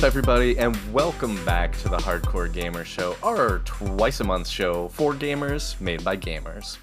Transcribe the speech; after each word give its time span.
Up, 0.00 0.06
everybody, 0.06 0.58
and 0.58 0.74
welcome 0.94 1.44
back 1.44 1.76
to 1.80 1.90
the 1.90 1.98
Hardcore 1.98 2.50
Gamer 2.50 2.86
Show, 2.86 3.16
our 3.22 3.58
twice 3.66 4.20
a 4.20 4.24
month 4.24 4.48
show 4.48 4.88
for 4.88 5.12
gamers 5.12 5.78
made 5.78 6.02
by 6.02 6.16
gamers. 6.16 6.78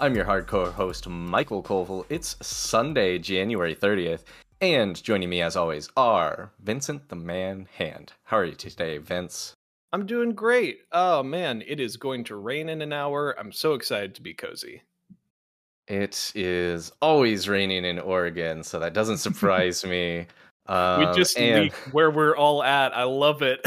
I'm 0.00 0.16
your 0.16 0.24
hardcore 0.24 0.72
host, 0.72 1.08
Michael 1.08 1.62
Koval. 1.62 2.04
It's 2.08 2.34
Sunday, 2.44 3.20
January 3.20 3.72
30th, 3.72 4.24
and 4.60 5.00
joining 5.00 5.30
me 5.30 5.42
as 5.42 5.54
always 5.54 5.88
are 5.96 6.50
Vincent 6.58 7.08
the 7.08 7.14
Man 7.14 7.68
Hand. 7.76 8.14
How 8.24 8.38
are 8.38 8.44
you 8.44 8.56
today, 8.56 8.98
Vince? 8.98 9.52
I'm 9.92 10.04
doing 10.04 10.32
great. 10.32 10.80
Oh 10.90 11.22
man, 11.22 11.62
it 11.64 11.78
is 11.78 11.96
going 11.96 12.24
to 12.24 12.34
rain 12.34 12.68
in 12.68 12.82
an 12.82 12.92
hour. 12.92 13.38
I'm 13.38 13.52
so 13.52 13.74
excited 13.74 14.16
to 14.16 14.22
be 14.22 14.34
cozy. 14.34 14.82
It 15.86 16.32
is 16.34 16.90
always 17.00 17.48
raining 17.48 17.84
in 17.84 18.00
Oregon, 18.00 18.64
so 18.64 18.80
that 18.80 18.92
doesn't 18.92 19.18
surprise 19.18 19.84
me. 19.84 20.26
Um, 20.68 21.00
we 21.00 21.16
just 21.16 21.38
and... 21.38 21.64
leak 21.64 21.72
where 21.92 22.10
we're 22.10 22.36
all 22.36 22.62
at. 22.62 22.96
I 22.96 23.04
love 23.04 23.42
it. 23.42 23.64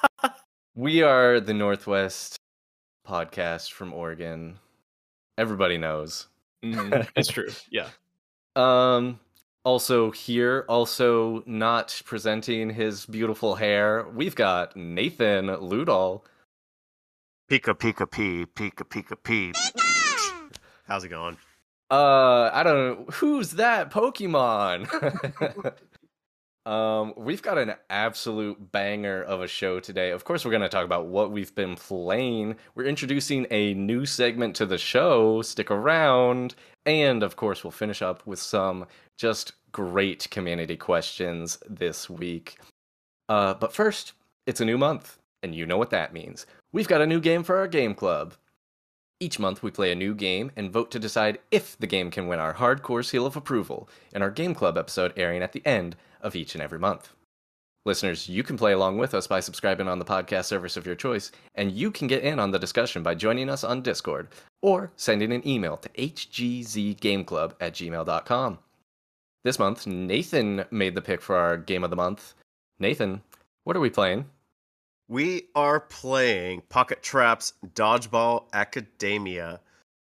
we 0.74 1.02
are 1.02 1.40
the 1.40 1.54
Northwest 1.54 2.36
podcast 3.06 3.72
from 3.72 3.92
Oregon. 3.92 4.58
Everybody 5.38 5.78
knows. 5.78 6.28
Mm-hmm. 6.64 7.08
It's 7.16 7.28
true. 7.28 7.48
Yeah. 7.70 7.88
Um. 8.56 9.20
Also 9.62 10.10
here, 10.10 10.64
also 10.68 11.42
not 11.44 12.00
presenting 12.06 12.70
his 12.70 13.04
beautiful 13.04 13.54
hair. 13.54 14.06
We've 14.14 14.34
got 14.34 14.74
Nathen 14.74 15.48
Ludahl. 15.60 16.22
Pika 17.50 17.74
pika 17.74 18.10
pee, 18.10 18.46
pika 18.46 18.88
pika 18.88 19.16
pee. 19.22 19.52
How's 20.86 21.04
it 21.04 21.08
going? 21.08 21.36
Uh, 21.90 22.50
I 22.52 22.62
don't 22.62 22.76
know. 22.76 23.04
Who's 23.14 23.52
that 23.52 23.90
Pokemon? 23.90 24.86
Um, 26.66 27.14
we've 27.16 27.40
got 27.40 27.56
an 27.56 27.74
absolute 27.88 28.70
banger 28.70 29.22
of 29.22 29.40
a 29.40 29.48
show 29.48 29.80
today. 29.80 30.10
Of 30.10 30.24
course, 30.24 30.44
we're 30.44 30.50
going 30.50 30.62
to 30.62 30.68
talk 30.68 30.84
about 30.84 31.06
what 31.06 31.30
we've 31.30 31.54
been 31.54 31.74
playing. 31.74 32.56
We're 32.74 32.84
introducing 32.84 33.46
a 33.50 33.74
new 33.74 34.04
segment 34.04 34.56
to 34.56 34.66
the 34.66 34.76
show. 34.76 35.40
Stick 35.42 35.70
around. 35.70 36.54
And 36.84 37.22
of 37.22 37.36
course, 37.36 37.64
we'll 37.64 37.70
finish 37.70 38.02
up 38.02 38.26
with 38.26 38.38
some 38.38 38.86
just 39.18 39.52
great 39.72 40.28
community 40.30 40.76
questions 40.76 41.58
this 41.68 42.10
week. 42.10 42.58
Uh, 43.28 43.54
but 43.54 43.72
first, 43.72 44.12
it's 44.46 44.60
a 44.60 44.64
new 44.64 44.76
month, 44.76 45.18
and 45.42 45.54
you 45.54 45.64
know 45.64 45.78
what 45.78 45.90
that 45.90 46.12
means. 46.12 46.46
We've 46.72 46.88
got 46.88 47.00
a 47.00 47.06
new 47.06 47.20
game 47.20 47.42
for 47.42 47.56
our 47.56 47.68
game 47.68 47.94
club. 47.94 48.34
Each 49.20 49.38
month, 49.38 49.62
we 49.62 49.70
play 49.70 49.92
a 49.92 49.96
new 49.96 50.14
game 50.14 50.50
and 50.56 50.72
vote 50.72 50.90
to 50.92 50.98
decide 50.98 51.38
if 51.50 51.78
the 51.78 51.86
game 51.86 52.10
can 52.10 52.26
win 52.26 52.38
our 52.38 52.54
hardcore 52.54 53.04
seal 53.04 53.26
of 53.26 53.36
approval 53.36 53.88
in 54.14 54.22
our 54.22 54.30
Game 54.30 54.54
Club 54.54 54.78
episode 54.78 55.12
airing 55.14 55.42
at 55.42 55.52
the 55.52 55.64
end 55.66 55.94
of 56.22 56.36
each 56.36 56.54
and 56.54 56.62
every 56.62 56.78
month. 56.78 57.14
Listeners, 57.86 58.28
you 58.28 58.42
can 58.42 58.58
play 58.58 58.72
along 58.72 58.98
with 58.98 59.14
us 59.14 59.26
by 59.26 59.40
subscribing 59.40 59.88
on 59.88 59.98
the 59.98 60.04
podcast 60.04 60.44
service 60.44 60.76
of 60.76 60.84
your 60.84 60.94
choice, 60.94 61.32
and 61.54 61.72
you 61.72 61.90
can 61.90 62.08
get 62.08 62.22
in 62.22 62.38
on 62.38 62.50
the 62.50 62.58
discussion 62.58 63.02
by 63.02 63.14
joining 63.14 63.48
us 63.48 63.64
on 63.64 63.80
Discord 63.80 64.28
or 64.60 64.92
sending 64.96 65.32
an 65.32 65.46
email 65.48 65.78
to 65.78 65.88
hgzgameclub 65.90 67.54
at 67.58 67.72
gmail.com. 67.72 68.58
This 69.44 69.58
month, 69.58 69.86
Nathen 69.86 70.66
made 70.70 70.94
the 70.94 71.00
pick 71.00 71.22
for 71.22 71.36
our 71.36 71.56
game 71.56 71.82
of 71.82 71.88
the 71.88 71.96
month. 71.96 72.34
Nathen, 72.78 73.22
what 73.64 73.76
are 73.76 73.80
we 73.80 73.88
playing? 73.88 74.26
We 75.08 75.48
are 75.54 75.80
playing 75.80 76.62
Pocket 76.68 77.02
Trap's 77.02 77.54
Dodgeball 77.74 78.44
Academia. 78.52 79.60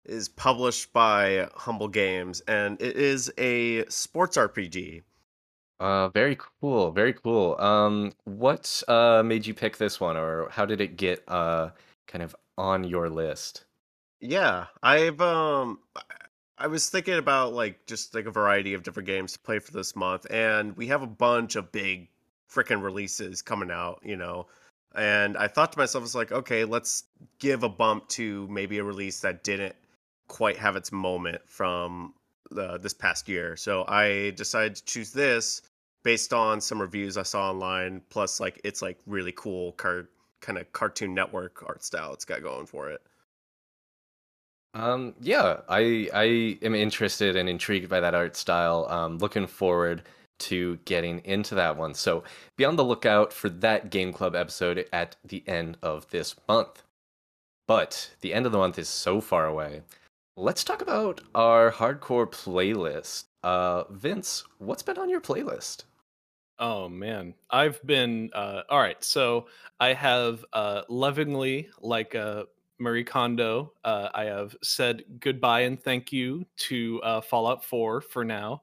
It 0.05 0.13
is 0.13 0.29
published 0.29 0.93
by 0.93 1.49
Humble 1.55 1.87
Games, 1.87 2.41
and 2.47 2.79
it 2.79 2.97
is 2.97 3.31
a 3.39 3.85
sports 3.87 4.37
RPG 4.37 5.01
uh, 5.83 6.09
very 6.09 6.37
cool, 6.61 6.91
very 6.91 7.13
cool. 7.13 7.59
Um, 7.59 8.13
what 8.23 8.81
uh 8.87 9.21
made 9.23 9.45
you 9.45 9.53
pick 9.53 9.77
this 9.77 9.99
one, 9.99 10.15
or 10.15 10.47
how 10.49 10.65
did 10.65 10.79
it 10.79 10.95
get 10.95 11.23
uh 11.27 11.71
kind 12.07 12.23
of 12.23 12.35
on 12.57 12.85
your 12.85 13.09
list? 13.09 13.65
Yeah, 14.21 14.67
I've 14.81 15.19
um, 15.19 15.79
I 16.57 16.67
was 16.67 16.89
thinking 16.89 17.15
about 17.15 17.53
like 17.53 17.85
just 17.85 18.15
like 18.15 18.25
a 18.25 18.31
variety 18.31 18.73
of 18.73 18.83
different 18.83 19.07
games 19.07 19.33
to 19.33 19.39
play 19.39 19.59
for 19.59 19.71
this 19.71 19.93
month, 19.95 20.25
and 20.31 20.77
we 20.77 20.87
have 20.87 21.01
a 21.01 21.07
bunch 21.07 21.57
of 21.57 21.73
big 21.73 22.07
freaking 22.49 22.81
releases 22.81 23.41
coming 23.41 23.69
out, 23.69 23.99
you 24.03 24.15
know. 24.15 24.47
And 24.95 25.35
I 25.35 25.47
thought 25.47 25.73
to 25.73 25.79
myself, 25.79 26.05
it's 26.05 26.15
like, 26.15 26.31
okay, 26.31 26.63
let's 26.63 27.03
give 27.39 27.63
a 27.63 27.69
bump 27.69 28.07
to 28.09 28.47
maybe 28.47 28.77
a 28.77 28.83
release 28.83 29.19
that 29.21 29.43
didn't 29.43 29.75
quite 30.29 30.57
have 30.57 30.77
its 30.77 30.91
moment 30.91 31.41
from 31.45 32.13
uh, 32.55 32.77
this 32.77 32.93
past 32.93 33.27
year. 33.27 33.57
So 33.57 33.83
I 33.85 34.29
decided 34.31 34.75
to 34.75 34.85
choose 34.85 35.11
this 35.11 35.63
based 36.03 36.33
on 36.33 36.61
some 36.61 36.79
reviews 36.81 37.17
I 37.17 37.23
saw 37.23 37.49
online. 37.49 38.01
Plus, 38.09 38.39
like 38.39 38.59
it's 38.63 38.81
like 38.81 38.99
really 39.05 39.33
cool 39.35 39.73
car 39.73 40.09
kind 40.41 40.57
of 40.57 40.71
Cartoon 40.73 41.13
Network 41.13 41.63
art 41.65 41.83
style 41.83 42.13
it's 42.13 42.25
got 42.25 42.43
going 42.43 42.65
for 42.65 42.89
it. 42.89 43.01
Um, 44.73 45.13
yeah, 45.21 45.57
I 45.69 46.09
I 46.13 46.57
am 46.63 46.75
interested 46.75 47.35
and 47.35 47.47
intrigued 47.47 47.89
by 47.89 47.99
that 47.99 48.15
art 48.15 48.35
style. 48.35 48.87
Um, 48.89 49.17
looking 49.19 49.47
forward 49.47 50.03
to 50.39 50.77
getting 50.85 51.19
into 51.19 51.55
that 51.55 51.77
one. 51.77 51.93
So 51.93 52.23
be 52.57 52.65
on 52.65 52.75
the 52.75 52.83
lookout 52.83 53.31
for 53.31 53.49
that 53.49 53.89
Game 53.89 54.11
Club 54.11 54.35
episode 54.35 54.85
at 54.91 55.15
the 55.23 55.43
end 55.47 55.77
of 55.81 56.09
this 56.09 56.35
month. 56.47 56.83
But 57.67 58.11
the 58.21 58.33
end 58.33 58.45
of 58.45 58.51
the 58.51 58.57
month 58.57 58.77
is 58.77 58.89
so 58.89 59.21
far 59.21 59.45
away. 59.45 59.83
Let's 60.35 60.63
talk 60.63 60.81
about 60.81 61.21
our 61.33 61.71
hardcore 61.71 62.27
playlist. 62.29 63.25
Uh, 63.43 63.83
Vince, 63.89 64.43
what's 64.57 64.83
been 64.83 64.97
on 64.97 65.09
your 65.09 65.21
playlist? 65.21 65.83
Oh 66.59 66.87
man, 66.87 67.33
I've 67.49 67.83
been 67.85 68.29
uh, 68.33 68.61
all 68.69 68.79
right. 68.79 69.03
So 69.03 69.47
I 69.79 69.93
have 69.93 70.45
uh, 70.53 70.83
lovingly, 70.87 71.69
like 71.81 72.15
uh, 72.15 72.43
Marie 72.79 73.03
Kondo, 73.03 73.73
uh, 73.83 74.09
I 74.13 74.25
have 74.25 74.55
said 74.61 75.03
goodbye 75.19 75.61
and 75.61 75.81
thank 75.81 76.11
you 76.11 76.45
to 76.57 77.01
uh, 77.01 77.21
Fallout 77.21 77.63
4 77.63 78.01
for 78.01 78.23
now. 78.23 78.61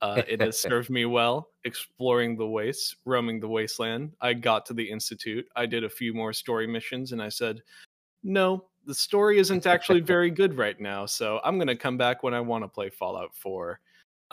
Uh, 0.00 0.22
it 0.28 0.40
has 0.40 0.58
served 0.60 0.90
me 0.90 1.04
well 1.04 1.48
exploring 1.64 2.36
the 2.36 2.46
wastes, 2.46 2.96
roaming 3.04 3.40
the 3.40 3.48
wasteland. 3.48 4.12
I 4.20 4.34
got 4.34 4.66
to 4.66 4.74
the 4.74 4.88
Institute. 4.88 5.46
I 5.56 5.66
did 5.66 5.84
a 5.84 5.88
few 5.88 6.12
more 6.12 6.32
story 6.32 6.66
missions, 6.66 7.12
and 7.12 7.22
I 7.22 7.28
said, 7.28 7.62
no, 8.22 8.66
the 8.84 8.94
story 8.94 9.38
isn't 9.38 9.66
actually 9.66 10.00
very 10.14 10.30
good 10.30 10.56
right 10.56 10.78
now. 10.80 11.06
So 11.06 11.40
I'm 11.44 11.56
going 11.56 11.68
to 11.68 11.76
come 11.76 11.96
back 11.96 12.22
when 12.22 12.34
I 12.34 12.40
want 12.40 12.64
to 12.64 12.68
play 12.68 12.90
Fallout 12.90 13.34
4. 13.34 13.80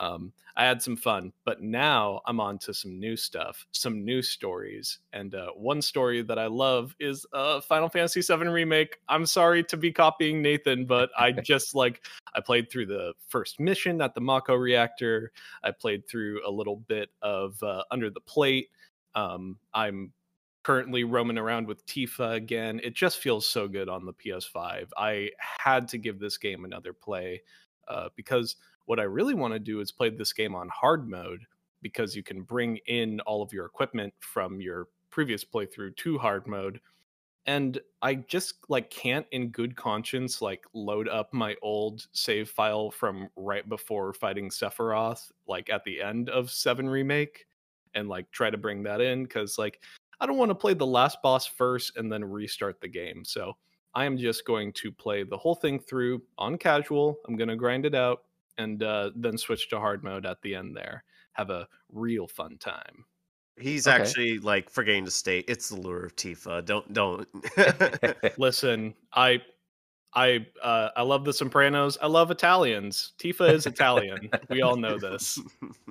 Um, 0.00 0.32
I 0.56 0.64
had 0.64 0.82
some 0.82 0.96
fun, 0.96 1.32
but 1.44 1.62
now 1.62 2.22
I'm 2.26 2.40
on 2.40 2.58
to 2.60 2.74
some 2.74 2.98
new 2.98 3.16
stuff, 3.16 3.66
some 3.72 4.04
new 4.04 4.22
stories. 4.22 4.98
And 5.12 5.34
uh, 5.34 5.50
one 5.50 5.82
story 5.82 6.22
that 6.22 6.38
I 6.38 6.46
love 6.46 6.96
is 6.98 7.26
uh, 7.34 7.60
Final 7.60 7.88
Fantasy 7.88 8.22
VII 8.22 8.48
Remake. 8.48 8.96
I'm 9.08 9.26
sorry 9.26 9.62
to 9.64 9.76
be 9.76 9.92
copying 9.92 10.42
Nathen, 10.42 10.86
but 10.86 11.10
I 11.18 11.32
just 11.32 11.74
like, 11.74 12.02
I 12.34 12.40
played 12.40 12.70
through 12.70 12.86
the 12.86 13.12
first 13.28 13.60
mission 13.60 14.00
at 14.00 14.14
the 14.14 14.22
Mako 14.22 14.54
reactor. 14.54 15.32
I 15.62 15.70
played 15.70 16.08
through 16.08 16.40
a 16.46 16.50
little 16.50 16.76
bit 16.76 17.10
of 17.20 17.62
uh, 17.62 17.82
Under 17.90 18.08
the 18.10 18.20
Plate. 18.20 18.70
Um, 19.14 19.58
I'm 19.74 20.12
currently 20.62 21.04
roaming 21.04 21.38
around 21.38 21.66
with 21.66 21.84
Tifa 21.86 22.34
again. 22.34 22.80
It 22.82 22.94
just 22.94 23.18
feels 23.18 23.46
so 23.46 23.68
good 23.68 23.88
on 23.90 24.06
the 24.06 24.14
PS5. 24.14 24.88
I 24.96 25.30
had 25.38 25.88
to 25.88 25.98
give 25.98 26.18
this 26.18 26.38
game 26.38 26.64
another 26.64 26.92
play 26.94 27.42
uh, 27.88 28.08
because 28.14 28.56
what 28.86 29.00
I 29.00 29.04
really 29.04 29.34
want 29.34 29.54
to 29.54 29.58
do 29.58 29.80
is 29.80 29.92
play 29.92 30.10
this 30.10 30.32
game 30.32 30.54
on 30.54 30.68
hard 30.68 31.08
mode 31.08 31.40
because 31.82 32.14
you 32.14 32.22
can 32.22 32.42
bring 32.42 32.78
in 32.86 33.20
all 33.20 33.42
of 33.42 33.52
your 33.52 33.66
equipment 33.66 34.12
from 34.20 34.60
your 34.60 34.88
previous 35.10 35.44
playthrough 35.44 35.96
to 35.96 36.18
hard 36.18 36.46
mode. 36.46 36.80
And 37.46 37.80
I 38.02 38.14
just 38.16 38.54
like 38.68 38.90
can't 38.90 39.26
in 39.32 39.48
good 39.48 39.74
conscience 39.74 40.42
like 40.42 40.64
load 40.74 41.08
up 41.08 41.32
my 41.32 41.56
old 41.62 42.06
save 42.12 42.50
file 42.50 42.90
from 42.90 43.28
right 43.34 43.68
before 43.68 44.12
fighting 44.12 44.50
Sephiroth, 44.50 45.30
like 45.48 45.70
at 45.70 45.82
the 45.84 46.00
end 46.00 46.28
of 46.28 46.50
7 46.50 46.88
remake 46.88 47.46
and 47.94 48.08
like 48.08 48.30
try 48.30 48.50
to 48.50 48.58
bring 48.58 48.82
that 48.84 49.00
in 49.00 49.26
cuz 49.26 49.58
like 49.58 49.80
I 50.20 50.26
don't 50.26 50.36
want 50.36 50.50
to 50.50 50.54
play 50.54 50.74
the 50.74 50.86
last 50.86 51.22
boss 51.22 51.46
first 51.46 51.96
and 51.96 52.12
then 52.12 52.22
restart 52.22 52.80
the 52.80 52.88
game. 52.88 53.24
So 53.24 53.56
I 53.94 54.04
am 54.04 54.18
just 54.18 54.44
going 54.44 54.72
to 54.74 54.92
play 54.92 55.22
the 55.22 55.38
whole 55.38 55.54
thing 55.54 55.80
through 55.80 56.22
on 56.36 56.58
casual. 56.58 57.18
I'm 57.26 57.36
going 57.36 57.48
to 57.48 57.56
grind 57.56 57.86
it 57.86 57.94
out 57.94 58.24
and 58.60 58.82
uh, 58.82 59.10
then 59.16 59.38
switch 59.38 59.68
to 59.70 59.78
hard 59.78 60.04
mode 60.04 60.26
at 60.26 60.42
the 60.42 60.54
end 60.54 60.76
there. 60.76 61.04
Have 61.32 61.50
a 61.50 61.66
real 61.90 62.26
fun 62.26 62.58
time. 62.58 63.04
He's 63.58 63.86
okay. 63.86 64.00
actually 64.00 64.38
like 64.38 64.70
forgetting 64.70 65.04
to 65.04 65.10
state 65.10 65.44
it's 65.48 65.68
the 65.68 65.80
lure 65.80 66.04
of 66.04 66.16
Tifa. 66.16 66.64
Don't 66.64 66.92
don't 66.92 67.28
listen. 68.38 68.94
I 69.12 69.42
I 70.14 70.46
uh, 70.62 70.90
I 70.96 71.02
love 71.02 71.24
The 71.24 71.32
Sopranos. 71.32 71.98
I 72.00 72.06
love 72.06 72.30
Italians. 72.30 73.12
Tifa 73.18 73.52
is 73.52 73.66
Italian. 73.66 74.30
we 74.48 74.62
all 74.62 74.76
know 74.76 74.98
this. 74.98 75.38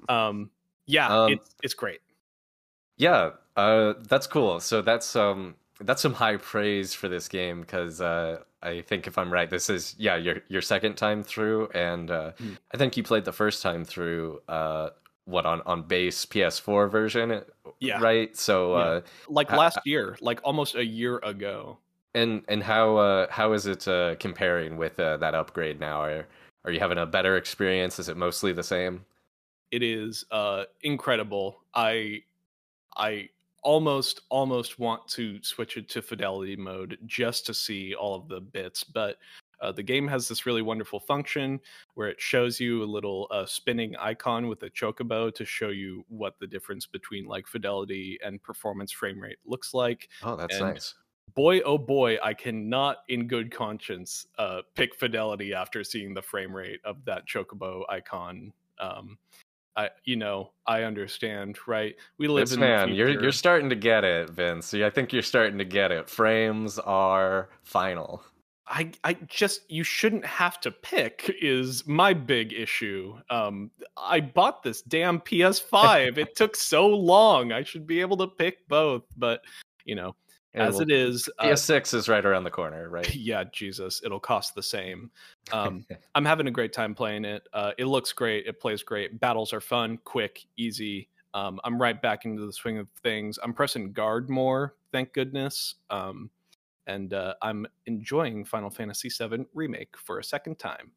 Um, 0.07 0.49
yeah, 0.87 1.07
um, 1.07 1.33
it's 1.33 1.49
it's 1.61 1.73
great. 1.75 1.99
Yeah, 2.97 3.31
uh, 3.55 3.93
that's 4.07 4.25
cool. 4.25 4.59
So 4.59 4.81
that's 4.81 5.15
um 5.15 5.53
that's 5.81 6.01
some 6.01 6.13
high 6.13 6.37
praise 6.37 6.93
for 6.93 7.07
this 7.07 7.27
game 7.27 7.61
because 7.61 8.01
uh, 8.01 8.39
I 8.61 8.81
think 8.81 9.07
if 9.07 9.17
I'm 9.17 9.31
right, 9.31 9.49
this 9.49 9.69
is 9.69 9.95
yeah 9.97 10.15
your 10.15 10.41
your 10.47 10.61
second 10.61 10.95
time 10.95 11.23
through, 11.23 11.69
and 11.73 12.11
uh, 12.11 12.31
mm. 12.39 12.57
I 12.73 12.77
think 12.77 12.97
you 12.97 13.03
played 13.03 13.25
the 13.25 13.31
first 13.33 13.61
time 13.61 13.83
through 13.85 14.41
uh, 14.47 14.89
what 15.25 15.45
on 15.45 15.61
on 15.65 15.83
base 15.83 16.25
PS4 16.25 16.89
version, 16.91 17.41
Yeah. 17.79 17.99
right? 17.99 18.35
So 18.35 18.73
Yeah. 18.77 18.83
uh, 18.83 19.01
Like 19.29 19.49
Ha- 19.49 19.57
last 19.57 19.79
year, 19.85 20.17
like 20.21 20.39
almost 20.43 20.75
a 20.75 20.85
year 20.85 21.17
ago. 21.19 21.77
and 22.15 22.43
and 22.47 22.63
how 22.63 22.97
uh, 22.97 23.27
how 23.29 23.53
is 23.53 23.65
it 23.65 23.87
uh, 23.87 24.15
comparing 24.19 24.77
with 24.77 24.99
uh, 24.99 25.17
that 25.17 25.33
upgrade 25.35 25.79
now? 25.79 26.01
Are 26.01 26.27
are 26.65 26.71
you 26.71 26.79
having 26.79 26.97
a 26.97 27.05
better 27.05 27.37
experience? 27.37 27.99
Is 27.99 28.09
it 28.09 28.17
mostly 28.17 28.53
the 28.53 28.63
same? 28.63 29.05
it 29.71 29.83
is 29.83 30.25
uh 30.31 30.63
incredible 30.81 31.61
i 31.75 32.19
i 32.97 33.29
almost 33.61 34.21
almost 34.29 34.79
want 34.79 35.07
to 35.07 35.39
switch 35.43 35.77
it 35.77 35.89
to 35.89 36.01
fidelity 36.01 36.55
mode 36.55 36.97
just 37.05 37.45
to 37.45 37.53
see 37.53 37.93
all 37.95 38.15
of 38.15 38.27
the 38.27 38.39
bits 38.39 38.83
but 38.83 39.17
uh, 39.61 39.71
the 39.73 39.83
game 39.83 40.07
has 40.07 40.27
this 40.29 40.45
really 40.45 40.61
wonderful 40.61 40.99
function 41.01 41.59
where 41.95 42.07
it 42.07 42.19
shows 42.21 42.59
you 42.61 42.81
a 42.81 42.85
little 42.85 43.27
uh, 43.31 43.45
spinning 43.45 43.93
icon 43.97 44.47
with 44.47 44.63
a 44.63 44.69
chocobo 44.69 45.33
to 45.33 45.43
show 45.43 45.67
you 45.69 46.05
what 46.07 46.39
the 46.39 46.47
difference 46.47 46.85
between 46.85 47.25
like 47.25 47.45
fidelity 47.45 48.17
and 48.23 48.41
performance 48.41 48.91
frame 48.91 49.19
rate 49.19 49.39
looks 49.45 49.73
like 49.73 50.07
Oh, 50.23 50.35
that's 50.37 50.55
And- 50.55 50.73
nice. 50.75 50.95
boy 51.35 51.59
oh 51.61 51.77
boy 51.77 52.17
i 52.23 52.33
cannot 52.33 52.97
in 53.09 53.27
good 53.27 53.51
conscience 53.51 54.25
uh 54.39 54.61
pick 54.75 54.95
fidelity 54.95 55.53
after 55.53 55.83
seeing 55.83 56.13
the 56.13 56.21
frame 56.21 56.55
rate 56.55 56.79
of 56.85 57.03
that 57.05 57.27
chocobo 57.27 57.83
icon 57.89 58.51
um 58.79 59.17
i 59.79 59.89
you 60.03 60.15
know 60.15 60.51
i 60.67 60.83
understand 60.83 61.57
right 61.67 61.95
we 62.17 62.27
live 62.27 62.51
in 62.51 62.59
man, 62.59 62.93
you're 62.93 63.09
you're 63.09 63.31
starting 63.31 63.69
to 63.69 63.75
get 63.75 64.03
it, 64.03 64.29
Vince. 64.29 64.73
I 64.73 64.89
think 64.89 65.13
you're 65.13 65.21
starting 65.21 65.57
to 65.57 65.65
get 65.65 65.91
it. 65.91 66.09
Frames 66.09 66.77
are 66.79 67.49
final. 67.63 68.21
I 68.67 68.91
I 69.03 69.13
just 69.27 69.61
you 69.71 69.83
shouldn't 69.83 70.25
have 70.25 70.59
to 70.61 70.71
pick 70.71 71.33
is 71.41 71.87
my 71.87 72.13
big 72.13 72.53
issue. 72.53 73.15
Um 73.29 73.71
I 73.97 74.19
bought 74.19 74.63
this 74.63 74.81
damn 74.81 75.19
PS5. 75.19 76.17
it 76.17 76.35
took 76.35 76.55
so 76.55 76.87
long. 76.87 77.51
I 77.51 77.63
should 77.63 77.87
be 77.87 78.01
able 78.01 78.17
to 78.17 78.27
pick 78.27 78.67
both, 78.67 79.03
but 79.17 79.41
you 79.85 79.95
know, 79.95 80.15
as 80.55 80.79
it 80.79 80.91
is, 80.91 81.29
uh, 81.39 81.45
PS6 81.45 81.93
is 81.93 82.09
right 82.09 82.25
around 82.25 82.43
the 82.43 82.51
corner, 82.51 82.89
right? 82.89 83.13
yeah, 83.15 83.43
Jesus, 83.51 84.01
it'll 84.03 84.19
cost 84.19 84.55
the 84.55 84.63
same. 84.63 85.11
Um 85.51 85.85
I'm 86.15 86.25
having 86.25 86.47
a 86.47 86.51
great 86.51 86.73
time 86.73 86.95
playing 86.95 87.25
it. 87.25 87.47
Uh 87.53 87.71
it 87.77 87.85
looks 87.85 88.11
great, 88.13 88.47
it 88.47 88.59
plays 88.59 88.83
great. 88.83 89.19
Battles 89.19 89.53
are 89.53 89.61
fun, 89.61 89.97
quick, 90.03 90.45
easy. 90.57 91.09
Um 91.33 91.59
I'm 91.63 91.81
right 91.81 92.01
back 92.01 92.25
into 92.25 92.45
the 92.45 92.53
swing 92.53 92.77
of 92.77 92.89
things. 93.03 93.37
I'm 93.43 93.53
pressing 93.53 93.91
guard 93.93 94.29
more, 94.29 94.75
thank 94.91 95.13
goodness. 95.13 95.75
Um 95.89 96.29
and 96.89 97.13
uh, 97.13 97.35
I'm 97.43 97.67
enjoying 97.85 98.43
Final 98.43 98.71
Fantasy 98.71 99.09
VII 99.09 99.45
Remake 99.53 99.95
for 99.95 100.17
a 100.17 100.23
second 100.23 100.57
time. 100.57 100.91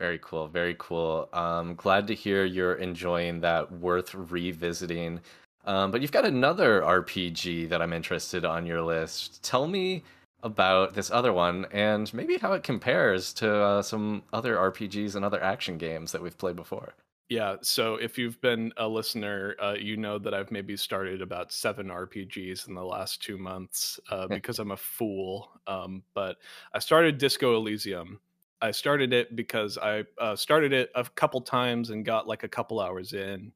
Very 0.00 0.18
cool, 0.20 0.48
very 0.48 0.74
cool. 0.78 1.28
Um, 1.32 1.74
glad 1.76 2.08
to 2.08 2.14
hear 2.14 2.44
you're 2.44 2.74
enjoying 2.74 3.40
that. 3.40 3.70
Worth 3.70 4.14
revisiting. 4.14 5.20
Um, 5.66 5.90
but 5.90 6.00
you've 6.00 6.12
got 6.12 6.24
another 6.24 6.80
RPG 6.82 7.68
that 7.68 7.82
I'm 7.82 7.92
interested 7.92 8.44
on 8.44 8.66
your 8.66 8.82
list. 8.82 9.42
Tell 9.42 9.66
me 9.66 10.04
about 10.42 10.94
this 10.94 11.10
other 11.10 11.32
one 11.32 11.66
and 11.72 12.12
maybe 12.14 12.38
how 12.38 12.52
it 12.52 12.62
compares 12.62 13.32
to 13.34 13.52
uh, 13.52 13.82
some 13.82 14.22
other 14.32 14.54
RPGs 14.56 15.16
and 15.16 15.24
other 15.24 15.42
action 15.42 15.76
games 15.76 16.12
that 16.12 16.22
we've 16.22 16.38
played 16.38 16.56
before. 16.56 16.94
Yeah, 17.28 17.56
so 17.60 17.96
if 17.96 18.16
you've 18.16 18.40
been 18.40 18.72
a 18.76 18.86
listener, 18.86 19.56
uh, 19.60 19.74
you 19.76 19.96
know 19.96 20.16
that 20.20 20.32
I've 20.32 20.52
maybe 20.52 20.76
started 20.76 21.20
about 21.20 21.52
seven 21.52 21.88
RPGs 21.88 22.68
in 22.68 22.74
the 22.74 22.84
last 22.84 23.20
two 23.20 23.36
months 23.36 23.98
uh, 24.10 24.28
because 24.28 24.60
I'm 24.60 24.70
a 24.70 24.76
fool. 24.76 25.50
Um, 25.66 26.04
but 26.14 26.36
I 26.72 26.78
started 26.78 27.18
Disco 27.18 27.56
Elysium. 27.56 28.20
I 28.62 28.70
started 28.70 29.12
it 29.12 29.34
because 29.34 29.76
I 29.76 30.04
uh, 30.18 30.36
started 30.36 30.72
it 30.72 30.90
a 30.94 31.02
couple 31.02 31.40
times 31.40 31.90
and 31.90 32.04
got 32.04 32.28
like 32.28 32.44
a 32.44 32.48
couple 32.48 32.78
hours 32.78 33.12
in, 33.12 33.50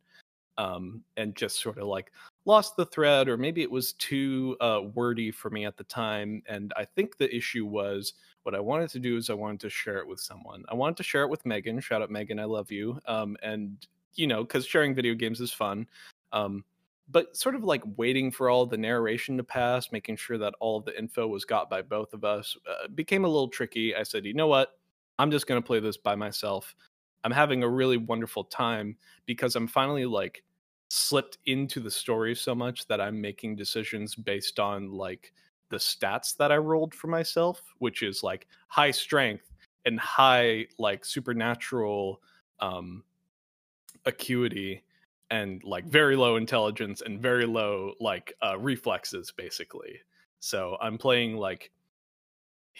um, 0.59 1.03
and 1.17 1.35
just 1.35 1.61
sort 1.61 1.79
of 1.79 1.87
like 1.87 2.13
lost 2.45 2.77
the 2.77 2.87
thread, 2.87 3.29
or 3.29 3.37
maybe 3.37 3.63
it 3.63 3.71
was 3.71 3.93
too 3.95 4.57
uh, 4.61 4.83
wordy 4.95 5.31
for 5.31 5.51
me 5.51 5.65
at 5.65 5.77
the 5.77 5.85
time. 5.85 6.43
And 6.49 6.73
I 6.77 6.85
think 6.85 7.17
the 7.17 7.35
issue 7.35 7.67
was 7.67 8.15
what 8.43 8.55
I 8.55 8.61
wanted 8.61 8.91
to 8.91 8.99
do 8.99 9.17
is 9.17 9.31
I 9.31 9.35
wanted 9.35 9.61
to 9.61 9.71
share 9.71 9.99
it 9.99 10.07
with 10.07 10.21
someone. 10.21 10.65
I 10.69 10.75
wanted 10.75 10.97
to 10.99 11.03
share 11.03 11.23
it 11.23 11.31
with 11.31 11.47
Megan. 11.47 11.81
Shout 11.81 12.03
out 12.03 12.11
Megan, 12.11 12.39
I 12.39 12.45
love 12.45 12.71
you. 12.71 12.99
Um, 13.07 13.37
and 13.43 13.87
you 14.15 14.27
know, 14.27 14.43
because 14.43 14.67
sharing 14.67 14.95
video 14.95 15.15
games 15.15 15.41
is 15.41 15.53
fun. 15.53 15.87
Um, 16.33 16.65
but 17.11 17.37
sort 17.37 17.55
of 17.55 17.65
like 17.65 17.83
waiting 17.97 18.31
for 18.31 18.49
all 18.51 18.67
the 18.67 18.77
narration 18.77 19.37
to 19.37 19.45
pass, 19.45 19.91
making 19.91 20.17
sure 20.17 20.39
that 20.39 20.55
all 20.61 20.81
the 20.81 20.97
info 20.99 21.27
was 21.27 21.45
got 21.45 21.69
by 21.69 21.83
both 21.83 22.13
of 22.13 22.25
us, 22.25 22.57
uh, 22.69 22.89
became 22.95 23.25
a 23.25 23.29
little 23.29 23.49
tricky. 23.49 23.95
I 23.95 24.05
said, 24.05 24.25
you 24.25 24.35
know 24.35 24.47
what? 24.47 24.79
I'm 25.19 25.31
just 25.31 25.47
going 25.47 25.61
to 25.61 25.67
play 25.67 25.81
this 25.81 25.97
by 25.97 26.15
myself. 26.15 26.75
I'm 27.25 27.31
having 27.31 27.63
a 27.63 27.69
really 27.69 27.97
wonderful 27.97 28.45
time 28.45 28.97
because 29.27 29.57
I'm 29.57 29.67
finally 29.67 30.07
like 30.07 30.43
slipped 30.89 31.39
into 31.47 31.81
the 31.81 31.91
story 31.91 32.35
so 32.35 32.55
much 32.55 32.87
that 32.89 33.01
I'm 33.01 33.21
making 33.21 33.57
decisions 33.57 34.15
based 34.15 34.59
on 34.59 34.91
like 34.91 35.33
the 35.69 35.77
stats 35.77 36.37
that 36.39 36.51
I 36.51 36.57
rolled 36.57 36.95
for 36.95 37.07
myself, 37.07 37.63
which 37.79 38.03
is 38.03 38.23
like 38.23 38.49
high 38.69 38.91
strength 38.91 39.53
and 39.85 39.99
high 40.01 40.67
like 40.79 41.05
supernatural 41.05 42.21
um 42.61 43.03
acuity 44.07 44.83
and 45.31 45.63
like 45.65 45.85
very 45.85 46.17
low 46.17 46.37
intelligence 46.37 47.03
and 47.03 47.21
very 47.21 47.47
low 47.47 47.95
like 48.01 48.33
uh 48.43 48.59
reflexes 48.59 49.33
basically. 49.37 50.01
So 50.41 50.77
I'm 50.81 50.99
playing 50.99 51.37
like 51.37 51.71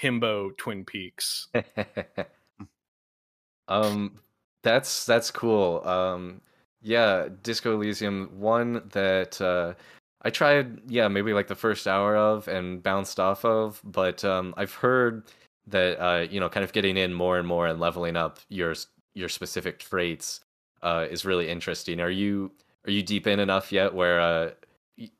himbo 0.01 0.57
twin 0.57 0.85
peaks 0.85 1.49
um, 3.71 4.19
that's 4.63 5.07
that's 5.07 5.31
cool. 5.31 5.87
Um, 5.87 6.41
yeah, 6.83 7.29
Disco 7.43 7.75
Elysium, 7.75 8.31
one 8.39 8.83
that 8.93 9.41
uh, 9.41 9.75
I 10.23 10.31
tried, 10.31 10.81
yeah, 10.89 11.09
maybe 11.09 11.33
like 11.33 11.49
the 11.49 11.55
first 11.55 11.87
hour 11.87 12.17
of 12.17 12.49
and 12.49 12.83
bounced 12.83 13.21
off 13.21 13.45
of, 13.45 13.81
but 13.85 14.25
um, 14.25 14.55
I've 14.57 14.75
heard 14.75 15.25
that 15.67 16.01
uh, 16.03 16.27
you 16.31 16.41
know, 16.41 16.49
kind 16.49 16.65
of 16.65 16.73
getting 16.73 16.97
in 16.97 17.13
more 17.13 17.39
and 17.39 17.47
more 17.47 17.67
and 17.67 17.81
leveling 17.81 18.17
up 18.17 18.39
your 18.49 18.75
your 19.15 19.29
specific 19.29 19.79
traits 19.79 20.41
uh, 20.83 21.07
is 21.11 21.25
really 21.25 21.49
interesting. 21.49 22.01
Are 22.01 22.11
you 22.11 22.53
are 22.87 22.91
you 22.91 23.03
deep 23.03 23.27
in 23.27 23.41
enough 23.41 23.73
yet 23.73 23.95
where 23.95 24.21
uh, 24.21 24.51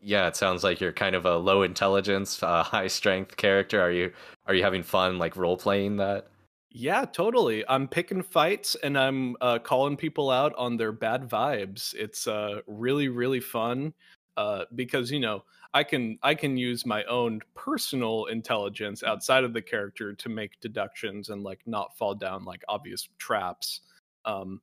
yeah, 0.01 0.27
it 0.29 0.37
sounds 0.37 0.63
like 0.65 0.81
you're 0.81 0.93
kind 0.93 1.15
of 1.17 1.25
a 1.27 1.37
low 1.37 1.63
intelligence, 1.63 2.43
uh, 2.43 2.63
high 2.65 2.87
strength 2.89 3.37
character. 3.37 3.81
Are 3.81 3.93
you 3.93 4.13
are 4.47 4.55
you 4.55 4.63
having 4.63 4.83
fun 4.83 5.19
like 5.19 5.37
role 5.37 5.57
playing 5.57 5.97
that? 5.99 6.29
Yeah, 6.73 7.05
totally. 7.05 7.65
I'm 7.69 7.89
picking 7.89 8.23
fights 8.23 8.77
and 8.77 8.97
I'm 8.97 9.37
uh, 9.41 9.59
calling 9.59 9.97
people 9.97 10.31
out 10.31 10.55
on 10.55 10.77
their 10.77 10.93
bad 10.93 11.29
vibes. 11.29 11.95
It's 11.95 12.27
uh, 12.29 12.61
really, 12.67 13.09
really 13.09 13.41
fun 13.41 13.93
uh, 14.37 14.65
because 14.77 15.11
you 15.11 15.19
know 15.19 15.45
I 15.75 15.83
can 15.83 16.19
I 16.23 16.35
can 16.37 16.57
use 16.57 16.87
my 16.87 17.03
own 17.05 17.41
personal 17.55 18.27
intelligence 18.27 19.03
outside 19.03 19.43
of 19.43 19.53
the 19.53 19.63
character 19.63 20.13
to 20.15 20.29
make 20.29 20.61
deductions 20.61 21.29
and 21.31 21.43
like 21.43 21.61
not 21.67 21.97
fall 21.97 22.15
down 22.15 22.45
like 22.45 22.63
obvious 22.69 23.09
traps. 23.19 23.81
Um, 24.25 24.61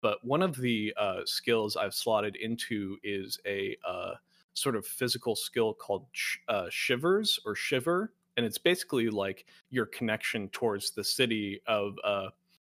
but 0.00 0.24
one 0.24 0.42
of 0.42 0.56
the 0.56 0.94
uh, 0.96 1.22
skills 1.24 1.76
I've 1.76 1.94
slotted 1.94 2.36
into 2.36 2.98
is 3.02 3.38
a 3.46 3.76
uh, 3.86 4.14
sort 4.54 4.76
of 4.76 4.86
physical 4.86 5.34
skill 5.34 5.74
called 5.74 6.06
sh- 6.12 6.38
uh, 6.48 6.66
shivers 6.70 7.40
or 7.44 7.54
shiver, 7.56 8.12
and 8.38 8.46
it's 8.46 8.56
basically 8.56 9.10
like 9.10 9.46
your 9.68 9.84
connection 9.86 10.48
towards 10.50 10.92
the 10.92 11.02
city 11.02 11.60
of 11.66 11.96
uh, 12.04 12.28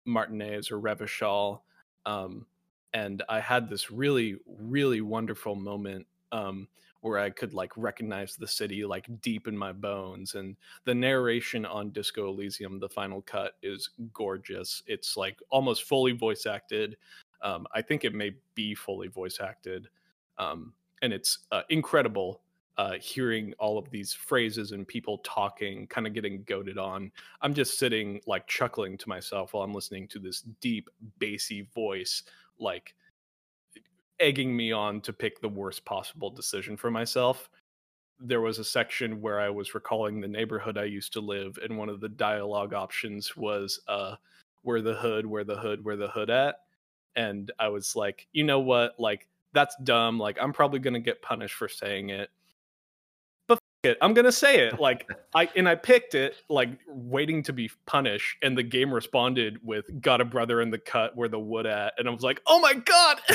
Martinaise 0.06 0.72
or 0.72 0.82
Revachol. 0.82 1.60
Um, 2.08 2.48
and 2.96 3.22
I 3.30 3.40
had 3.40 3.70
this 3.70 3.92
really, 3.92 4.38
really 4.48 5.02
wonderful 5.02 5.54
moment 5.54 6.08
um, 6.32 6.68
where 7.02 7.20
I 7.20 7.30
could 7.30 7.54
like 7.54 7.72
recognize 7.78 8.36
the 8.36 8.48
city 8.48 8.84
like 8.86 9.06
deep 9.22 9.48
in 9.48 9.56
my 9.56 9.72
bones. 9.72 10.34
And 10.34 10.56
the 10.86 10.96
narration 10.96 11.64
on 11.68 11.92
Disco 11.92 12.30
Elysium, 12.30 12.80
the 12.80 12.90
final 12.90 13.22
cut, 13.22 13.54
is 13.62 13.92
gorgeous. 14.14 14.82
It's 14.88 15.16
like 15.16 15.38
almost 15.52 15.84
fully 15.84 16.14
voice 16.14 16.48
acted. 16.48 16.98
Um, 17.44 17.68
I 17.72 17.84
think 17.84 18.04
it 18.04 18.16
may 18.16 18.32
be 18.56 18.74
fully 18.74 19.10
voice 19.10 19.38
acted. 19.40 19.90
Um, 20.40 20.74
and 21.04 21.14
it's 21.14 21.38
uh, 21.52 21.62
incredible 21.70 22.42
uh, 22.78 22.94
hearing 22.94 23.54
all 23.60 23.78
of 23.78 23.90
these 23.90 24.14
phrases 24.14 24.72
and 24.72 24.88
people 24.88 25.20
talking, 25.20 25.88
kind 25.88 26.08
of 26.08 26.14
getting 26.14 26.44
goaded 26.44 26.78
on. 26.78 27.12
I'm 27.42 27.54
just 27.54 27.78
sitting 27.78 28.22
like 28.28 28.48
chuckling 28.48 28.98
to 28.98 29.10
myself 29.10 29.54
while 29.54 29.64
I'm 29.64 29.74
listening 29.74 30.08
to 30.10 30.20
this 30.20 30.42
deep, 30.62 30.90
bassy 31.20 31.68
voice, 31.76 32.24
like 32.60 32.96
egging 34.20 34.56
me 34.56 34.72
on 34.72 35.02
to 35.02 35.14
pick 35.14 35.42
the 35.42 35.50
worst 35.50 35.84
possible 35.84 36.30
decision 36.30 36.78
for 36.78 36.90
myself. 36.90 37.50
There 38.20 38.42
was 38.42 38.60
a 38.60 38.64
section 38.64 39.20
where 39.20 39.40
I 39.40 39.50
was 39.50 39.74
recalling 39.74 40.22
the 40.22 40.28
neighborhood 40.28 40.78
I 40.78 40.84
used 40.86 41.12
to 41.14 41.22
live, 41.22 41.58
and 41.62 41.78
one 41.78 41.90
of 41.90 42.00
the 42.00 42.10
dialogue 42.10 42.74
options 42.74 43.36
was 43.36 43.80
uh, 43.88 44.16
"Where 44.62 44.82
the 44.82 44.94
hood, 44.94 45.26
where 45.26 45.44
the 45.44 45.58
hood, 45.58 45.84
where 45.84 45.98
the 45.98 46.10
hood 46.10 46.30
at?" 46.30 46.60
And 47.16 47.52
I 47.60 47.68
was 47.68 47.96
like, 47.96 48.28
you 48.32 48.44
know 48.44 48.60
what, 48.60 48.94
like 49.00 49.28
that's 49.54 49.76
dumb. 49.84 50.20
Like 50.20 50.38
I'm 50.40 50.54
probably 50.54 50.80
gonna 50.80 51.00
get 51.00 51.22
punished 51.22 51.56
for 51.56 51.68
saying 51.68 52.12
it 52.12 52.30
it. 53.84 53.98
I'm 54.02 54.14
gonna 54.14 54.32
say 54.32 54.68
it. 54.68 54.76
Like 54.82 55.08
I 55.36 55.50
and 55.56 55.70
I 55.70 55.76
picked 55.76 56.16
it, 56.16 56.36
like 56.50 56.70
waiting 56.88 57.44
to 57.44 57.54
be 57.54 57.70
punished, 57.86 58.38
and 58.42 58.58
the 58.58 58.64
game 58.64 58.94
responded 58.94 59.60
with 59.64 60.02
"Got 60.02 60.22
a 60.22 60.26
brother 60.26 60.62
in 60.62 60.72
the 60.72 60.80
cut 60.80 61.16
where 61.16 61.30
the 61.30 61.40
wood 61.40 61.66
at," 61.66 61.94
and 61.98 62.08
I 62.08 62.12
was 62.12 62.24
like, 62.24 62.42
"Oh 62.48 62.60
my 62.60 62.74
god!" 62.74 63.20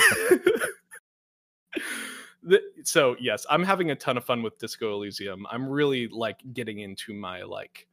the, 2.43 2.61
so 2.85 3.17
yes, 3.21 3.47
I'm 3.49 3.63
having 3.63 3.91
a 3.91 3.95
ton 3.95 4.17
of 4.17 4.25
fun 4.25 4.43
with 4.43 4.59
Disco 4.59 4.95
Elysium. 4.95 5.47
I'm 5.51 5.69
really 5.69 6.09
like 6.09 6.39
getting 6.53 6.81
into 6.81 7.15
my 7.15 7.43
like 7.43 7.87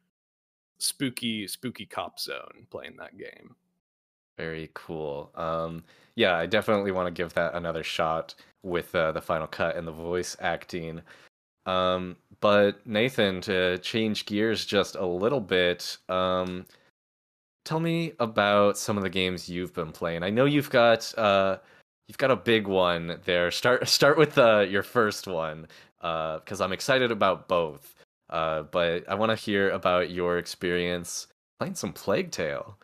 spooky, 0.80 1.48
spooky 1.48 1.86
cop 1.86 2.20
zone 2.20 2.68
playing 2.70 2.98
that 2.98 3.18
game. 3.18 3.56
Very 4.38 4.72
cool. 4.74 5.32
Um, 5.36 5.84
yeah, 6.16 6.36
I 6.36 6.46
definitely 6.46 6.92
want 6.92 7.08
to 7.08 7.12
give 7.12 7.34
that 7.34 7.56
another 7.56 7.84
shot 7.84 8.36
with 8.64 8.94
uh, 8.96 9.12
the 9.12 9.22
final 9.22 9.48
cut 9.48 9.76
and 9.76 9.88
the 9.88 9.92
voice 9.92 10.36
acting. 10.40 11.02
Um, 11.66 12.18
but 12.44 12.86
Nathen, 12.86 13.40
to 13.44 13.78
change 13.78 14.26
gears 14.26 14.66
just 14.66 14.96
a 14.96 15.06
little 15.06 15.40
bit, 15.40 15.98
um, 16.10 16.66
tell 17.64 17.80
me 17.80 18.12
about 18.20 18.78
some 18.78 18.98
of 18.98 19.04
the 19.04 19.10
games 19.10 19.48
you've 19.48 19.74
been 19.74 19.94
playing. 19.94 20.24
I 20.24 20.30
know 20.30 20.44
you've 20.44 20.70
got 20.70 21.18
uh, 21.18 21.60
you've 22.10 22.18
got 22.18 22.32
a 22.32 22.36
big 22.36 22.68
one 22.68 23.18
there. 23.24 23.50
Start 23.50 23.88
start 23.88 24.18
with 24.18 24.38
uh, 24.38 24.66
your 24.70 24.84
first 24.84 25.26
one 25.26 25.68
because 26.02 26.60
uh, 26.60 26.66
I'm 26.66 26.74
excited 26.74 27.12
about 27.12 27.48
both. 27.48 27.96
Uh, 28.30 28.64
but 28.64 29.10
I 29.10 29.16
want 29.16 29.30
to 29.30 29.38
hear 29.38 29.70
about 29.70 30.10
your 30.10 30.38
experience 30.38 31.28
playing 31.60 31.76
some 31.76 31.94
Plague 31.94 32.32
Tale. 32.32 32.78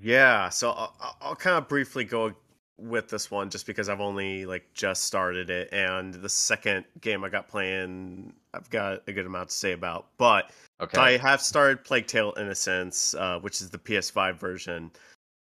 Yeah, 0.00 0.48
so 0.48 0.70
I'll, 0.70 1.16
I'll 1.20 1.36
kind 1.36 1.58
of 1.58 1.68
briefly 1.68 2.04
go 2.04 2.32
with 2.78 3.08
this 3.10 3.30
one 3.30 3.50
just 3.50 3.66
because 3.66 3.90
I've 3.90 4.00
only 4.00 4.46
like 4.46 4.72
just 4.72 5.04
started 5.04 5.50
it, 5.50 5.68
and 5.72 6.14
the 6.14 6.30
second 6.30 6.86
game 7.02 7.22
I 7.22 7.28
got 7.28 7.48
playing, 7.48 8.32
I've 8.54 8.70
got 8.70 9.02
a 9.06 9.12
good 9.12 9.26
amount 9.26 9.50
to 9.50 9.54
say 9.54 9.72
about. 9.72 10.06
But 10.16 10.50
okay. 10.80 10.98
I 10.98 11.16
have 11.16 11.40
started 11.40 11.84
Plague 11.84 12.06
Tale 12.06 12.34
Innocence, 12.36 13.14
uh, 13.14 13.38
which 13.40 13.60
is 13.60 13.70
the 13.70 13.78
PS5 13.78 14.38
version. 14.38 14.90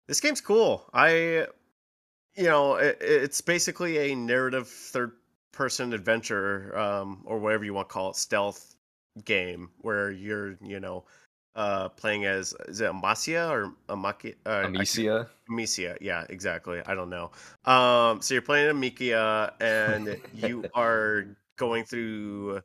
This 0.08 0.20
game's 0.20 0.42
cool. 0.42 0.84
I, 0.94 1.48
you 2.36 2.44
know, 2.44 2.76
it, 2.76 2.98
it's 3.00 3.42
basically 3.42 4.12
a 4.12 4.16
narrative 4.16 4.68
third-person 4.68 5.94
adventure, 5.94 6.78
um, 6.78 7.22
or 7.26 7.40
whatever 7.40 7.64
you 7.64 7.74
want 7.74 7.90
to 7.90 7.94
call 7.94 8.10
it, 8.10 8.16
stealth 8.16 8.76
game 9.26 9.70
where 9.82 10.12
you're, 10.12 10.58
you 10.62 10.80
know, 10.80 11.06
uh, 11.56 11.90
playing 11.90 12.26
as 12.26 12.56
is 12.68 12.82
it 12.82 12.90
Amasia 12.90 13.48
or 13.50 13.74
Amaki? 13.90 14.36
Uh, 14.46 14.64
Amicia. 14.66 15.28
Amicia, 15.50 15.98
yeah, 16.02 16.26
exactly. 16.30 16.82
I 16.86 16.96
don't 16.96 17.10
know. 17.10 17.32
Um, 17.66 18.22
so 18.22 18.34
you're 18.34 18.42
playing 18.42 18.70
Amicia, 18.70 19.54
and 19.62 20.20
you 20.34 20.66
are 20.74 21.26
going 21.58 21.86
through 21.86 22.62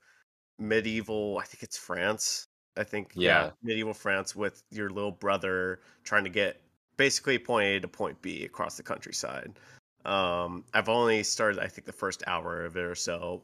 medieval. 0.59 1.39
I 1.39 1.45
think 1.45 1.63
it's 1.63 1.77
France. 1.77 2.47
I 2.77 2.85
think 2.85 3.13
yeah. 3.15 3.45
yeah, 3.45 3.51
medieval 3.63 3.95
France 3.95 4.37
with 4.37 4.63
your 4.71 4.91
little 4.91 5.13
brother 5.13 5.81
trying 6.05 6.25
to 6.25 6.31
get 6.31 6.61
basically 6.97 7.39
point 7.39 7.67
A 7.67 7.81
to 7.81 7.89
point 7.89 8.21
B 8.23 8.45
across 8.45 8.77
the 8.77 8.83
countryside. 8.83 9.53
Um, 10.05 10.65
I've 10.75 10.89
only 10.89 11.23
started, 11.23 11.59
I 11.59 11.67
think, 11.67 11.87
the 11.87 11.93
first 11.93 12.23
hour 12.27 12.65
of 12.65 12.77
it 12.77 12.85
or 12.85 12.95
so 12.95 13.43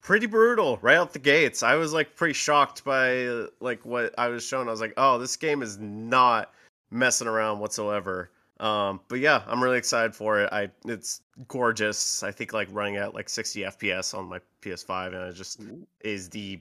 pretty 0.00 0.26
brutal 0.26 0.78
right 0.82 0.96
out 0.96 1.12
the 1.12 1.18
gates. 1.18 1.62
I 1.62 1.74
was 1.74 1.92
like 1.92 2.16
pretty 2.16 2.34
shocked 2.34 2.84
by 2.84 3.46
like 3.60 3.84
what 3.84 4.14
I 4.18 4.28
was 4.28 4.44
shown. 4.44 4.68
I 4.68 4.70
was 4.70 4.80
like, 4.80 4.94
oh, 4.96 5.18
this 5.18 5.36
game 5.36 5.62
is 5.62 5.78
not 5.78 6.52
messing 6.90 7.28
around 7.28 7.60
whatsoever. 7.60 8.30
Um, 8.60 9.00
but 9.08 9.20
yeah, 9.20 9.42
I'm 9.46 9.62
really 9.62 9.78
excited 9.78 10.14
for 10.14 10.40
it. 10.40 10.52
I 10.52 10.70
it's 10.84 11.22
gorgeous. 11.48 12.22
I 12.22 12.30
think 12.30 12.52
like 12.52 12.68
running 12.70 12.96
at 12.96 13.14
like 13.14 13.28
60 13.28 13.62
FPS 13.62 14.16
on 14.16 14.26
my 14.26 14.38
PS5, 14.60 15.06
and 15.06 15.14
it 15.16 15.34
just 15.34 15.62
is 16.02 16.28
the 16.28 16.60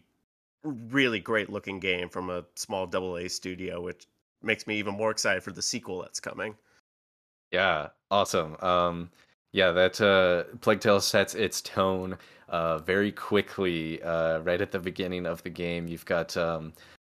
really 0.64 1.20
great 1.20 1.50
looking 1.50 1.80
game 1.80 2.08
from 2.08 2.30
a 2.30 2.46
small 2.56 2.88
double 2.88 3.18
A 3.18 3.28
studio, 3.28 3.82
which 3.82 4.08
makes 4.42 4.66
me 4.66 4.78
even 4.78 4.96
more 4.96 5.12
excited 5.12 5.44
for 5.44 5.52
the 5.52 5.62
sequel 5.62 6.02
that's 6.02 6.22
coming. 6.22 6.56
Yeah, 7.52 7.88
awesome. 8.10 8.56
Um, 8.62 9.10
yeah, 9.52 9.72
that 9.72 10.00
uh, 10.00 10.56
Plague 10.62 10.80
Tale 10.80 11.02
sets 11.02 11.36
its 11.36 11.62
tone 11.62 12.18
uh, 12.48 12.78
very 12.78 13.12
quickly, 13.12 14.02
uh, 14.04 14.40
right 14.40 14.62
at 14.62 14.72
the 14.72 14.80
beginning 14.80 15.26
of 15.26 15.44
the 15.44 15.50
game, 15.50 15.88
you've 15.88 16.06
got 16.06 16.38
um, 16.38 16.74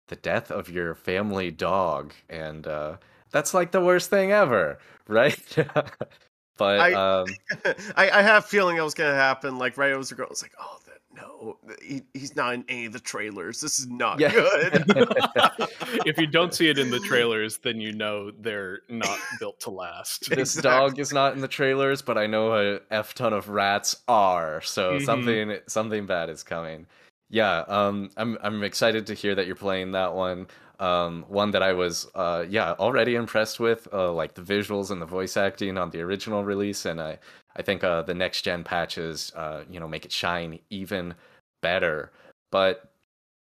the 0.08 0.16
death 0.18 0.52
of 0.52 0.70
your 0.70 0.94
family 0.94 1.52
dog, 1.52 2.14
and 2.30 2.68
uh, 2.68 2.98
that's 3.34 3.54
like 3.54 3.72
the 3.72 3.82
worst 3.82 4.10
thing 4.10 4.32
ever, 4.32 4.80
right? 5.08 5.38
but 6.58 6.80
I, 6.80 6.94
um, 6.94 7.28
I, 7.98 8.10
I 8.10 8.22
have 8.22 8.46
a 8.46 8.48
feeling 8.48 8.78
it 8.78 8.82
was 8.82 8.94
gonna 8.94 9.14
happen. 9.14 9.58
Like 9.58 9.78
right 9.78 9.92
as 9.92 10.14
I 10.14 10.24
was 10.24 10.42
like, 10.42 10.54
oh, 10.60 10.78
no, 11.16 11.58
he, 11.82 12.02
he's 12.14 12.36
not 12.36 12.54
in 12.54 12.66
any 12.70 12.86
of 12.86 12.94
the 12.94 13.00
trailers. 13.00 13.62
This 13.62 13.80
is 13.80 13.88
not 13.88 14.20
yeah. 14.20 14.32
good. 14.32 14.84
if 16.06 16.18
you 16.18 16.28
don't 16.28 16.54
see 16.54 16.70
it 16.70 16.80
in 16.80 16.90
the 16.90 17.00
trailers, 17.00 17.58
then 17.58 17.80
you 17.80 17.92
know 17.92 18.32
they're 18.32 18.80
not 18.90 19.20
built 19.40 19.60
to 19.62 19.70
last. 19.70 20.30
This 20.30 20.56
exactly. 20.56 20.90
dog 20.90 21.00
is 21.00 21.14
not 21.14 21.34
in 21.34 21.42
the 21.42 21.48
trailers, 21.48 22.02
but 22.02 22.18
I 22.18 22.28
know 22.28 22.54
a 22.54 22.80
f 22.92 23.14
ton 23.14 23.34
of 23.34 23.50
rats 23.50 23.96
are. 24.08 24.62
So 24.62 24.94
mm-hmm. 24.94 25.06
something 25.06 25.58
something 25.68 26.06
bad 26.06 26.30
is 26.30 26.44
coming. 26.44 26.88
Yeah, 27.30 27.60
um, 27.68 28.10
I'm 28.18 28.38
I'm 28.42 28.64
excited 28.64 29.08
to 29.08 29.14
hear 29.14 29.36
that 29.36 29.48
you're 29.48 29.56
playing 29.56 29.92
that 29.94 30.14
one. 30.14 30.48
Um, 30.84 31.24
one 31.30 31.52
that 31.52 31.64
I 31.64 31.72
was 31.72 32.08
uh, 32.14 32.44
yeah 32.50 32.74
already 32.74 33.16
impressed 33.16 33.58
with, 33.58 33.88
uh, 33.94 34.12
like 34.12 34.34
the 34.34 34.42
visuals 34.42 34.92
and 34.92 35.02
the 35.02 35.06
voice 35.06 35.38
acting 35.38 35.78
on 35.78 35.92
the 35.92 36.02
original 36.02 36.44
release, 36.44 36.86
and 36.86 37.00
I 37.02 37.20
I 37.56 37.62
think 37.62 37.84
uh, 37.84 38.02
the 38.02 38.14
next 38.14 38.42
gen 38.42 38.64
patches, 38.66 39.32
uh, 39.36 39.64
you 39.70 39.80
know, 39.80 39.88
make 39.88 40.04
it 40.06 40.12
shine 40.12 40.60
even 40.70 41.14
better. 41.62 42.12
But 42.52 42.92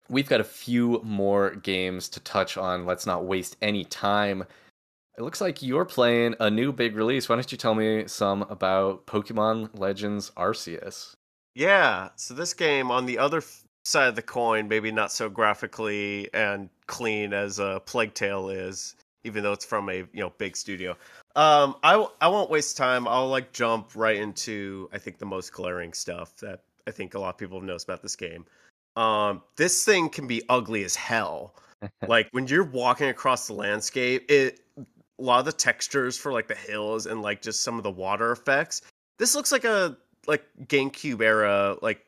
we've 0.10 0.28
got 0.28 0.42
a 0.42 0.44
few 0.66 1.00
more 1.04 1.56
games 1.56 2.10
to 2.10 2.20
touch 2.20 2.58
on. 2.58 2.86
Let's 2.86 3.06
not 3.06 3.26
waste 3.26 3.56
any 3.62 3.86
time. 3.86 4.44
It 5.18 5.22
looks 5.22 5.42
like 5.42 5.62
you're 5.62 5.86
playing 5.86 6.36
a 6.40 6.50
new 6.50 6.74
big 6.74 6.96
release. 6.96 7.30
Why 7.30 7.36
don't 7.36 7.52
you 7.52 7.58
tell 7.58 7.76
me 7.76 8.08
some 8.08 8.42
about 8.44 9.06
Pokemon 9.06 9.80
Legends 9.80 10.32
Arceus? 10.36 11.14
Yeah, 11.56 12.10
so 12.16 12.34
this 12.34 12.54
game 12.54 12.90
on 12.90 13.06
the 13.06 13.20
other 13.20 13.42
side 13.84 14.08
of 14.08 14.16
the 14.16 14.22
coin, 14.22 14.68
maybe 14.68 14.92
not 14.92 15.12
so 15.12 15.30
graphically 15.30 16.30
and 16.34 16.70
clean 16.88 17.34
as 17.34 17.60
a 17.60 17.66
uh, 17.66 17.80
Plague 17.80 18.14
Tale 18.14 18.50
is, 18.50 18.96
even 19.24 19.44
though 19.44 19.54
it's 19.54 19.66
from 19.66 19.90
a 19.90 19.98
you 19.98 20.08
know 20.14 20.32
big 20.38 20.56
studio. 20.56 20.92
Um, 21.36 21.76
I 21.84 22.06
I 22.22 22.28
won't 22.28 22.50
waste 22.50 22.78
time. 22.78 23.08
I'll 23.08 23.30
like 23.30 23.52
jump 23.52 23.92
right 23.96 24.18
into 24.18 24.90
I 24.94 24.98
think 24.98 25.18
the 25.18 25.26
most 25.26 25.52
glaring 25.54 25.94
stuff 25.94 26.36
that 26.38 26.62
I 26.88 26.92
think 26.92 27.14
a 27.14 27.20
lot 27.20 27.30
of 27.30 27.38
people 27.38 27.62
knows 27.62 27.84
about 27.84 28.02
this 28.02 28.16
game. 28.16 28.46
Um, 28.96 29.42
this 29.56 29.84
thing 29.84 30.10
can 30.10 30.28
be 30.28 30.44
ugly 30.50 30.84
as 30.84 30.96
hell. 30.96 31.56
like 32.08 32.30
when 32.32 32.48
you're 32.48 32.64
walking 32.64 33.10
across 33.10 33.48
the 33.48 33.54
landscape, 33.54 34.30
it 34.30 34.60
a 34.78 35.22
lot 35.22 35.40
of 35.40 35.46
the 35.46 35.52
textures 35.52 36.18
for 36.18 36.32
like 36.32 36.48
the 36.48 36.56
hills 36.56 37.06
and 37.06 37.22
like 37.22 37.42
just 37.42 37.64
some 37.64 37.78
of 37.78 37.84
the 37.84 37.92
water 37.92 38.32
effects. 38.32 38.82
This 39.20 39.36
looks 39.36 39.52
like 39.52 39.64
a 39.64 39.98
like 40.28 40.44
GameCube 40.68 41.22
era 41.22 41.78
like 41.82 42.06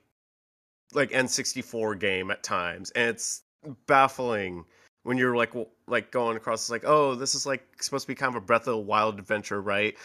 like 0.95 1.11
N64 1.11 1.99
game 1.99 2.31
at 2.31 2.43
times, 2.43 2.91
and 2.91 3.09
it's 3.09 3.43
baffling 3.87 4.65
when 5.05 5.17
you're 5.17 5.35
like 5.35 5.53
like 5.87 6.11
going 6.11 6.35
across 6.35 6.63
it's 6.63 6.71
like 6.71 6.83
oh 6.85 7.15
this 7.15 7.35
is 7.35 7.45
like 7.45 7.63
supposed 7.81 8.03
to 8.03 8.07
be 8.07 8.15
kind 8.15 8.35
of 8.35 8.41
a 8.41 8.45
breath 8.45 8.61
of 8.61 8.73
the 8.73 8.77
wild 8.77 9.19
adventure 9.19 9.61
right? 9.61 9.95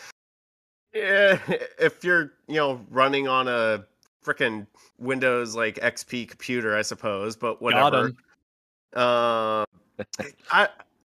Yeah 0.94 1.38
if 1.78 2.04
you're 2.04 2.32
you 2.46 2.56
know 2.56 2.84
running 2.90 3.26
on 3.26 3.48
a 3.48 3.84
freaking 4.24 4.66
windows 4.98 5.56
like 5.56 5.76
xp 5.76 6.28
computer 6.28 6.76
i 6.76 6.82
suppose 6.82 7.34
but 7.36 7.62
whatever. 7.62 8.12
uh, 8.94 9.64
I, 10.50 10.68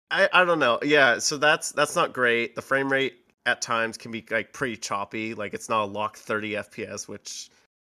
I 0.10 0.30
i 0.32 0.46
don't 0.46 0.60
know. 0.60 0.80
Yeah 0.84 1.20
so 1.20 1.38
that's 1.38 1.72
that's 1.74 1.96
not 1.96 2.14
great. 2.14 2.56
The 2.56 2.62
frame 2.62 2.92
rate 2.92 3.16
at 3.46 3.62
times 3.62 3.98
can 3.98 4.12
be 4.12 4.24
like 4.30 4.54
pretty 4.54 4.78
choppy. 4.78 5.34
Like 5.34 5.54
it's 5.54 5.68
not 5.68 5.84
a 5.84 5.86
locked 5.86 6.18
30 6.18 6.54
fps 6.54 7.08
which 7.10 7.50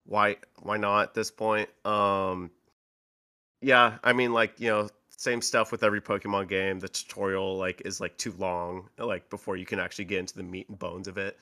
why 0.08 0.36
why 0.62 0.76
not 0.76 1.02
at 1.02 1.14
this 1.14 1.30
point 1.30 1.68
um 1.84 2.50
yeah 3.60 3.98
i 4.02 4.12
mean 4.12 4.32
like 4.32 4.58
you 4.58 4.68
know 4.68 4.88
same 5.18 5.42
stuff 5.42 5.72
with 5.72 5.82
every 5.82 6.00
Pokemon 6.00 6.48
game. 6.48 6.78
The 6.78 6.88
tutorial 6.88 7.58
like 7.58 7.82
is 7.84 8.00
like 8.00 8.16
too 8.16 8.32
long, 8.38 8.88
like 8.98 9.28
before 9.28 9.56
you 9.56 9.66
can 9.66 9.80
actually 9.80 10.06
get 10.06 10.20
into 10.20 10.36
the 10.36 10.44
meat 10.44 10.68
and 10.68 10.78
bones 10.78 11.08
of 11.08 11.18
it. 11.18 11.36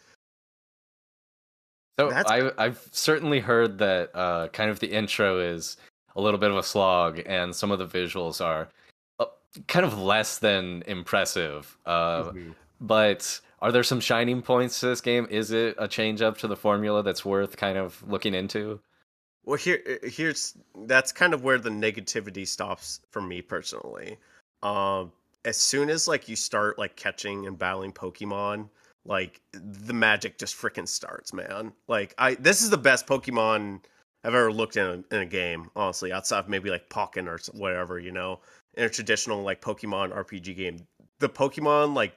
So 2.00 2.10
That's... 2.10 2.30
I, 2.30 2.50
I've 2.58 2.88
certainly 2.90 3.38
heard 3.38 3.78
that 3.78 4.10
uh, 4.14 4.48
kind 4.48 4.70
of 4.70 4.80
the 4.80 4.90
intro 4.90 5.38
is 5.38 5.76
a 6.16 6.20
little 6.20 6.40
bit 6.40 6.50
of 6.50 6.56
a 6.56 6.62
slog, 6.62 7.20
and 7.26 7.54
some 7.54 7.70
of 7.70 7.78
the 7.78 7.86
visuals 7.86 8.44
are 8.44 8.68
uh, 9.20 9.26
kind 9.68 9.84
of 9.84 9.98
less 9.98 10.38
than 10.38 10.82
impressive. 10.86 11.76
Uh, 11.84 12.24
mm-hmm. 12.24 12.50
But 12.80 13.40
are 13.60 13.72
there 13.72 13.82
some 13.82 14.00
shining 14.00 14.42
points 14.42 14.80
to 14.80 14.86
this 14.86 15.00
game? 15.00 15.26
Is 15.30 15.50
it 15.50 15.76
a 15.78 15.88
change 15.88 16.22
up 16.22 16.38
to 16.38 16.46
the 16.46 16.56
formula 16.56 17.02
that's 17.02 17.24
worth 17.24 17.56
kind 17.56 17.78
of 17.78 18.02
looking 18.06 18.34
into? 18.34 18.80
Well, 19.44 19.56
here, 19.56 19.80
uh, 19.88 20.08
here's 20.08 20.56
that's 20.86 21.12
kind 21.12 21.32
of 21.32 21.44
where 21.44 21.58
the 21.58 21.70
negativity 21.70 22.46
stops 22.46 23.00
for 23.10 23.22
me 23.22 23.40
personally. 23.42 24.18
Um, 24.62 25.12
as 25.44 25.56
soon 25.56 25.88
as 25.88 26.08
like 26.08 26.28
you 26.28 26.36
start 26.36 26.78
like 26.78 26.96
catching 26.96 27.46
and 27.46 27.58
battling 27.58 27.92
Pokemon, 27.92 28.68
like 29.04 29.40
the 29.52 29.94
magic 29.94 30.38
just 30.38 30.56
freaking 30.56 30.88
starts, 30.88 31.32
man. 31.32 31.72
Like 31.88 32.14
I, 32.18 32.34
this 32.34 32.60
is 32.60 32.70
the 32.70 32.76
best 32.76 33.06
Pokemon 33.06 33.80
I've 34.24 34.34
ever 34.34 34.52
looked 34.52 34.76
in 34.76 34.86
a, 34.86 35.14
in 35.14 35.22
a 35.22 35.26
game. 35.26 35.70
Honestly, 35.76 36.12
outside 36.12 36.40
of 36.40 36.48
maybe 36.48 36.68
like 36.68 36.90
Pokken 36.90 37.28
or 37.28 37.38
whatever, 37.58 38.00
you 38.00 38.10
know, 38.10 38.40
in 38.74 38.84
a 38.84 38.90
traditional 38.90 39.42
like 39.42 39.62
Pokemon 39.62 40.12
RPG 40.12 40.56
game, 40.56 40.86
the 41.20 41.28
Pokemon 41.28 41.94
like 41.94 42.12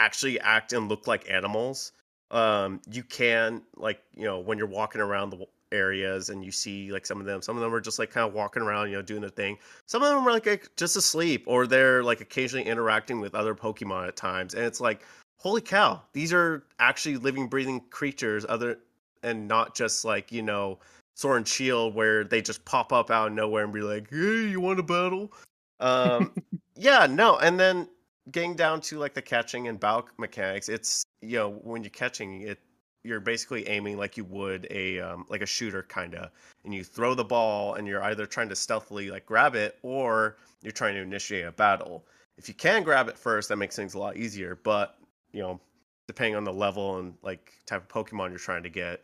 actually 0.00 0.40
act 0.40 0.72
and 0.72 0.88
look 0.88 1.06
like 1.06 1.30
animals. 1.30 1.92
Um, 2.30 2.80
you 2.90 3.02
can 3.02 3.62
like 3.76 4.00
you 4.14 4.24
know 4.24 4.38
when 4.38 4.56
you're 4.58 4.66
walking 4.66 5.00
around 5.00 5.30
the 5.30 5.46
areas 5.72 6.30
and 6.30 6.44
you 6.44 6.50
see 6.50 6.90
like 6.92 7.06
some 7.06 7.20
of 7.20 7.26
them 7.26 7.40
some 7.40 7.56
of 7.56 7.62
them 7.62 7.72
are 7.72 7.80
just 7.80 7.98
like 7.98 8.10
kind 8.10 8.26
of 8.26 8.34
walking 8.34 8.62
around 8.62 8.90
you 8.90 8.96
know 8.96 9.02
doing 9.02 9.20
their 9.20 9.30
thing 9.30 9.56
some 9.86 10.02
of 10.02 10.08
them 10.08 10.26
are 10.26 10.32
like, 10.32 10.46
like 10.46 10.68
just 10.76 10.96
asleep 10.96 11.44
or 11.46 11.66
they're 11.66 12.02
like 12.02 12.20
occasionally 12.20 12.66
interacting 12.66 13.20
with 13.20 13.34
other 13.34 13.54
pokemon 13.54 14.08
at 14.08 14.16
times 14.16 14.54
and 14.54 14.64
it's 14.64 14.80
like 14.80 15.02
holy 15.38 15.60
cow 15.60 16.00
these 16.12 16.32
are 16.32 16.64
actually 16.80 17.16
living 17.16 17.46
breathing 17.46 17.80
creatures 17.90 18.44
other 18.48 18.78
and 19.22 19.46
not 19.46 19.74
just 19.74 20.04
like 20.04 20.32
you 20.32 20.42
know 20.42 20.78
sword 21.14 21.36
and 21.36 21.48
shield 21.48 21.94
where 21.94 22.24
they 22.24 22.42
just 22.42 22.64
pop 22.64 22.92
up 22.92 23.10
out 23.10 23.28
of 23.28 23.32
nowhere 23.32 23.64
and 23.64 23.72
be 23.72 23.80
like 23.80 24.08
hey 24.10 24.48
you 24.48 24.60
want 24.60 24.76
to 24.76 24.82
battle 24.82 25.32
um 25.78 26.32
yeah 26.74 27.06
no 27.06 27.36
and 27.38 27.60
then 27.60 27.88
getting 28.32 28.54
down 28.54 28.80
to 28.80 28.98
like 28.98 29.14
the 29.14 29.22
catching 29.22 29.68
and 29.68 29.80
bow 29.80 30.04
mechanics 30.18 30.68
it's 30.68 31.04
you 31.22 31.36
know 31.36 31.50
when 31.50 31.82
you're 31.82 31.90
catching 31.90 32.42
it 32.42 32.58
you're 33.02 33.20
basically 33.20 33.66
aiming 33.68 33.96
like 33.96 34.16
you 34.16 34.24
would 34.24 34.66
a 34.70 35.00
um, 35.00 35.24
like 35.28 35.40
a 35.40 35.46
shooter 35.46 35.82
kind 35.82 36.14
of 36.14 36.30
and 36.64 36.74
you 36.74 36.84
throw 36.84 37.14
the 37.14 37.24
ball 37.24 37.74
and 37.74 37.86
you're 37.86 38.02
either 38.04 38.26
trying 38.26 38.48
to 38.48 38.56
stealthily 38.56 39.10
like 39.10 39.24
grab 39.24 39.54
it 39.54 39.78
or 39.82 40.36
you're 40.62 40.72
trying 40.72 40.94
to 40.94 41.00
initiate 41.00 41.46
a 41.46 41.52
battle. 41.52 42.04
If 42.36 42.46
you 42.46 42.54
can 42.54 42.82
grab 42.82 43.08
it 43.08 43.16
first 43.16 43.48
that 43.48 43.56
makes 43.56 43.74
things 43.74 43.94
a 43.94 43.98
lot 43.98 44.16
easier 44.16 44.58
but 44.62 44.98
you 45.32 45.40
know 45.40 45.60
depending 46.08 46.36
on 46.36 46.44
the 46.44 46.52
level 46.52 46.98
and 46.98 47.14
like 47.22 47.54
type 47.66 47.82
of 47.82 47.88
pokemon 47.88 48.30
you're 48.30 48.38
trying 48.38 48.62
to 48.62 48.70
get 48.70 49.02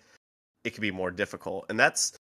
it 0.66 0.74
can 0.74 0.82
be 0.82 0.90
more 0.90 1.12
difficult. 1.12 1.64
And 1.68 1.78
that's 1.78 2.18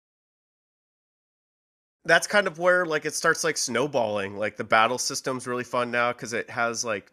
that's 2.05 2.27
kind 2.27 2.47
of 2.47 2.59
where 2.59 2.85
like 2.85 3.05
it 3.05 3.13
starts 3.13 3.43
like 3.43 3.57
snowballing 3.57 4.37
like 4.37 4.57
the 4.57 4.63
battle 4.63 4.97
system's 4.97 5.47
really 5.47 5.63
fun 5.63 5.89
now 5.89 6.11
because 6.11 6.33
it 6.33 6.49
has 6.49 6.83
like 6.83 7.11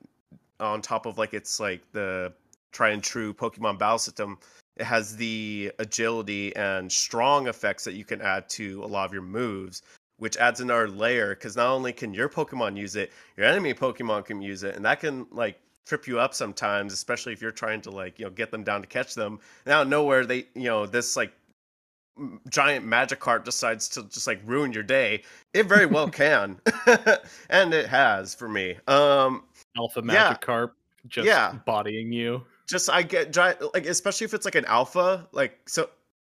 on 0.61 0.83
top 0.83 1.07
of 1.07 1.19
like 1.19 1.35
it's 1.35 1.59
like 1.59 1.81
the 1.93 2.33
try 2.73 2.91
and 2.91 3.03
true 3.03 3.33
Pokemon 3.35 3.79
battle 3.79 3.99
system, 3.99 4.39
it 4.77 4.85
has 4.85 5.17
the 5.17 5.73
agility 5.79 6.55
and 6.57 6.91
strong 6.91 7.49
effects 7.49 7.85
that 7.85 7.95
you 7.95 8.05
can 8.05 8.21
add 8.21 8.49
to 8.51 8.83
a 8.85 8.87
lot 8.87 9.05
of 9.07 9.13
your 9.13 9.23
moves, 9.23 9.83
which 10.19 10.37
adds 10.37 10.61
another 10.61 10.89
layer 10.89 11.35
because 11.35 11.57
not 11.57 11.69
only 11.69 11.93
can 11.93 12.15
your 12.15 12.29
Pokemon 12.29 12.77
use 12.77 12.97
it, 12.97 13.11
your 13.37 13.47
enemy 13.47 13.75
Pokemon 13.75 14.25
can 14.25 14.41
use 14.41 14.63
it, 14.63 14.77
and 14.77 14.85
that 14.85 15.01
can 15.01 15.27
like 15.31 15.59
trip 15.87 16.07
you 16.07 16.21
up 16.21 16.35
sometimes, 16.35 16.93
especially 16.93 17.33
if 17.33 17.43
you're 17.43 17.51
trying 17.51 17.81
to 17.83 17.91
like 17.91 18.19
you 18.19 18.25
know 18.25 18.31
get 18.31 18.51
them 18.51 18.63
down 18.63 18.81
to 18.81 18.87
catch 18.87 19.15
them. 19.15 19.41
And 19.65 19.73
out 19.73 19.83
of 19.83 19.89
nowhere, 19.89 20.25
they 20.25 20.47
you 20.55 20.65
know 20.65 20.87
this 20.87 21.17
like 21.17 21.33
giant 22.49 22.87
Magikarp 22.87 23.45
decides 23.45 23.89
to 23.91 24.03
just 24.05 24.27
like 24.27 24.41
ruin 24.45 24.73
your 24.73 24.83
day. 24.83 25.23
It 25.55 25.67
very 25.67 25.87
well 25.87 26.09
can, 26.11 26.61
and 27.51 27.75
it 27.75 27.87
has 27.87 28.35
for 28.35 28.49
me. 28.49 28.77
Um, 28.87 29.45
Alpha 29.77 30.03
Magikarp 30.03 30.71
yeah. 30.71 31.09
just 31.09 31.27
yeah. 31.27 31.55
bodying 31.65 32.13
you 32.13 32.45
just 32.71 32.89
I 32.89 33.03
get 33.03 33.33
giant 33.33 33.75
like 33.75 33.87
especially 33.87 34.25
if 34.25 34.33
it's 34.33 34.45
like 34.45 34.55
an 34.55 34.65
alpha 34.67 35.29
like 35.33 35.59
so 35.67 35.91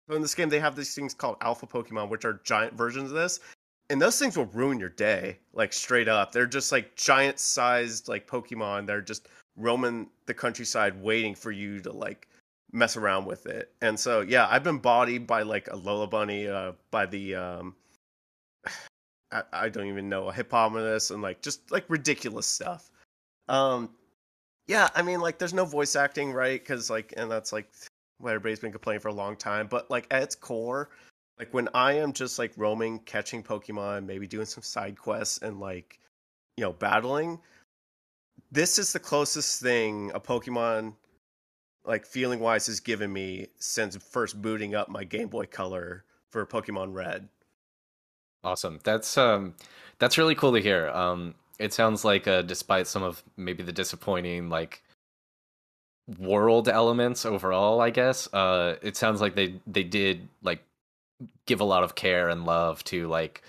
in 0.10 0.22
this 0.22 0.34
game 0.34 0.50
they 0.50 0.60
have 0.60 0.76
these 0.76 0.96
things 0.96 1.14
called 1.14 1.36
alpha 1.42 1.68
Pokemon 1.68 2.10
which 2.10 2.26
are 2.26 2.42
giant 2.44 2.74
versions 2.74 3.12
of 3.12 3.18
this 3.18 3.42
and 3.90 4.02
those 4.02 4.18
things 4.18 4.38
will 4.38 4.46
ruin 4.46 4.80
your 4.80 4.90
day 4.90 5.38
like 5.54 5.74
straight 5.74 6.08
up 6.08 6.32
they're 6.32 6.48
just 6.48 6.72
like 6.72 6.96
giant 6.96 7.38
sized 7.40 8.08
like 8.08 8.26
Pokemon 8.26 8.88
they're 8.88 9.02
just 9.02 9.28
roaming 9.58 10.10
the 10.26 10.34
countryside 10.34 11.00
waiting 11.02 11.36
for 11.36 11.52
you 11.52 11.82
to 11.82 11.92
like 11.92 12.29
mess 12.72 12.98
around 12.98 13.26
with 13.26 13.46
it 13.46 13.72
and 13.82 14.00
so 14.00 14.22
yeah 14.22 14.48
I've 14.50 14.64
been 14.64 14.78
bodied 14.78 15.26
by 15.26 15.42
like 15.42 15.68
a 15.72 15.76
Lola 15.76 16.08
Bunny 16.08 16.48
uh 16.48 16.74
by 16.92 17.06
the 17.06 17.36
um 17.36 17.76
I, 19.32 19.44
I 19.54 19.70
don't 19.70 19.88
even 19.88 20.10
know 20.10 20.30
a 20.30 20.34
Hippopotamus 20.34 21.12
and 21.12 21.22
like 21.22 21.42
just 21.42 21.72
like 21.72 21.86
ridiculous 21.88 22.48
stuff 22.48 22.92
um 23.48 23.90
yeah, 24.70 24.88
I 24.94 25.02
mean, 25.02 25.20
like, 25.20 25.40
there's 25.40 25.54
no 25.54 25.66
voice 25.66 25.96
acting, 25.96 26.32
right? 26.32 26.62
Because, 26.62 26.92
like, 26.92 27.12
and 27.18 27.30
that's 27.30 27.52
like 27.52 27.68
what 28.20 28.30
everybody's 28.30 28.60
been 28.60 28.72
complaining 28.72 29.00
for 29.02 29.08
a 29.08 29.14
long 29.14 29.36
time. 29.36 29.66
But, 29.66 29.90
like, 29.90 30.06
at 30.12 30.22
its 30.22 30.36
core, 30.36 30.92
like, 31.40 31.52
when 31.56 31.68
I 31.74 31.94
am 31.94 32.14
just 32.14 32.38
like 32.38 32.54
roaming, 32.56 33.00
catching 33.00 33.42
Pokemon, 33.42 34.06
maybe 34.06 34.28
doing 34.28 34.46
some 34.46 34.62
side 34.62 34.96
quests 34.96 35.40
and, 35.40 35.60
like, 35.60 36.00
you 36.56 36.64
know, 36.64 36.74
battling, 36.74 37.40
this 38.52 38.78
is 38.78 38.94
the 38.94 39.00
closest 39.00 39.60
thing 39.60 40.12
a 40.14 40.20
Pokemon, 40.20 40.94
like, 41.90 42.06
feeling 42.06 42.40
wise, 42.40 42.68
has 42.68 42.80
given 42.80 43.12
me 43.12 43.48
since 43.58 43.98
first 43.98 44.42
booting 44.42 44.76
up 44.76 44.88
my 44.88 45.04
Game 45.04 45.28
Boy 45.28 45.46
Color 45.46 46.06
for 46.30 46.46
Pokemon 46.46 46.94
Red. 46.94 47.28
Awesome. 48.44 48.80
That's 48.86 49.18
um 49.18 49.56
that's 49.98 50.18
really 50.18 50.36
cool 50.36 50.54
to 50.54 50.62
hear. 50.62 50.90
Um 50.92 51.36
it 51.60 51.74
sounds 51.74 52.06
like 52.06 52.28
uh, 52.28 52.42
despite 52.42 52.88
some 52.88 53.04
of 53.04 53.22
maybe 53.38 53.62
the 53.62 53.74
disappointing 53.74 54.50
like 54.50 54.82
world 56.18 56.68
elements 56.68 57.24
overall 57.24 57.82
i 57.82 57.92
guess 57.92 58.34
uh 58.34 58.76
it 58.82 58.98
sounds 58.98 59.22
like 59.22 59.36
they 59.36 59.54
they 59.68 59.84
did 59.84 60.28
like 60.42 60.64
give 61.46 61.60
a 61.60 61.64
lot 61.64 61.84
of 61.84 61.94
care 61.94 62.30
and 62.30 62.46
love 62.46 62.84
to 62.84 63.08
like 63.08 63.44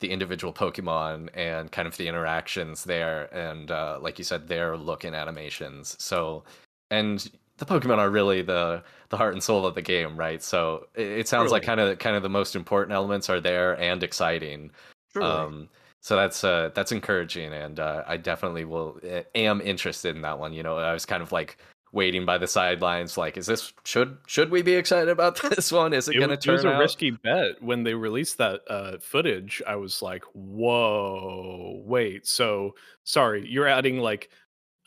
the 0.00 0.10
individual 0.10 0.52
pokemon 0.52 1.28
and 1.34 1.70
kind 1.70 1.86
of 1.86 1.96
the 1.98 2.08
interactions 2.08 2.82
there 2.82 3.32
and 3.32 3.70
uh 3.70 3.96
like 4.00 4.18
you 4.18 4.24
said 4.24 4.48
their 4.48 4.76
look 4.76 5.04
and 5.04 5.14
animations 5.14 5.94
so 6.00 6.42
and 6.90 7.30
the 7.60 7.66
pokemon 7.66 7.98
are 7.98 8.10
really 8.10 8.42
the 8.42 8.82
the 9.10 9.16
heart 9.16 9.34
and 9.34 9.42
soul 9.42 9.66
of 9.66 9.74
the 9.74 9.82
game 9.82 10.16
right 10.16 10.42
so 10.42 10.88
it, 10.94 11.06
it 11.06 11.28
sounds 11.28 11.44
really? 11.44 11.60
like 11.60 11.62
kind 11.62 11.78
of 11.78 11.98
kind 11.98 12.16
of 12.16 12.22
the 12.22 12.28
most 12.28 12.56
important 12.56 12.92
elements 12.92 13.30
are 13.30 13.40
there 13.40 13.78
and 13.80 14.02
exciting 14.02 14.70
Truly. 15.12 15.28
um 15.28 15.68
so 16.00 16.16
that's 16.16 16.42
uh 16.42 16.70
that's 16.74 16.90
encouraging 16.90 17.52
and 17.52 17.78
uh, 17.78 18.02
i 18.06 18.16
definitely 18.16 18.64
will 18.64 18.98
eh, 19.04 19.22
am 19.34 19.60
interested 19.60 20.16
in 20.16 20.22
that 20.22 20.38
one 20.38 20.52
you 20.52 20.62
know 20.62 20.78
i 20.78 20.92
was 20.92 21.04
kind 21.04 21.22
of 21.22 21.32
like 21.32 21.58
waiting 21.92 22.24
by 22.24 22.38
the 22.38 22.46
sidelines 22.46 23.18
like 23.18 23.36
is 23.36 23.46
this 23.46 23.72
should 23.84 24.16
should 24.26 24.50
we 24.50 24.62
be 24.62 24.74
excited 24.74 25.08
about 25.08 25.38
this 25.50 25.70
one 25.70 25.92
is 25.92 26.08
it, 26.08 26.16
it 26.16 26.20
gonna 26.20 26.36
turn 26.36 26.54
it 26.54 26.56
was 26.58 26.64
a 26.64 26.72
out? 26.72 26.78
risky 26.78 27.10
bet 27.10 27.60
when 27.60 27.82
they 27.82 27.94
released 27.94 28.38
that 28.38 28.60
uh 28.68 28.96
footage 29.00 29.60
i 29.66 29.74
was 29.74 30.00
like 30.00 30.22
whoa 30.32 31.82
wait 31.84 32.26
so 32.26 32.74
sorry 33.04 33.46
you're 33.46 33.68
adding 33.68 33.98
like 33.98 34.30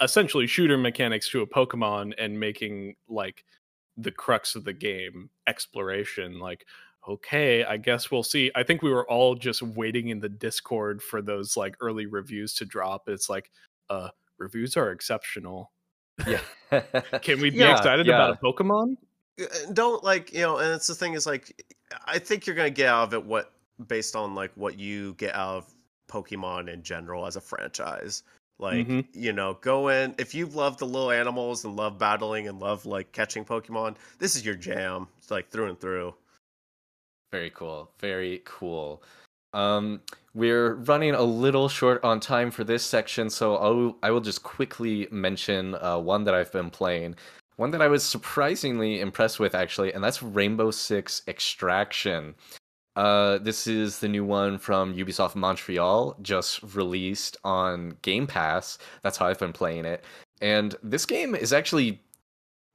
essentially 0.01 0.47
shooter 0.47 0.77
mechanics 0.77 1.29
to 1.29 1.41
a 1.41 1.47
pokemon 1.47 2.13
and 2.17 2.39
making 2.39 2.95
like 3.07 3.43
the 3.97 4.11
crux 4.11 4.55
of 4.55 4.63
the 4.63 4.73
game 4.73 5.29
exploration 5.47 6.39
like 6.39 6.65
okay, 7.07 7.63
I 7.63 7.77
guess 7.77 8.11
we'll 8.11 8.23
see. 8.23 8.51
I 8.55 8.63
think 8.63 8.81
we 8.81 8.91
were 8.91 9.09
all 9.09 9.35
just 9.35 9.61
waiting 9.61 10.09
in 10.09 10.19
the 10.19 10.29
Discord 10.29 11.01
for 11.01 11.21
those 11.21 11.57
like 11.57 11.75
early 11.81 12.05
reviews 12.05 12.53
to 12.55 12.65
drop. 12.65 13.09
It's 13.09 13.29
like, 13.29 13.51
uh, 13.89 14.09
reviews 14.37 14.77
are 14.77 14.91
exceptional. 14.91 15.71
Yeah. 16.25 16.39
Can 17.21 17.41
we 17.41 17.49
be 17.49 17.57
yeah, 17.57 17.75
excited 17.75 18.05
yeah. 18.05 18.15
about 18.15 18.37
a 18.41 18.45
Pokemon? 18.45 18.97
Uh, 19.41 19.45
don't 19.73 20.03
like, 20.03 20.31
you 20.31 20.41
know, 20.41 20.57
and 20.57 20.73
it's 20.73 20.87
the 20.87 20.95
thing 20.95 21.13
is 21.13 21.25
like 21.25 21.65
I 22.05 22.19
think 22.19 22.45
you're 22.45 22.55
gonna 22.55 22.69
get 22.69 22.87
out 22.87 23.03
of 23.07 23.13
it 23.13 23.25
what 23.25 23.51
based 23.87 24.15
on 24.15 24.35
like 24.35 24.51
what 24.55 24.77
you 24.79 25.15
get 25.15 25.35
out 25.35 25.57
of 25.57 25.73
Pokemon 26.09 26.71
in 26.71 26.83
general 26.83 27.25
as 27.25 27.35
a 27.35 27.41
franchise. 27.41 28.23
Like, 28.59 28.87
mm-hmm. 28.87 29.01
you 29.13 29.33
know, 29.33 29.57
go 29.61 29.89
in 29.89 30.15
if 30.17 30.33
you 30.33 30.45
love 30.45 30.77
the 30.77 30.85
little 30.85 31.11
animals 31.11 31.65
and 31.65 31.75
love 31.75 31.97
battling 31.97 32.47
and 32.47 32.59
love 32.59 32.85
like 32.85 33.11
catching 33.11 33.43
Pokemon, 33.45 33.95
this 34.19 34.35
is 34.35 34.45
your 34.45 34.55
jam. 34.55 35.07
It's 35.17 35.31
like 35.31 35.49
through 35.49 35.69
and 35.69 35.79
through. 35.79 36.13
Very 37.31 37.49
cool. 37.49 37.89
Very 37.99 38.41
cool. 38.45 39.01
Um, 39.53 40.01
we're 40.33 40.75
running 40.75 41.13
a 41.13 41.21
little 41.21 41.69
short 41.69 42.03
on 42.03 42.19
time 42.19 42.51
for 42.51 42.63
this 42.63 42.83
section, 42.83 43.29
so 43.29 43.55
I'll, 43.57 43.97
I 44.01 44.11
will 44.11 44.21
just 44.21 44.43
quickly 44.43 45.07
mention 45.11 45.75
uh, 45.75 45.99
one 45.99 46.23
that 46.23 46.33
I've 46.33 46.51
been 46.51 46.69
playing. 46.69 47.15
One 47.57 47.69
that 47.71 47.81
I 47.81 47.87
was 47.87 48.03
surprisingly 48.03 48.99
impressed 48.99 49.39
with, 49.39 49.53
actually, 49.53 49.93
and 49.93 50.03
that's 50.03 50.23
Rainbow 50.23 50.71
Six 50.71 51.21
Extraction. 51.27 52.33
Uh, 52.95 53.39
this 53.39 53.65
is 53.65 53.99
the 53.99 54.07
new 54.07 54.23
one 54.23 54.57
from 54.57 54.93
Ubisoft 54.93 55.35
Montreal, 55.35 56.15
just 56.21 56.61
released 56.75 57.37
on 57.43 57.97
Game 58.01 58.27
Pass. 58.27 58.77
That's 59.01 59.17
how 59.17 59.27
I've 59.27 59.39
been 59.39 59.53
playing 59.53 59.85
it. 59.85 60.03
And 60.41 60.75
this 60.83 61.05
game 61.05 61.35
is 61.35 61.53
actually 61.53 62.01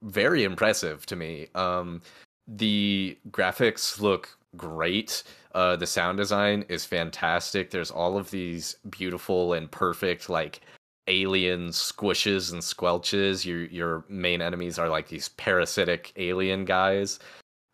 very 0.03 0.45
impressive 0.45 1.07
to 1.07 1.17
me. 1.17 1.49
Um, 1.55 2.03
the 2.47 3.19
graphics 3.31 4.01
look 4.01 4.37
great. 4.57 5.23
Uh, 5.55 5.77
the 5.77 5.87
sound 5.87 6.19
design 6.19 6.65
is 6.69 6.85
fantastic. 6.85 7.71
There's 7.71 7.91
all 7.91 8.17
of 8.17 8.31
these 8.31 8.77
beautiful 8.91 9.53
and 9.53 9.71
perfect 9.71 10.29
like 10.29 10.61
alien 11.09 11.69
squishes 11.69 12.53
and 12.53 12.63
squelches. 12.63 13.45
Your 13.45 13.65
your 13.67 14.05
main 14.09 14.41
enemies 14.43 14.79
are 14.79 14.89
like 14.89 15.09
these 15.09 15.29
parasitic 15.31 16.13
alien 16.17 16.65
guys. 16.65 17.19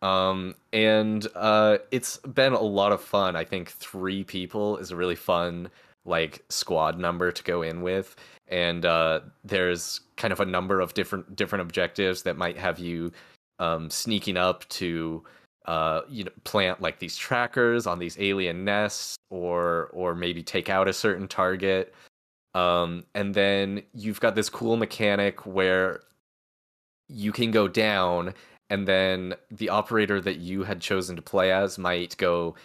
Um, 0.05 0.53
and 0.71 1.27
uh, 1.35 1.79
it's 1.89 2.17
been 2.17 2.53
a 2.53 2.61
lot 2.61 2.91
of 2.91 3.01
fun. 3.01 3.35
I 3.35 3.43
think 3.43 3.71
three 3.71 4.23
people 4.23 4.77
is 4.77 4.91
a 4.91 4.95
really 4.95 5.15
fun 5.15 5.69
like 6.05 6.43
squad 6.49 6.99
number 6.99 7.31
to 7.31 7.43
go 7.43 7.63
in 7.63 7.81
with. 7.81 8.15
And 8.47 8.85
uh, 8.85 9.21
there's 9.43 10.01
kind 10.17 10.31
of 10.31 10.39
a 10.39 10.45
number 10.45 10.79
of 10.79 10.93
different 10.93 11.35
different 11.35 11.63
objectives 11.63 12.21
that 12.23 12.37
might 12.37 12.57
have 12.57 12.77
you 12.77 13.11
um, 13.57 13.89
sneaking 13.89 14.37
up 14.37 14.67
to 14.69 15.23
uh, 15.65 16.01
you 16.07 16.23
know, 16.23 16.31
plant 16.43 16.79
like 16.81 16.99
these 16.99 17.17
trackers 17.17 17.87
on 17.87 17.97
these 17.97 18.15
alien 18.19 18.63
nests, 18.63 19.17
or 19.31 19.89
or 19.93 20.13
maybe 20.13 20.43
take 20.43 20.69
out 20.69 20.87
a 20.87 20.93
certain 20.93 21.27
target. 21.27 21.95
Um, 22.53 23.03
and 23.15 23.33
then 23.33 23.81
you've 23.95 24.19
got 24.19 24.35
this 24.35 24.49
cool 24.49 24.77
mechanic 24.77 25.45
where 25.47 26.01
you 27.09 27.31
can 27.31 27.49
go 27.49 27.67
down, 27.67 28.35
and 28.69 28.87
then 28.87 29.35
the 29.51 29.69
operator 29.69 30.19
that 30.21 30.37
you 30.37 30.63
had 30.63 30.81
chosen 30.81 31.15
to 31.15 31.21
play 31.21 31.51
as 31.51 31.77
might 31.77 32.17
go 32.17 32.55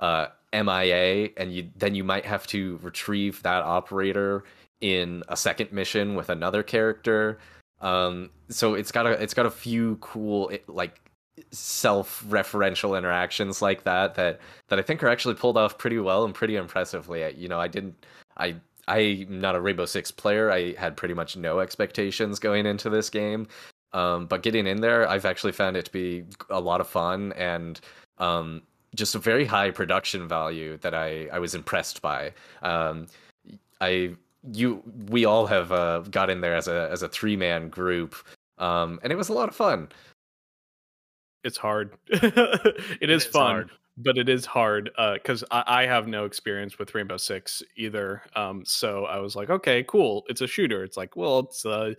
uh, 0.00 0.28
MIA, 0.52 1.30
and 1.36 1.52
you 1.52 1.70
then 1.76 1.94
you 1.94 2.04
might 2.04 2.24
have 2.24 2.46
to 2.48 2.78
retrieve 2.82 3.42
that 3.42 3.62
operator 3.62 4.44
in 4.80 5.22
a 5.28 5.36
second 5.36 5.72
mission 5.72 6.14
with 6.14 6.30
another 6.30 6.62
character. 6.62 7.38
Um, 7.80 8.30
so 8.48 8.74
it's 8.74 8.92
got 8.92 9.06
a 9.06 9.10
it's 9.10 9.34
got 9.34 9.46
a 9.46 9.50
few 9.50 9.96
cool 9.96 10.50
like 10.66 11.00
self-referential 11.52 12.98
interactions 12.98 13.62
like 13.62 13.84
that 13.84 14.14
that 14.14 14.40
that 14.68 14.78
I 14.78 14.82
think 14.82 15.02
are 15.02 15.08
actually 15.08 15.34
pulled 15.34 15.56
off 15.56 15.78
pretty 15.78 15.98
well 15.98 16.24
and 16.24 16.34
pretty 16.34 16.56
impressively. 16.56 17.34
You 17.36 17.48
know, 17.48 17.60
I 17.60 17.68
didn't 17.68 18.04
I 18.36 18.56
I'm 18.88 19.40
not 19.40 19.54
a 19.54 19.60
Rainbow 19.60 19.86
Six 19.86 20.10
player. 20.10 20.50
I 20.50 20.74
had 20.74 20.96
pretty 20.96 21.14
much 21.14 21.36
no 21.36 21.60
expectations 21.60 22.38
going 22.38 22.66
into 22.66 22.90
this 22.90 23.08
game. 23.08 23.46
Um, 23.92 24.26
but 24.26 24.42
getting 24.42 24.66
in 24.66 24.80
there, 24.80 25.08
I've 25.08 25.24
actually 25.24 25.52
found 25.52 25.76
it 25.76 25.84
to 25.86 25.92
be 25.92 26.24
a 26.48 26.60
lot 26.60 26.80
of 26.80 26.88
fun 26.88 27.32
and 27.32 27.80
um, 28.18 28.62
just 28.94 29.14
a 29.14 29.18
very 29.18 29.44
high 29.44 29.70
production 29.70 30.28
value 30.28 30.76
that 30.78 30.94
I, 30.94 31.28
I 31.32 31.38
was 31.38 31.54
impressed 31.54 32.02
by. 32.02 32.32
Um, 32.62 33.06
I 33.80 34.14
you 34.52 34.82
we 35.08 35.24
all 35.24 35.46
have 35.46 35.72
uh, 35.72 36.00
got 36.10 36.30
in 36.30 36.40
there 36.40 36.56
as 36.56 36.68
a 36.68 36.88
as 36.90 37.02
a 37.02 37.08
three 37.08 37.36
man 37.36 37.68
group, 37.68 38.14
um, 38.58 38.98
and 39.02 39.12
it 39.12 39.16
was 39.16 39.28
a 39.28 39.32
lot 39.32 39.48
of 39.48 39.54
fun. 39.54 39.88
It's 41.44 41.56
hard. 41.56 41.96
it, 42.08 42.84
it 43.00 43.10
is, 43.10 43.24
is, 43.24 43.30
fun, 43.30 43.50
hard. 43.50 43.70
but 43.96 44.18
it 44.18 44.28
is 44.28 44.44
hard 44.44 44.90
because 45.14 45.42
uh, 45.44 45.62
I, 45.66 45.84
I, 45.84 45.86
have 45.86 46.06
no 46.06 46.26
experience 46.26 46.78
with 46.78 46.94
Rainbow 46.94 47.16
Six 47.16 47.62
either. 47.76 48.22
Um, 48.36 48.62
so 48.66 49.06
I 49.06 49.18
was 49.18 49.36
like, 49.36 49.48
okay, 49.48 49.82
cool. 49.84 50.24
It's 50.28 50.42
a 50.42 50.46
shooter. 50.46 50.84
It's 50.84 50.98
like, 50.98 51.16
well, 51.16 51.38
it's 51.40 51.64
uh, 51.64 51.94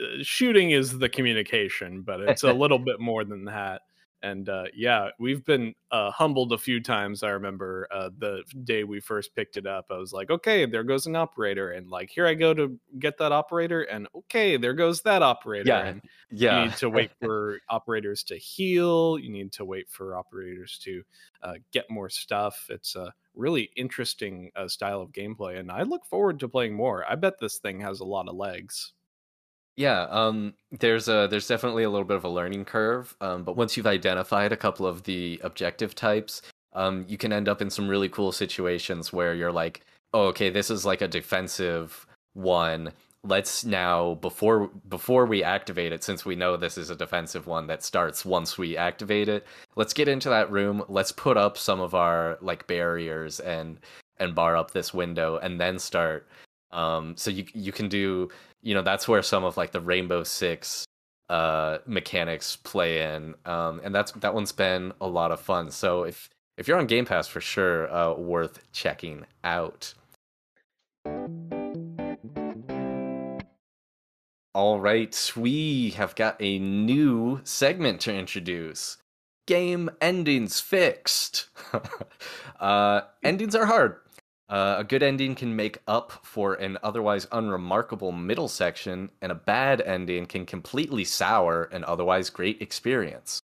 uh 0.00 0.22
shooting 0.22 0.70
is 0.70 0.98
the 0.98 1.08
communication, 1.08 2.02
but 2.02 2.20
it's 2.20 2.42
a 2.42 2.52
little 2.52 2.78
bit 2.78 3.00
more 3.00 3.24
than 3.24 3.44
that 3.44 3.82
and 4.22 4.48
uh, 4.48 4.64
yeah, 4.74 5.10
we've 5.18 5.44
been 5.44 5.74
uh, 5.90 6.10
humbled 6.10 6.52
a 6.52 6.58
few 6.58 6.82
times. 6.82 7.22
I 7.22 7.28
remember 7.30 7.86
uh, 7.90 8.10
the 8.18 8.42
day 8.64 8.82
we 8.82 8.98
first 9.00 9.34
picked 9.34 9.56
it 9.56 9.66
up. 9.66 9.86
I 9.90 9.98
was 9.98 10.12
like, 10.12 10.30
"Okay, 10.30 10.66
there 10.66 10.82
goes 10.84 11.06
an 11.06 11.16
operator," 11.16 11.70
and 11.70 11.88
like, 11.88 12.10
here 12.10 12.26
I 12.26 12.34
go 12.34 12.54
to 12.54 12.78
get 12.98 13.18
that 13.18 13.32
operator, 13.32 13.82
and 13.82 14.08
okay, 14.14 14.56
there 14.56 14.74
goes 14.74 15.02
that 15.02 15.22
operator. 15.22 15.68
Yeah, 15.68 15.84
and 15.84 16.02
yeah. 16.30 16.62
You 16.62 16.68
need 16.68 16.76
to 16.78 16.90
wait 16.90 17.12
for 17.20 17.60
operators 17.68 18.22
to 18.24 18.36
heal. 18.36 19.18
You 19.18 19.30
need 19.30 19.52
to 19.52 19.64
wait 19.64 19.88
for 19.90 20.16
operators 20.16 20.78
to 20.84 21.02
uh, 21.42 21.54
get 21.72 21.90
more 21.90 22.08
stuff. 22.08 22.66
It's 22.70 22.96
a 22.96 23.12
really 23.34 23.70
interesting 23.76 24.50
uh, 24.56 24.66
style 24.66 25.02
of 25.02 25.12
gameplay, 25.12 25.58
and 25.58 25.70
I 25.70 25.82
look 25.82 26.04
forward 26.06 26.40
to 26.40 26.48
playing 26.48 26.74
more. 26.74 27.04
I 27.08 27.14
bet 27.16 27.34
this 27.38 27.58
thing 27.58 27.80
has 27.80 28.00
a 28.00 28.04
lot 28.04 28.28
of 28.28 28.34
legs. 28.34 28.94
Yeah, 29.76 30.02
um, 30.10 30.54
there's 30.70 31.08
a 31.08 31.28
there's 31.30 31.46
definitely 31.46 31.84
a 31.84 31.90
little 31.90 32.06
bit 32.06 32.16
of 32.16 32.24
a 32.24 32.30
learning 32.30 32.64
curve, 32.64 33.14
um, 33.20 33.44
but 33.44 33.56
once 33.56 33.76
you've 33.76 33.86
identified 33.86 34.50
a 34.52 34.56
couple 34.56 34.86
of 34.86 35.02
the 35.04 35.38
objective 35.44 35.94
types, 35.94 36.40
um, 36.72 37.04
you 37.08 37.18
can 37.18 37.32
end 37.32 37.46
up 37.48 37.60
in 37.60 37.68
some 37.68 37.86
really 37.88 38.08
cool 38.08 38.32
situations 38.32 39.12
where 39.12 39.34
you're 39.34 39.52
like, 39.52 39.82
oh, 40.14 40.26
okay, 40.28 40.48
this 40.48 40.70
is 40.70 40.86
like 40.86 41.02
a 41.02 41.08
defensive 41.08 42.06
one. 42.32 42.92
Let's 43.22 43.64
now 43.66 44.14
before 44.14 44.68
before 44.88 45.26
we 45.26 45.42
activate 45.42 45.92
it, 45.92 46.02
since 46.02 46.24
we 46.24 46.36
know 46.36 46.56
this 46.56 46.78
is 46.78 46.88
a 46.90 46.96
defensive 46.96 47.46
one 47.46 47.66
that 47.66 47.82
starts 47.82 48.24
once 48.24 48.56
we 48.56 48.76
activate 48.78 49.28
it. 49.28 49.46
Let's 49.74 49.92
get 49.92 50.08
into 50.08 50.30
that 50.30 50.50
room. 50.50 50.84
Let's 50.88 51.12
put 51.12 51.36
up 51.36 51.58
some 51.58 51.80
of 51.80 51.94
our 51.94 52.38
like 52.40 52.66
barriers 52.66 53.40
and 53.40 53.78
and 54.18 54.34
bar 54.34 54.56
up 54.56 54.70
this 54.70 54.94
window, 54.94 55.36
and 55.38 55.60
then 55.60 55.78
start. 55.78 56.28
Um, 56.72 57.16
so 57.16 57.30
you 57.30 57.44
you 57.52 57.72
can 57.72 57.88
do 57.88 58.30
you 58.62 58.74
know 58.74 58.82
that's 58.82 59.06
where 59.08 59.22
some 59.22 59.44
of 59.44 59.56
like 59.56 59.72
the 59.72 59.80
Rainbow 59.80 60.22
Six 60.24 60.86
uh 61.28 61.78
mechanics 61.86 62.54
play 62.54 63.02
in 63.02 63.34
um 63.46 63.80
and 63.82 63.92
that's 63.92 64.12
that 64.12 64.32
one's 64.32 64.52
been 64.52 64.92
a 65.00 65.06
lot 65.08 65.32
of 65.32 65.40
fun. 65.40 65.70
So 65.70 66.04
if 66.04 66.28
if 66.56 66.68
you're 66.68 66.78
on 66.78 66.86
game 66.86 67.04
pass 67.04 67.26
for 67.26 67.40
sure 67.40 67.92
uh 67.92 68.14
worth 68.14 68.60
checking 68.72 69.26
out. 69.42 69.94
All 74.54 74.80
right 74.80 75.32
we 75.36 75.90
have 75.90 76.14
got 76.14 76.36
a 76.40 76.58
new 76.58 77.40
segment 77.44 78.00
to 78.02 78.14
introduce. 78.14 78.98
Game 79.46 79.90
endings 80.00 80.60
fixed. 80.60 81.48
Uh 82.58 83.02
endings 83.22 83.54
are 83.54 83.66
hard 83.66 83.98
uh, 84.48 84.76
a 84.78 84.84
good 84.84 85.02
ending 85.02 85.34
can 85.34 85.54
make 85.54 85.78
up 85.88 86.12
for 86.22 86.54
an 86.54 86.78
otherwise 86.82 87.26
unremarkable 87.32 88.12
middle 88.12 88.48
section, 88.48 89.10
and 89.20 89.32
a 89.32 89.34
bad 89.34 89.80
ending 89.80 90.26
can 90.26 90.46
completely 90.46 91.04
sour 91.04 91.64
an 91.72 91.84
otherwise 91.84 92.30
great 92.30 92.62
experience. 92.62 93.40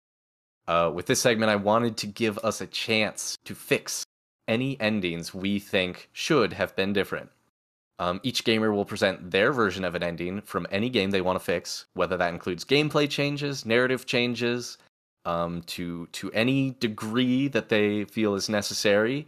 Uh, 0.68 0.90
with 0.94 1.06
this 1.06 1.20
segment, 1.20 1.50
I 1.50 1.56
wanted 1.56 1.96
to 1.98 2.06
give 2.06 2.38
us 2.38 2.60
a 2.60 2.66
chance 2.66 3.36
to 3.44 3.54
fix 3.54 4.04
any 4.46 4.78
endings 4.80 5.32
we 5.32 5.58
think 5.58 6.10
should 6.12 6.52
have 6.52 6.76
been 6.76 6.92
different. 6.92 7.30
Um, 7.98 8.20
each 8.22 8.44
gamer 8.44 8.72
will 8.72 8.84
present 8.84 9.30
their 9.30 9.52
version 9.52 9.84
of 9.84 9.94
an 9.94 10.02
ending 10.02 10.40
from 10.42 10.66
any 10.70 10.88
game 10.88 11.10
they 11.10 11.20
want 11.20 11.38
to 11.38 11.44
fix, 11.44 11.86
whether 11.94 12.16
that 12.16 12.32
includes 12.32 12.64
gameplay 12.64 13.08
changes, 13.08 13.66
narrative 13.66 14.06
changes, 14.06 14.78
um, 15.24 15.62
to 15.66 16.06
to 16.12 16.30
any 16.32 16.70
degree 16.80 17.48
that 17.48 17.68
they 17.68 18.04
feel 18.04 18.34
is 18.34 18.48
necessary. 18.48 19.26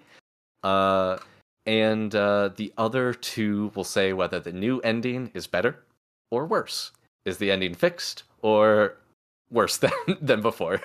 Uh, 0.63 1.19
and 1.67 2.15
uh, 2.15 2.51
the 2.57 2.73
other 2.77 3.15
two 3.15 3.71
will 3.75 3.85
say 3.85 4.13
whether 4.13 4.41
the 4.41 4.53
new 4.53 4.81
ending 4.81 5.31
is 5.35 5.47
better 5.47 5.85
or 6.31 6.47
worse. 6.47 6.93
Is 7.25 7.39
the 7.39 7.51
ending 7.51 7.75
fixed 7.75 8.25
or 8.43 8.97
worse 9.51 9.77
than 9.79 9.93
than 10.21 10.43
before? 10.43 10.81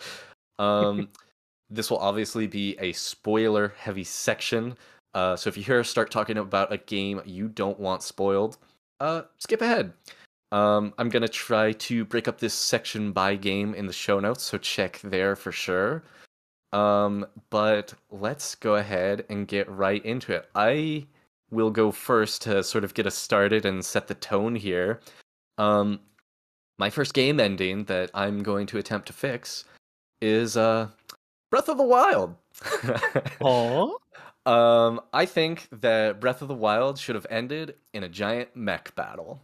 um, 0.58 1.08
this 1.70 1.90
will 1.90 1.98
obviously 1.98 2.46
be 2.46 2.76
a 2.78 2.92
spoiler 2.92 3.74
heavy 3.78 4.04
section. 4.04 4.76
Uh, 5.12 5.36
so 5.36 5.48
if 5.48 5.56
you 5.56 5.62
hear 5.62 5.80
us 5.80 5.88
start 5.88 6.10
talking 6.10 6.38
about 6.38 6.72
a 6.72 6.78
game 6.78 7.20
you 7.24 7.48
don't 7.48 7.78
want 7.78 8.02
spoiled, 8.02 8.58
uh, 9.00 9.22
skip 9.38 9.60
ahead. 9.60 9.92
Um, 10.50 10.94
I'm 10.98 11.08
gonna 11.08 11.28
try 11.28 11.72
to 11.72 12.04
break 12.04 12.28
up 12.28 12.38
this 12.38 12.54
section 12.54 13.12
by 13.12 13.34
game 13.34 13.74
in 13.74 13.86
the 13.86 13.92
show 13.92 14.20
notes, 14.20 14.44
so 14.44 14.56
check 14.58 15.00
there 15.02 15.36
for 15.36 15.52
sure. 15.52 16.02
Um, 16.74 17.24
but 17.50 17.94
let's 18.10 18.56
go 18.56 18.74
ahead 18.74 19.24
and 19.30 19.46
get 19.46 19.70
right 19.70 20.04
into 20.04 20.32
it. 20.32 20.48
I 20.56 21.06
will 21.52 21.70
go 21.70 21.92
first 21.92 22.42
to 22.42 22.64
sort 22.64 22.82
of 22.82 22.94
get 22.94 23.06
us 23.06 23.14
started 23.14 23.64
and 23.64 23.84
set 23.84 24.08
the 24.08 24.14
tone 24.14 24.56
here. 24.56 25.00
Um, 25.56 26.00
my 26.78 26.90
first 26.90 27.14
game 27.14 27.38
ending 27.38 27.84
that 27.84 28.10
I'm 28.12 28.42
going 28.42 28.66
to 28.66 28.78
attempt 28.78 29.06
to 29.06 29.12
fix 29.12 29.64
is 30.20 30.56
uh, 30.56 30.88
Breath 31.50 31.68
of 31.68 31.78
the 31.78 31.84
Wild. 31.84 32.34
Oh. 33.40 33.98
um, 34.46 35.00
I 35.12 35.26
think 35.26 35.68
that 35.80 36.20
Breath 36.20 36.42
of 36.42 36.48
the 36.48 36.54
Wild 36.54 36.98
should 36.98 37.14
have 37.14 37.26
ended 37.30 37.76
in 37.92 38.02
a 38.02 38.08
giant 38.08 38.56
mech 38.56 38.92
battle. 38.96 39.40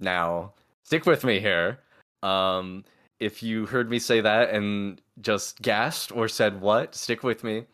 Now, 0.00 0.54
stick 0.84 1.04
with 1.04 1.24
me 1.24 1.40
here. 1.40 1.80
Um, 2.22 2.84
if 3.20 3.42
you 3.42 3.66
heard 3.66 3.90
me 3.90 3.98
say 3.98 4.20
that 4.20 4.50
and 4.50 5.00
just 5.20 5.60
gasped 5.62 6.12
or 6.12 6.28
said 6.28 6.60
what, 6.60 6.94
stick 6.94 7.22
with 7.22 7.44
me. 7.44 7.64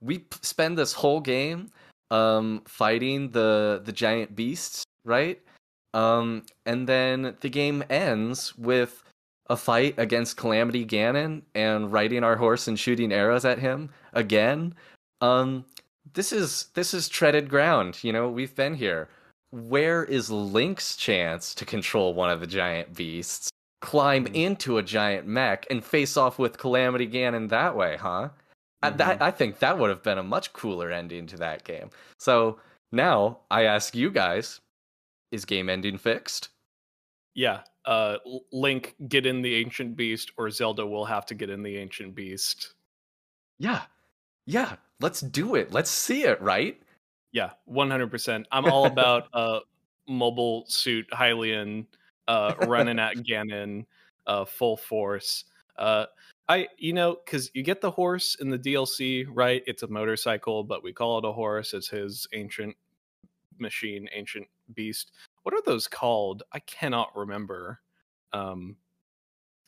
We 0.00 0.18
p- 0.18 0.38
spend 0.42 0.78
this 0.78 0.92
whole 0.92 1.20
game 1.20 1.70
um 2.10 2.62
fighting 2.66 3.30
the 3.30 3.82
the 3.84 3.92
giant 3.92 4.36
beasts, 4.36 4.84
right? 5.04 5.40
Um 5.94 6.44
and 6.66 6.86
then 6.88 7.36
the 7.40 7.48
game 7.48 7.84
ends 7.90 8.56
with 8.56 9.02
a 9.50 9.56
fight 9.56 9.94
against 9.98 10.36
Calamity 10.36 10.86
Ganon 10.86 11.42
and 11.54 11.92
riding 11.92 12.24
our 12.24 12.36
horse 12.36 12.68
and 12.68 12.78
shooting 12.78 13.12
arrows 13.12 13.44
at 13.44 13.58
him 13.58 13.90
again. 14.12 14.74
Um 15.20 15.64
this 16.12 16.32
is 16.32 16.66
this 16.74 16.94
is 16.94 17.08
treaded 17.08 17.48
ground, 17.48 18.02
you 18.02 18.12
know, 18.12 18.28
we've 18.28 18.54
been 18.54 18.74
here. 18.74 19.08
Where 19.50 20.04
is 20.04 20.30
Link's 20.30 20.96
chance 20.96 21.54
to 21.54 21.64
control 21.64 22.12
one 22.14 22.30
of 22.30 22.40
the 22.40 22.46
giant 22.46 22.94
beasts? 22.94 23.50
Climb 23.84 24.24
mm-hmm. 24.24 24.34
into 24.34 24.78
a 24.78 24.82
giant 24.82 25.26
mech 25.26 25.66
and 25.70 25.84
face 25.84 26.16
off 26.16 26.38
with 26.38 26.58
Calamity 26.58 27.06
Ganon 27.06 27.50
that 27.50 27.76
way, 27.76 27.96
huh? 28.00 28.28
Mm-hmm. 28.28 28.82
I, 28.82 28.90
that, 28.90 29.22
I 29.22 29.30
think 29.30 29.58
that 29.58 29.78
would 29.78 29.90
have 29.90 30.02
been 30.02 30.18
a 30.18 30.22
much 30.22 30.52
cooler 30.54 30.90
ending 30.90 31.26
to 31.28 31.36
that 31.36 31.64
game. 31.64 31.90
So 32.18 32.58
now 32.92 33.40
I 33.50 33.64
ask 33.64 33.94
you 33.94 34.10
guys: 34.10 34.60
Is 35.30 35.44
game 35.44 35.68
ending 35.68 35.98
fixed? 35.98 36.48
Yeah. 37.34 37.60
Uh, 37.84 38.16
Link 38.50 38.94
get 39.08 39.26
in 39.26 39.42
the 39.42 39.54
Ancient 39.56 39.94
Beast, 39.94 40.32
or 40.38 40.48
Zelda 40.48 40.86
will 40.86 41.04
have 41.04 41.26
to 41.26 41.34
get 41.34 41.50
in 41.50 41.62
the 41.62 41.76
Ancient 41.76 42.14
Beast. 42.14 42.72
Yeah, 43.58 43.82
yeah. 44.46 44.76
Let's 45.00 45.20
do 45.20 45.54
it. 45.54 45.72
Let's 45.72 45.90
see 45.90 46.24
it. 46.24 46.40
Right? 46.40 46.80
Yeah, 47.32 47.50
one 47.66 47.90
hundred 47.90 48.10
percent. 48.10 48.46
I'm 48.50 48.64
all 48.64 48.86
about 48.86 49.28
uh 49.34 49.60
mobile 50.08 50.64
suit 50.68 51.06
Hylian 51.12 51.86
uh, 52.28 52.54
running 52.66 52.98
at 53.00 53.16
Ganon 53.16 53.84
uh, 54.26 54.44
full 54.44 54.76
force. 54.76 55.44
Uh, 55.76 56.06
I, 56.48 56.68
you 56.76 56.92
know, 56.92 57.16
because 57.24 57.50
you 57.54 57.62
get 57.62 57.80
the 57.80 57.90
horse 57.90 58.36
in 58.40 58.50
the 58.50 58.58
DLC, 58.58 59.26
right? 59.30 59.62
It's 59.66 59.82
a 59.82 59.88
motorcycle, 59.88 60.62
but 60.62 60.82
we 60.82 60.92
call 60.92 61.18
it 61.18 61.24
a 61.24 61.32
horse. 61.32 61.72
It's 61.72 61.88
his 61.88 62.26
ancient 62.34 62.76
machine, 63.58 64.08
ancient 64.14 64.46
beast. 64.74 65.12
What 65.42 65.54
are 65.54 65.62
those 65.64 65.86
called? 65.88 66.42
I 66.52 66.58
cannot 66.60 67.16
remember. 67.16 67.80
Um, 68.32 68.76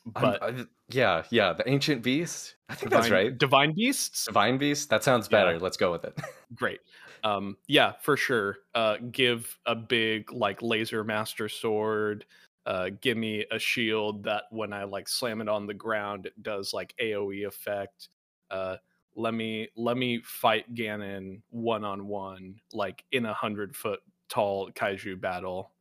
but 0.05 0.41
I- 0.41 0.65
yeah, 0.89 1.23
yeah, 1.31 1.51
the 1.53 1.67
ancient 1.67 2.01
beast. 2.01 2.55
I 2.69 2.75
think 2.75 2.91
divine, 2.91 3.01
that's 3.01 3.11
right. 3.11 3.37
Divine 3.37 3.73
beasts. 3.73 4.25
Divine 4.25 4.57
beast. 4.57 4.89
That 4.89 5.03
sounds 5.03 5.27
Yeah. 5.29 5.43
better. 5.43 5.59
Let's 5.59 5.77
go 5.77 5.91
with 5.91 6.05
it. 6.05 6.17
Great. 6.55 6.79
Um, 7.23 7.57
yeah, 7.67 7.93
for 8.01 8.15
sure. 8.15 8.59
Uh, 8.75 8.97
give 9.11 9.57
a 9.65 9.75
big 9.75 10.31
like 10.31 10.61
laser 10.61 11.03
master 11.03 11.49
sword. 11.49 12.25
Uh, 12.67 12.89
give 12.99 13.15
me 13.15 13.45
a 13.49 13.57
shield 13.57 14.25
that 14.25 14.43
when 14.51 14.73
I 14.73 14.83
like 14.83 15.07
slam 15.07 15.39
it 15.39 15.47
on 15.47 15.65
the 15.67 15.73
ground, 15.73 16.25
it 16.25 16.43
does 16.43 16.73
like 16.73 16.93
AOE 17.01 17.47
effect. 17.47 18.09
Uh, 18.51 18.75
let 19.15 19.33
me 19.33 19.69
let 19.77 19.95
me 19.95 20.19
fight 20.21 20.75
Ganon 20.75 21.41
one 21.49 21.85
on 21.85 22.07
one, 22.07 22.55
like 22.73 23.05
in 23.13 23.25
a 23.25 23.33
hundred 23.33 23.73
foot 23.73 24.01
tall 24.27 24.69
kaiju 24.71 25.19
battle. 25.21 25.71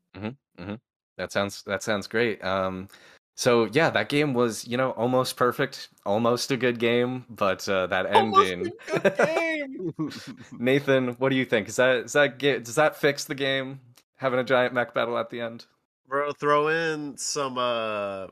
That 1.18 1.33
sounds 1.33 1.64
that 1.64 1.83
sounds 1.83 2.07
great. 2.07 2.42
Um, 2.44 2.87
so 3.35 3.64
yeah, 3.72 3.90
that 3.90 4.09
game 4.09 4.33
was 4.33 4.64
you 4.64 4.77
know 4.77 4.92
almost 4.92 5.37
perfect, 5.37 5.88
almost 6.07 6.53
a 6.53 6.57
good 6.57 6.79
game, 6.79 7.25
but 7.29 7.68
uh, 7.68 7.88
that 7.88 8.07
ending. 8.14 8.70
Nathen, 10.57 11.16
what 11.18 11.31
do 11.31 11.37
you 11.37 11.44
think? 11.44 11.68
Is 11.68 11.77
that 11.77 11.96
is 11.96 12.12
that 12.12 12.38
does 12.38 12.77
that 12.77 12.94
fix 12.94 13.25
the 13.25 13.35
game? 13.35 13.81
Having 14.18 14.38
a 14.38 14.44
giant 14.44 14.72
mech 14.72 14.94
battle 14.94 15.18
at 15.18 15.31
the 15.31 15.40
end. 15.40 15.66
Bro, 16.09 16.33
throw 16.33 16.69
in 16.69 17.16
some 17.16 17.59
uh 17.59 18.29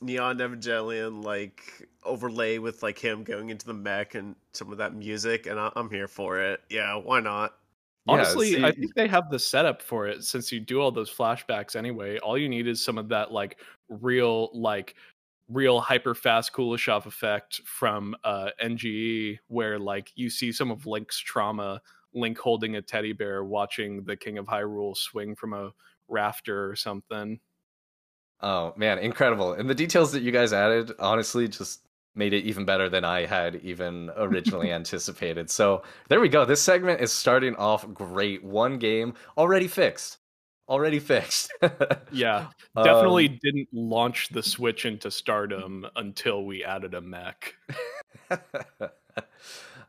Neon 0.00 0.38
Evangelion 0.38 1.24
like 1.24 1.88
overlay 2.04 2.58
with 2.58 2.82
like 2.82 2.98
him 2.98 3.24
going 3.24 3.50
into 3.50 3.66
the 3.66 3.74
mech 3.74 4.14
and 4.14 4.36
some 4.52 4.70
of 4.70 4.78
that 4.78 4.94
music, 4.94 5.46
and 5.46 5.58
I- 5.58 5.72
I'm 5.74 5.90
here 5.90 6.08
for 6.08 6.38
it. 6.40 6.60
Yeah, 6.70 6.94
why 6.96 7.20
not? 7.20 7.54
Yeah, 8.06 8.14
Honestly, 8.14 8.64
I 8.64 8.70
think 8.72 8.94
they 8.94 9.08
have 9.08 9.30
the 9.30 9.38
setup 9.38 9.82
for 9.82 10.06
it 10.06 10.24
since 10.24 10.50
you 10.52 10.60
do 10.60 10.80
all 10.80 10.90
those 10.92 11.12
flashbacks 11.12 11.76
anyway. 11.76 12.18
All 12.18 12.38
you 12.38 12.48
need 12.48 12.66
is 12.66 12.82
some 12.82 12.96
of 12.96 13.08
that 13.10 13.32
like 13.32 13.58
real 13.88 14.50
like 14.54 14.94
real 15.48 15.80
hyper 15.80 16.14
fast 16.14 16.52
Kuleshov 16.52 17.06
effect 17.06 17.60
from 17.64 18.14
uh 18.24 18.50
NGE 18.62 19.38
where 19.48 19.78
like 19.78 20.12
you 20.14 20.30
see 20.30 20.52
some 20.52 20.70
of 20.70 20.86
Link's 20.86 21.18
trauma, 21.18 21.82
Link 22.14 22.38
holding 22.38 22.76
a 22.76 22.82
teddy 22.82 23.12
bear 23.12 23.44
watching 23.44 24.04
the 24.04 24.16
King 24.16 24.38
of 24.38 24.46
Hyrule 24.46 24.96
swing 24.96 25.34
from 25.34 25.52
a 25.52 25.72
rafter 26.08 26.70
or 26.70 26.76
something. 26.76 27.40
Oh 28.40 28.72
man, 28.76 28.98
incredible! 28.98 29.52
And 29.54 29.68
the 29.68 29.74
details 29.74 30.12
that 30.12 30.22
you 30.22 30.30
guys 30.32 30.52
added, 30.52 30.92
honestly, 31.00 31.48
just 31.48 31.80
made 32.14 32.32
it 32.32 32.44
even 32.44 32.64
better 32.64 32.88
than 32.88 33.04
I 33.04 33.26
had 33.26 33.56
even 33.56 34.10
originally 34.16 34.72
anticipated. 34.80 35.50
So 35.50 35.82
there 36.08 36.20
we 36.20 36.28
go. 36.28 36.44
This 36.44 36.62
segment 36.62 37.00
is 37.00 37.12
starting 37.12 37.54
off 37.56 37.86
great. 37.92 38.42
One 38.44 38.78
game 38.78 39.14
already 39.36 39.68
fixed. 39.68 40.18
Already 40.68 40.98
fixed. 40.98 41.52
Yeah, 42.10 42.48
definitely 42.74 43.28
Um, 43.28 43.38
didn't 43.42 43.68
launch 43.72 44.28
the 44.30 44.42
Switch 44.42 44.84
into 44.86 45.10
stardom 45.10 45.86
until 45.96 46.44
we 46.44 46.64
added 46.64 46.94
a 46.94 47.00
mech. 47.00 47.54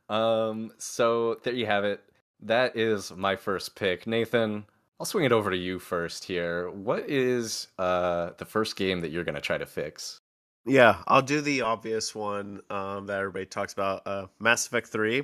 um, 0.09 0.71
so 0.77 1.35
there 1.43 1.53
you 1.53 1.65
have 1.65 1.83
it. 1.85 2.01
That 2.41 2.75
is 2.77 3.11
my 3.11 3.35
first 3.35 3.75
pick. 3.75 4.05
Nathen, 4.05 4.65
I'll 4.99 5.05
swing 5.05 5.23
it 5.23 5.31
over 5.31 5.49
to 5.49 5.57
you 5.57 5.79
first 5.79 6.25
here. 6.25 6.69
What 6.71 7.09
is 7.09 7.67
uh 7.77 8.31
the 8.37 8.45
first 8.45 8.75
game 8.75 8.99
that 9.01 9.11
you're 9.11 9.23
gonna 9.23 9.41
try 9.41 9.57
to 9.57 9.65
fix? 9.65 10.19
Yeah, 10.65 10.97
I'll 11.07 11.21
do 11.21 11.41
the 11.41 11.61
obvious 11.61 12.13
one 12.13 12.61
um, 12.69 13.07
that 13.07 13.19
everybody 13.19 13.45
talks 13.45 13.73
about. 13.73 14.05
Uh, 14.05 14.27
Mass 14.39 14.67
Effect 14.67 14.87
Three. 14.87 15.23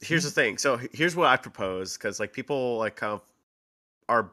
Here's 0.00 0.24
the 0.24 0.30
thing. 0.30 0.58
So 0.58 0.78
here's 0.92 1.16
what 1.16 1.28
I 1.28 1.36
propose 1.36 1.96
because 1.96 2.20
like 2.20 2.32
people 2.32 2.78
like 2.78 2.96
kind 2.96 3.14
of 3.14 3.22
are 4.08 4.30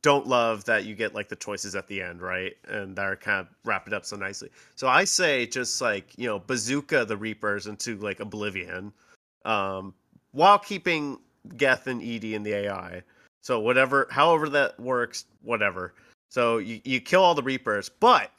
don't 0.00 0.26
love 0.26 0.64
that 0.64 0.84
you 0.84 0.94
get 0.94 1.14
like 1.14 1.28
the 1.28 1.36
choices 1.36 1.74
at 1.74 1.86
the 1.88 2.00
end, 2.00 2.22
right? 2.22 2.54
And 2.68 2.96
that 2.96 3.04
are 3.04 3.16
kind 3.16 3.40
of 3.40 3.48
wrap 3.64 3.86
it 3.86 3.92
up 3.92 4.06
so 4.06 4.16
nicely. 4.16 4.50
So 4.76 4.88
I 4.88 5.04
say 5.04 5.46
just 5.46 5.80
like 5.80 6.16
you 6.16 6.26
know 6.26 6.38
bazooka 6.38 7.04
the 7.04 7.16
Reapers 7.16 7.66
into 7.66 7.96
like 7.98 8.20
oblivion, 8.20 8.92
um, 9.44 9.92
while 10.30 10.58
keeping 10.58 11.18
Geth 11.56 11.86
and 11.86 12.02
EDI 12.02 12.34
in 12.34 12.42
the 12.42 12.54
AI. 12.54 13.02
So 13.42 13.58
whatever, 13.58 14.06
however 14.10 14.48
that 14.50 14.78
works, 14.78 15.26
whatever. 15.42 15.94
So 16.30 16.58
you 16.58 16.80
you 16.84 17.00
kill 17.00 17.22
all 17.22 17.34
the 17.34 17.42
Reapers, 17.42 17.88
but 17.88 18.30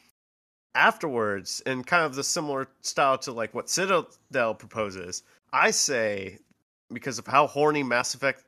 afterwards, 0.75 1.61
in 1.65 1.83
kind 1.83 2.05
of 2.05 2.15
the 2.15 2.23
similar 2.23 2.67
style 2.81 3.17
to 3.19 3.31
like 3.31 3.53
what 3.53 3.69
Citadel 3.69 4.55
proposes, 4.55 5.23
I 5.51 5.71
say 5.71 6.39
because 6.91 7.19
of 7.19 7.27
how 7.27 7.47
horny 7.47 7.83
Mass 7.83 8.15
Effect 8.15 8.45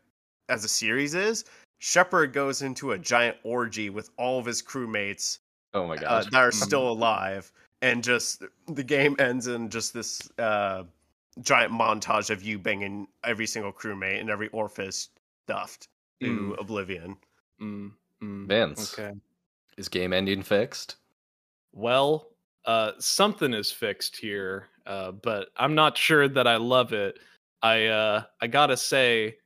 as 0.49 0.63
a 0.63 0.67
series 0.69 1.13
is, 1.13 1.45
Shepard 1.79 2.31
goes 2.33 2.61
into 2.61 2.93
a 2.93 2.97
giant 2.97 3.37
orgy 3.43 3.89
with 3.89 4.09
all 4.17 4.39
of 4.39 4.45
his 4.45 4.61
crewmates 4.61 5.39
Oh 5.73 5.85
my 5.85 5.95
uh, 5.95 5.99
gosh. 5.99 6.31
that 6.31 6.41
are 6.41 6.51
still 6.51 6.89
alive, 6.89 7.51
and 7.81 8.01
just 8.01 8.43
the 8.67 8.83
game 8.83 9.17
ends 9.19 9.47
in 9.47 9.69
just 9.69 9.93
this 9.93 10.21
uh, 10.39 10.83
giant 11.41 11.73
montage 11.73 12.29
of 12.29 12.41
you 12.43 12.57
banging 12.57 13.07
every 13.25 13.45
single 13.45 13.73
crewmate 13.73 14.21
and 14.21 14.29
every 14.29 14.47
orifice 14.49 15.09
stuffed 15.45 15.89
to 16.21 16.56
oblivion. 16.60 17.17
Mm, 17.62 17.91
mm, 18.21 18.47
Vince. 18.47 18.97
Okay. 18.97 19.13
Is 19.78 19.89
game 19.89 20.13
ending 20.13 20.41
fixed? 20.41 20.97
Well, 21.73 22.30
uh, 22.65 22.91
something 22.99 23.54
is 23.54 23.71
fixed 23.71 24.15
here, 24.15 24.67
uh, 24.86 25.12
but 25.12 25.49
I'm 25.58 25.75
not 25.75 25.97
sure 25.97 26.28
that 26.28 26.47
I 26.47 26.58
love 26.58 26.93
it. 26.93 27.19
I 27.62 27.86
uh, 27.88 28.23
I 28.41 28.47
gotta 28.47 28.78
say, 28.78 29.38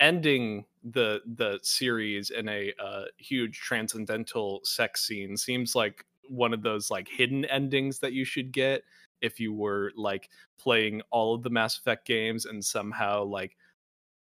ending 0.00 0.64
the 0.82 1.20
the 1.36 1.58
series 1.62 2.30
in 2.30 2.48
a 2.48 2.72
uh, 2.82 3.04
huge 3.18 3.58
transcendental 3.58 4.60
sex 4.64 5.06
scene 5.06 5.36
seems 5.36 5.74
like 5.74 6.04
one 6.28 6.52
of 6.52 6.62
those 6.62 6.90
like 6.90 7.08
hidden 7.08 7.44
endings 7.46 7.98
that 8.00 8.12
you 8.12 8.24
should 8.24 8.52
get 8.52 8.82
if 9.20 9.40
you 9.40 9.52
were 9.52 9.92
like 9.96 10.28
playing 10.58 11.02
all 11.10 11.34
of 11.34 11.42
the 11.42 11.50
Mass 11.50 11.78
Effect 11.78 12.06
games 12.06 12.46
and 12.46 12.64
somehow 12.64 13.24
like 13.24 13.56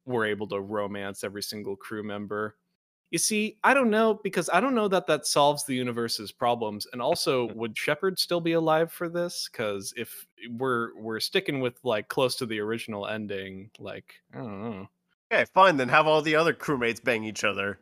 were 0.06 0.24
able 0.24 0.46
to 0.48 0.60
romance 0.60 1.24
every 1.24 1.42
single 1.42 1.76
crew 1.76 2.02
member. 2.02 2.56
You 3.10 3.18
see, 3.18 3.58
I 3.62 3.74
don't 3.74 3.90
know 3.90 4.14
because 4.22 4.48
I 4.52 4.60
don't 4.60 4.74
know 4.74 4.88
that 4.88 5.06
that 5.06 5.26
solves 5.26 5.64
the 5.64 5.74
universe's 5.74 6.32
problems. 6.32 6.86
And 6.92 7.02
also, 7.02 7.46
would 7.54 7.76
Shepard 7.76 8.18
still 8.18 8.40
be 8.40 8.52
alive 8.52 8.90
for 8.90 9.08
this? 9.08 9.48
Because 9.52 9.92
if 9.96 10.26
we're 10.50 10.98
we're 10.98 11.20
sticking 11.20 11.60
with 11.60 11.74
like 11.84 12.08
close 12.08 12.36
to 12.36 12.46
the 12.46 12.58
original 12.60 13.06
ending, 13.06 13.70
like 13.78 14.14
I 14.34 14.38
don't 14.38 14.62
know. 14.62 14.88
Okay, 15.32 15.44
fine. 15.52 15.76
Then 15.76 15.88
have 15.90 16.06
all 16.06 16.22
the 16.22 16.36
other 16.36 16.54
crewmates 16.54 17.02
bang 17.04 17.24
each 17.24 17.44
other. 17.44 17.78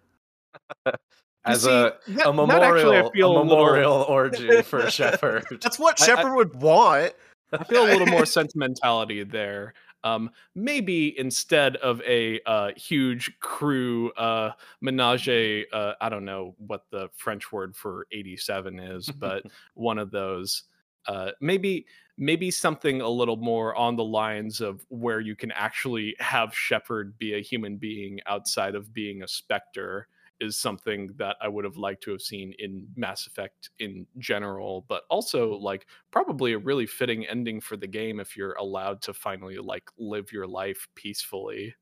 As 1.44 1.62
see, 1.62 1.70
a 1.70 1.94
that- 2.09 2.28
a 2.28 2.46
that 2.46 2.62
actually 2.62 2.98
I 2.98 3.02
memorial, 3.02 3.02
a 3.02 3.02
a 3.02 3.28
little- 3.28 3.44
memorial 3.44 3.92
orgy 4.09 4.62
for 4.62 4.90
Shepard. 4.90 5.46
That's 5.62 5.78
what 5.78 6.00
I- 6.00 6.04
I- 6.04 6.06
Shepard 6.06 6.35
would 6.37 6.54
want. 6.61 7.12
I 7.52 7.64
feel 7.64 7.85
a 7.85 7.90
little 7.90 8.06
more 8.06 8.26
sentimentality 8.26 9.22
there. 9.24 9.74
Um, 10.04 10.30
maybe 10.54 11.18
instead 11.18 11.76
of 11.76 12.00
a 12.02 12.40
uh, 12.46 12.70
huge 12.76 13.38
crew 13.40 14.10
uh, 14.12 14.52
menage, 14.80 15.66
uh, 15.72 15.92
I 16.00 16.08
don't 16.08 16.24
know 16.24 16.54
what 16.58 16.84
the 16.90 17.08
French 17.14 17.52
word 17.52 17.76
for 17.76 18.06
eighty-seven 18.12 18.78
is, 18.78 19.08
but 19.10 19.44
one 19.74 19.98
of 19.98 20.10
those. 20.10 20.64
Uh, 21.06 21.30
maybe 21.40 21.86
maybe 22.18 22.50
something 22.50 23.00
a 23.00 23.08
little 23.08 23.36
more 23.36 23.74
on 23.74 23.96
the 23.96 24.04
lines 24.04 24.60
of 24.60 24.84
where 24.90 25.20
you 25.20 25.34
can 25.34 25.50
actually 25.52 26.14
have 26.18 26.54
Shepard 26.54 27.18
be 27.18 27.34
a 27.34 27.40
human 27.40 27.78
being 27.78 28.20
outside 28.26 28.74
of 28.74 28.92
being 28.92 29.22
a 29.22 29.28
specter 29.28 30.06
is 30.40 30.57
something 30.57 31.11
that 31.16 31.37
I 31.40 31.48
would 31.48 31.64
have 31.64 31.76
liked 31.76 32.03
to 32.05 32.11
have 32.12 32.22
seen 32.22 32.55
in 32.59 32.87
Mass 32.96 33.26
Effect 33.26 33.70
in 33.79 34.07
general, 34.18 34.85
but 34.88 35.03
also 35.11 35.55
like 35.55 35.87
probably 36.11 36.53
a 36.53 36.59
really 36.59 36.87
fitting 36.87 37.26
ending 37.26 37.61
for 37.61 37.76
the 37.76 37.87
game 37.87 38.20
if 38.20 38.37
you're 38.37 38.55
allowed 38.55 39.03
to 39.03 39.14
finally 39.14 39.59
like 39.59 39.85
live 39.98 40.33
your 40.33 40.46
life 40.46 40.88
peacefully. 40.94 41.74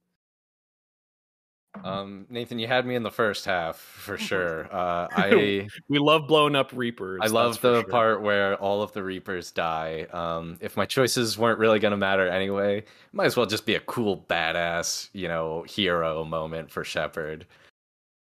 Um, 1.84 2.26
Nathen, 2.28 2.58
you 2.58 2.66
had 2.66 2.86
me 2.86 2.94
in 2.94 3.02
the 3.02 3.10
first 3.10 3.44
half 3.44 3.76
for 3.76 4.16
sure. 4.18 4.66
Uh, 4.74 5.08
I 5.16 5.68
We 5.88 5.98
love 5.98 6.26
blowing 6.26 6.56
up 6.56 6.72
Reapers. 6.72 7.20
I 7.22 7.28
love 7.28 7.60
the 7.60 7.82
sure. 7.82 7.84
part 7.84 8.22
where 8.22 8.56
all 8.56 8.82
of 8.82 8.92
the 8.92 9.02
Reapers 9.02 9.50
die. 9.50 10.06
Um, 10.12 10.58
if 10.60 10.76
my 10.76 10.86
choices 10.86 11.38
weren't 11.38 11.58
really 11.58 11.78
gonna 11.78 11.96
matter 11.96 12.28
anyway, 12.28 12.84
might 13.12 13.26
as 13.26 13.36
well 13.36 13.46
just 13.46 13.66
be 13.66 13.74
a 13.74 13.80
cool 13.80 14.24
badass, 14.28 15.08
you 15.12 15.28
know, 15.28 15.62
hero 15.62 16.24
moment 16.24 16.70
for 16.70 16.84
Shepard. 16.84 17.46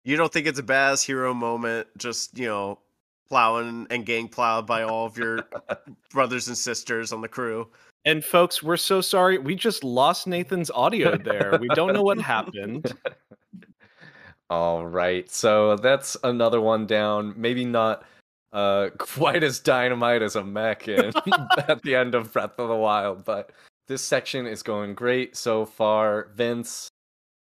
You 0.08 0.16
don't 0.16 0.32
think 0.32 0.48
it's 0.48 0.58
a 0.58 0.64
badass 0.64 1.06
hero 1.06 1.34
moment, 1.34 1.86
just 1.98 2.40
you 2.40 2.48
know, 2.48 2.80
plowing 3.28 3.88
and 3.90 4.06
getting 4.06 4.30
plowed 4.30 4.66
by 4.66 4.84
all 4.84 5.06
of 5.06 5.18
your 5.18 5.42
brothers 6.12 6.48
and 6.48 6.58
sisters 6.58 7.12
on 7.12 7.20
the 7.20 7.28
crew. 7.28 7.68
And 8.06 8.24
folks, 8.24 8.64
we're 8.64 8.78
so 8.78 9.02
sorry. 9.02 9.38
We 9.38 9.54
just 9.54 9.84
lost 9.84 10.26
Nathen's 10.26 10.72
audio 10.72 11.18
there. 11.18 11.58
We 11.60 11.68
don't 11.70 11.92
know 11.92 12.04
what 12.04 12.22
happened. 12.22 12.94
All 14.50 14.88
right, 14.88 15.30
so 15.30 15.76
that's 15.76 16.16
another 16.24 16.62
one 16.62 16.88
down. 16.88 17.34
Maybe 17.36 17.66
not 17.66 18.06
uh, 18.54 18.92
quite 18.98 19.44
as 19.44 19.60
dynamite 19.60 20.22
as 20.22 20.38
a 20.38 20.44
mech 20.44 20.88
in 20.88 21.12
at 21.68 21.82
the 21.84 21.96
end 21.96 22.16
of 22.16 22.32
Breath 22.32 22.58
of 22.58 22.70
the 22.70 22.76
Wild. 22.78 23.26
But 23.26 23.52
this 23.88 24.04
section 24.04 24.48
is 24.48 24.64
going 24.64 24.94
great 24.96 25.36
so 25.36 25.66
far. 25.66 26.30
Vince, 26.34 26.88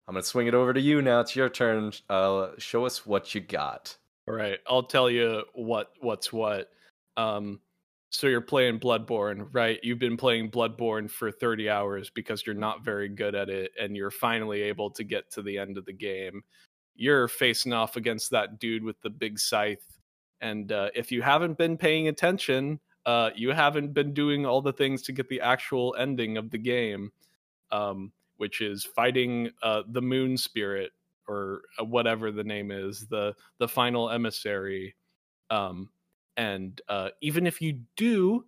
I'm 0.08 0.14
gonna 0.14 0.22
swing 0.24 0.46
it 0.46 0.54
over 0.54 0.72
to 0.72 0.80
you 0.80 1.00
now. 1.00 1.20
It's 1.20 1.36
your 1.36 1.48
turn. 1.48 1.92
Uh, 2.08 2.48
show 2.58 2.84
us 2.84 3.06
what 3.06 3.34
you 3.34 3.40
got. 3.40 3.96
All 4.28 4.34
right, 4.34 4.58
I'll 4.68 4.82
tell 4.82 5.10
you 5.10 5.44
what 5.54 5.92
what's 6.00 6.32
what. 6.32 6.70
Um, 7.16 7.60
so 8.10 8.26
you're 8.26 8.40
playing 8.40 8.78
Bloodborne, 8.78 9.48
right? 9.52 9.80
You've 9.82 9.98
been 9.98 10.18
playing 10.18 10.50
Bloodborne 10.50 11.10
for 11.10 11.32
30 11.32 11.70
hours 11.70 12.10
because 12.10 12.44
you're 12.44 12.54
not 12.54 12.84
very 12.84 13.08
good 13.08 13.34
at 13.34 13.48
it, 13.48 13.72
and 13.80 13.96
you're 13.96 14.10
finally 14.10 14.62
able 14.62 14.90
to 14.90 15.02
get 15.02 15.30
to 15.32 15.42
the 15.42 15.58
end 15.58 15.78
of 15.78 15.86
the 15.86 15.94
game. 15.94 16.42
You're 16.94 17.26
facing 17.26 17.72
off 17.72 17.96
against 17.96 18.30
that 18.32 18.58
dude 18.58 18.84
with 18.84 19.00
the 19.00 19.10
big 19.10 19.38
scythe, 19.38 19.98
and 20.42 20.70
uh, 20.72 20.90
if 20.94 21.10
you 21.10 21.22
haven't 21.22 21.56
been 21.56 21.78
paying 21.78 22.08
attention, 22.08 22.80
uh, 23.06 23.30
you 23.34 23.50
haven't 23.50 23.94
been 23.94 24.12
doing 24.12 24.44
all 24.44 24.60
the 24.60 24.72
things 24.72 25.02
to 25.02 25.12
get 25.12 25.28
the 25.28 25.40
actual 25.40 25.94
ending 25.98 26.36
of 26.36 26.50
the 26.50 26.58
game, 26.58 27.10
um, 27.70 28.12
which 28.42 28.60
is 28.60 28.82
fighting 28.82 29.48
uh, 29.62 29.84
the 29.92 30.02
Moon 30.02 30.36
Spirit 30.36 30.90
or 31.28 31.62
uh, 31.78 31.84
whatever 31.84 32.32
the 32.32 32.42
name 32.42 32.72
is, 32.72 33.06
the 33.06 33.32
the 33.58 33.68
final 33.68 34.10
emissary. 34.10 34.96
Um, 35.48 35.90
and 36.36 36.80
uh, 36.88 37.10
even 37.20 37.46
if 37.46 37.62
you 37.62 37.78
do 37.96 38.44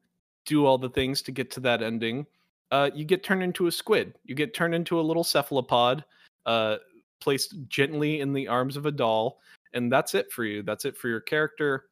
do 0.47 0.67
all 0.67 0.79
the 0.79 0.89
things 0.89 1.23
to 1.23 1.31
get 1.31 1.49
to 1.53 1.61
that 1.61 1.81
ending, 1.81 2.27
uh, 2.73 2.91
you 2.93 3.05
get 3.05 3.23
turned 3.23 3.45
into 3.45 3.69
a 3.69 3.71
squid. 3.71 4.19
You 4.25 4.35
get 4.35 4.53
turned 4.53 4.75
into 4.75 4.99
a 4.99 5.01
little 5.01 5.23
cephalopod, 5.23 6.05
uh, 6.45 6.79
placed 7.21 7.55
gently 7.69 8.19
in 8.19 8.33
the 8.33 8.49
arms 8.49 8.77
of 8.77 8.87
a 8.87 8.91
doll, 8.91 9.39
and 9.75 9.93
that's 9.93 10.17
it 10.17 10.33
for 10.33 10.43
you. 10.43 10.65
That's 10.65 10.85
it 10.85 10.97
for 10.97 11.07
your 11.07 11.21
character. 11.21 11.85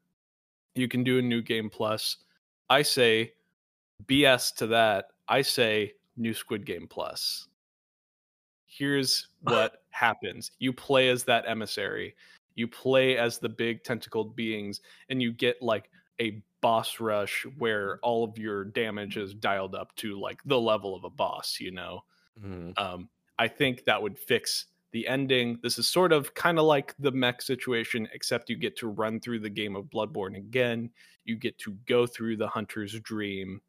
You 0.75 0.89
can 0.89 1.05
do 1.05 1.21
a 1.21 1.23
new 1.23 1.41
game 1.41 1.71
plus. 1.71 2.17
I 2.69 2.83
say 2.83 3.35
BS 4.07 4.57
to 4.57 4.67
that. 4.67 5.05
I 5.29 5.43
say 5.43 5.93
new 6.17 6.35
Squid 6.35 6.67
Game 6.67 6.89
Plus. 6.89 7.47
Here's 8.73 9.29
what 9.41 9.85
happens 9.91 10.53
you 10.59 10.73
play 10.73 11.09
as 11.09 11.25
that 11.25 11.45
emissary, 11.47 12.15
you 12.55 12.67
play 12.69 13.17
as 13.19 13.39
the 13.39 13.49
big 13.49 13.85
tentacled 13.85 14.35
beings, 14.35 14.81
and 15.09 15.21
you 15.23 15.33
get 15.33 15.61
like 15.63 15.91
a 16.21 16.43
boss 16.61 17.01
rush 17.01 17.45
where 17.59 17.99
all 18.03 18.25
of 18.25 18.39
your 18.39 18.65
damage 18.65 19.17
is 19.17 19.35
dialed 19.35 19.75
up 19.75 19.95
to 19.97 20.19
like 20.19 20.41
the 20.45 20.61
level 20.61 20.95
of 20.95 21.05
a 21.05 21.11
boss, 21.11 21.59
you 21.61 21.71
know? 21.73 22.05
Mhm. 22.41 22.79
Um, 22.79 23.11
I 23.39 23.49
think 23.49 23.85
that 23.85 24.01
would 24.01 24.19
fix 24.19 24.67
the 24.93 25.09
ending. 25.09 25.59
This 25.63 25.79
is 25.79 25.89
sort 25.89 26.13
of 26.13 26.35
kind 26.35 26.59
of 26.59 26.65
like 26.65 26.95
the 26.99 27.11
mech 27.13 27.43
situation, 27.43 28.09
except 28.13 28.49
you 28.51 28.57
get 28.57 28.77
to 28.77 28.89
run 28.89 29.21
through 29.21 29.41
the 29.41 29.51
game 29.51 29.75
of 29.75 29.87
Bloodborne 29.87 30.37
again. 30.37 30.91
You 31.25 31.37
get 31.37 31.59
to 31.61 31.73
go 31.87 32.07
through 32.07 32.37
the 32.37 32.49
hunter's 32.49 32.99
dream 33.01 33.61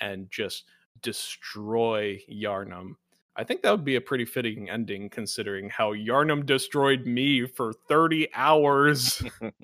and 0.00 0.30
just 0.30 0.64
destroy 1.02 2.18
Yharnam. 2.30 2.96
I 3.40 3.44
think 3.44 3.62
that 3.62 3.70
would 3.70 3.86
be 3.86 3.96
a 3.96 4.02
pretty 4.02 4.26
fitting 4.26 4.68
ending 4.68 5.08
considering 5.08 5.70
how 5.70 5.94
Yharnam 5.94 6.44
destroyed 6.44 7.06
me 7.06 7.46
for 7.46 7.72
30 7.72 8.28
hours. 8.34 9.22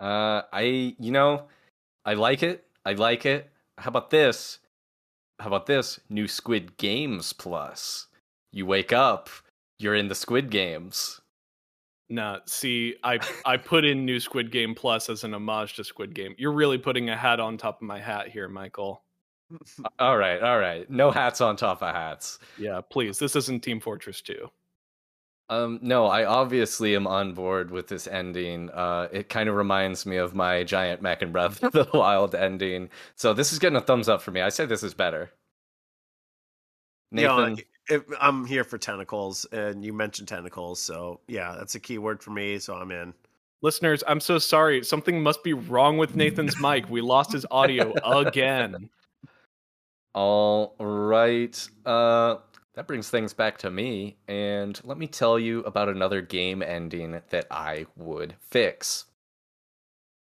uh, 0.00 0.42
I, 0.52 0.96
you 0.98 1.12
know, 1.12 1.44
I 2.04 2.14
like 2.14 2.42
it. 2.42 2.64
I 2.84 2.94
like 2.94 3.26
it. 3.26 3.48
How 3.78 3.90
about 3.90 4.10
this? 4.10 4.58
How 5.38 5.46
about 5.46 5.66
this? 5.66 6.00
New 6.08 6.26
Squid 6.26 6.76
Games 6.78 7.32
Plus. 7.32 8.08
You 8.50 8.66
wake 8.66 8.92
up, 8.92 9.30
you're 9.78 9.94
in 9.94 10.08
the 10.08 10.16
Squid 10.16 10.50
Games. 10.50 11.20
nah, 12.08 12.40
see, 12.46 12.96
I 13.04 13.20
I 13.46 13.56
put 13.56 13.84
in 13.84 14.04
new 14.04 14.18
Squid 14.18 14.50
Game 14.50 14.74
Plus 14.74 15.08
as 15.08 15.22
an 15.22 15.32
homage 15.32 15.76
to 15.76 15.84
Squid 15.84 16.12
Game. 16.12 16.34
You're 16.38 16.50
really 16.50 16.78
putting 16.78 17.08
a 17.08 17.16
hat 17.16 17.38
on 17.38 17.56
top 17.56 17.80
of 17.80 17.86
my 17.86 18.00
hat 18.00 18.26
here, 18.26 18.48
Michael. 18.48 19.04
All 19.98 20.16
right, 20.16 20.42
all 20.42 20.58
right. 20.58 20.88
No 20.88 21.10
hats 21.10 21.40
on 21.40 21.56
top 21.56 21.82
of 21.82 21.94
hats. 21.94 22.38
Yeah, 22.58 22.80
please. 22.80 23.18
This 23.18 23.34
isn't 23.36 23.62
Team 23.62 23.80
Fortress 23.80 24.20
2. 24.20 24.48
Um, 25.48 25.80
no, 25.82 26.06
I 26.06 26.24
obviously 26.24 26.94
am 26.94 27.08
on 27.08 27.34
board 27.34 27.72
with 27.72 27.88
this 27.88 28.06
ending. 28.06 28.70
Uh, 28.70 29.08
it 29.10 29.28
kind 29.28 29.48
of 29.48 29.56
reminds 29.56 30.06
me 30.06 30.16
of 30.16 30.32
my 30.32 30.62
giant 30.62 31.02
mech 31.02 31.22
and 31.22 31.32
breath 31.32 31.60
of 31.64 31.72
the 31.72 31.88
wild 31.94 32.36
ending. 32.36 32.88
So 33.16 33.34
this 33.34 33.52
is 33.52 33.58
getting 33.58 33.76
a 33.76 33.80
thumbs 33.80 34.08
up 34.08 34.22
for 34.22 34.30
me. 34.30 34.40
I 34.40 34.48
say 34.48 34.64
this 34.64 34.84
is 34.84 34.94
better. 34.94 35.32
Yeah, 37.10 37.36
Nathen, 37.36 37.54
like, 37.56 37.66
if, 37.88 38.02
I'm 38.20 38.46
here 38.46 38.62
for 38.62 38.78
tentacles, 38.78 39.44
and 39.50 39.84
you 39.84 39.92
mentioned 39.92 40.28
tentacles, 40.28 40.80
so 40.80 41.18
yeah, 41.26 41.56
that's 41.58 41.74
a 41.74 41.80
key 41.80 41.98
word 41.98 42.22
for 42.22 42.30
me. 42.30 42.60
So 42.60 42.74
I'm 42.74 42.92
in. 42.92 43.12
Listeners, 43.62 44.04
I'm 44.06 44.20
so 44.20 44.38
sorry. 44.38 44.84
Something 44.84 45.20
must 45.20 45.42
be 45.42 45.52
wrong 45.52 45.98
with 45.98 46.14
Nathen's 46.14 46.60
mic. 46.60 46.88
We 46.88 47.00
lost 47.00 47.32
his 47.32 47.44
audio 47.50 47.92
again. 48.20 48.88
All 50.14 50.74
right. 50.78 51.68
Uh, 51.86 52.36
that 52.74 52.86
brings 52.86 53.10
things 53.10 53.32
back 53.32 53.58
to 53.58 53.70
me, 53.70 54.16
and 54.28 54.80
let 54.84 54.98
me 54.98 55.06
tell 55.06 55.38
you 55.38 55.60
about 55.60 55.88
another 55.88 56.20
game 56.20 56.62
ending 56.62 57.20
that 57.30 57.46
I 57.50 57.86
would 57.96 58.34
fix. 58.40 59.06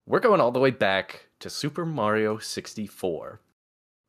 We're 0.08 0.20
going 0.20 0.42
all 0.42 0.52
the 0.52 0.60
way 0.60 0.72
back 0.72 1.28
to 1.40 1.50
Super 1.50 1.86
Mario 1.86 2.38
64. 2.38 3.42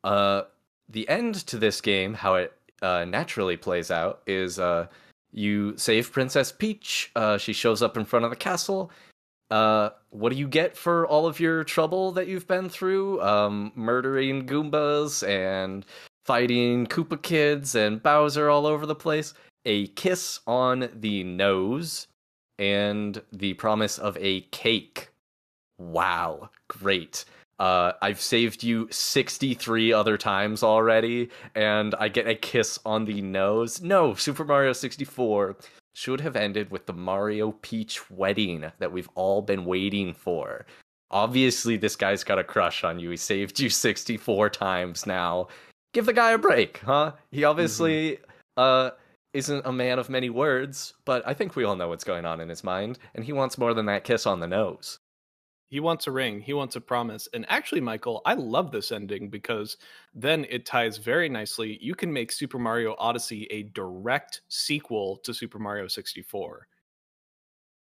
Uh, 0.03 0.43
the 0.89 1.09
end 1.09 1.35
to 1.47 1.59
this 1.59 1.81
game, 1.81 2.15
how 2.15 2.37
it 2.37 2.53
uh, 2.83 3.05
naturally 3.05 3.57
plays 3.57 3.91
out, 3.91 4.23
is 4.27 4.59
uh, 4.59 4.87
you 5.33 5.77
save 5.77 6.11
Princess 6.13 6.53
Peach. 6.53 7.11
Uh, 7.15 7.37
she 7.37 7.53
shows 7.53 7.83
up 7.83 7.97
in 7.97 8.05
front 8.05 8.25
of 8.25 8.31
the 8.31 8.37
castle. 8.37 8.91
Uh, 9.51 9.91
what 10.11 10.31
do 10.31 10.39
you 10.39 10.49
get 10.49 10.77
for 10.77 11.07
all 11.07 11.27
of 11.27 11.41
your 11.41 11.65
trouble 11.65 12.13
that 12.13 12.29
you've 12.29 12.47
been 12.47 12.69
through? 12.69 13.21
Um, 13.23 13.73
murdering 13.75 14.47
Goombas 14.47 15.27
and 15.27 15.85
fighting 16.25 16.87
Koopa 16.87 17.21
kids 17.21 17.75
and 17.75 18.03
Bowser 18.03 18.49
all 18.49 18.67
over 18.67 18.87
the 18.87 18.95
place. 18.95 19.35
A 19.65 19.89
kiss 19.89 20.41
on 20.47 20.89
the 20.95 21.25
nose 21.25 22.07
and 22.59 23.21
the 23.33 23.55
promise 23.55 23.99
of 23.99 24.17
a 24.19 24.43
cake. 24.53 25.09
Wow, 25.79 26.51
great. 26.69 27.25
Uh, 27.59 27.93
I've 28.01 28.21
saved 28.21 28.63
you 28.63 28.89
63 28.91 29.93
other 29.93 30.17
times 30.17 30.63
already, 30.63 31.29
and 31.55 31.95
I 31.97 32.09
get 32.09 32.27
a 32.27 32.35
kiss 32.35 32.79
on 32.87 33.05
the 33.05 33.21
nose. 33.21 33.83
No, 33.83 34.15
Super 34.15 34.45
Mario 34.45 34.73
64 34.73 35.57
should 35.95 36.21
have 36.21 36.37
ended 36.37 36.71
with 36.71 36.87
the 36.87 36.93
Mario 36.93 37.53
Peach 37.63 38.11
wedding 38.11 38.71
that 38.79 38.93
we've 38.93 39.09
all 39.15 39.43
been 39.43 39.65
waiting 39.65 40.15
for. 40.15 40.67
Obviously, 41.11 41.77
this 41.77 41.97
guy's 41.97 42.23
got 42.23 42.39
a 42.39 42.45
crush 42.45 42.85
on 42.85 43.01
you. 43.01 43.11
He 43.11 43.17
saved 43.17 43.59
you 43.59 43.69
64 43.71 44.51
times 44.51 45.07
now. 45.07 45.49
Give 45.93 46.07
the 46.07 46.13
guy 46.13 46.31
a 46.31 46.39
break, 46.39 46.79
huh? 46.79 47.13
He 47.33 47.43
obviously 47.45 48.19
uh 48.57 48.91
isn't 49.33 49.67
a 49.67 49.73
man 49.73 49.99
of 49.99 50.09
many 50.09 50.31
words, 50.31 50.95
but 51.05 51.27
I 51.27 51.35
think 51.35 51.57
we 51.57 51.65
all 51.65 51.77
know 51.77 51.89
what's 51.89 52.05
going 52.05 52.25
on 52.25 52.41
in 52.41 52.49
his 52.49 52.65
mind, 52.65 52.99
and 53.15 53.25
he 53.25 53.33
wants 53.33 53.59
more 53.59 53.75
than 53.75 53.87
that 53.87 54.05
kiss 54.05 54.27
on 54.27 54.41
the 54.41 54.47
nose. 54.47 55.00
He 55.71 55.79
wants 55.81 56.09
a 56.09 56.11
ring. 56.11 56.41
He 56.41 56.53
wants 56.53 56.75
a 56.75 56.81
promise. 56.81 57.29
And 57.33 57.47
actually, 57.49 57.81
Michael, 57.81 58.23
I 58.27 58.35
love 58.35 58.73
this 58.73 58.91
ending 58.91 59.29
because 59.29 59.77
then 60.15 60.45
it 60.51 60.67
ties 60.67 60.97
very 60.99 61.29
nicely. 61.29 61.79
You 61.81 61.95
can 61.95 62.13
make 62.13 62.33
Super 62.33 62.59
Mario 62.59 62.97
Odyssey 62.99 63.47
a 63.53 63.63
direct 63.63 64.41
sequel 64.49 65.17
to 65.19 65.33
Super 65.33 65.61
Mario 65.61 65.87
64. 65.87 66.67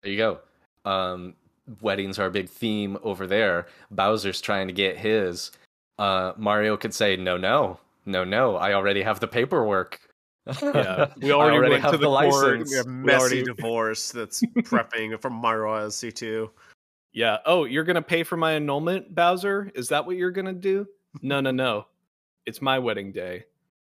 There 0.03 0.13
you 0.13 0.19
go. 0.19 0.41
Um, 0.85 1.35
weddings 1.81 2.19
are 2.19 2.27
a 2.27 2.31
big 2.31 2.51
theme 2.51 2.99
over 3.03 3.27
there. 3.27 3.69
Bowser's 3.91 4.43
trying 4.43 4.67
to 4.67 4.75
get 4.75 4.99
his. 4.99 5.51
Uh, 5.99 6.33
Mario 6.37 6.77
could 6.77 6.93
say, 6.93 7.17
"No, 7.17 7.37
no, 7.39 7.79
no, 8.05 8.25
no. 8.25 8.57
I 8.57 8.75
already 8.75 9.01
have 9.03 9.21
the 9.21 9.29
paperwork. 9.29 10.01
Yeah, 10.61 11.13
we 11.23 11.31
I 11.31 11.35
already 11.35 11.71
went 11.71 11.83
have 11.85 11.93
to 11.93 11.99
the 11.99 12.07
court. 12.07 12.25
license." 12.35 12.71
We 12.71 12.77
have 12.79 12.87
We 12.87 12.93
messy 12.93 13.21
already- 13.21 13.43
divorce 13.45 14.11
that's 14.11 14.43
prepping 14.43 15.21
from 15.23 15.35
Mario 15.35 15.71
Odyssey 15.73 16.11
2. 16.11 16.51
Yeah. 17.13 17.39
Oh, 17.47 17.65
you're 17.65 17.85
going 17.85 17.97
to 17.97 18.03
pay 18.03 18.23
for 18.23 18.37
my 18.37 18.53
annulment, 18.53 19.15
Bowser? 19.15 19.71
Is 19.75 19.89
that 19.89 20.07
what 20.07 20.17
you're 20.17 20.31
going 20.31 20.47
to 20.47 20.53
do? 20.53 20.87
No, 21.21 21.41
no, 21.41 21.51
no. 21.51 21.87
It's 22.47 22.63
my 22.63 22.79
wedding 22.79 23.13
day. 23.13 23.45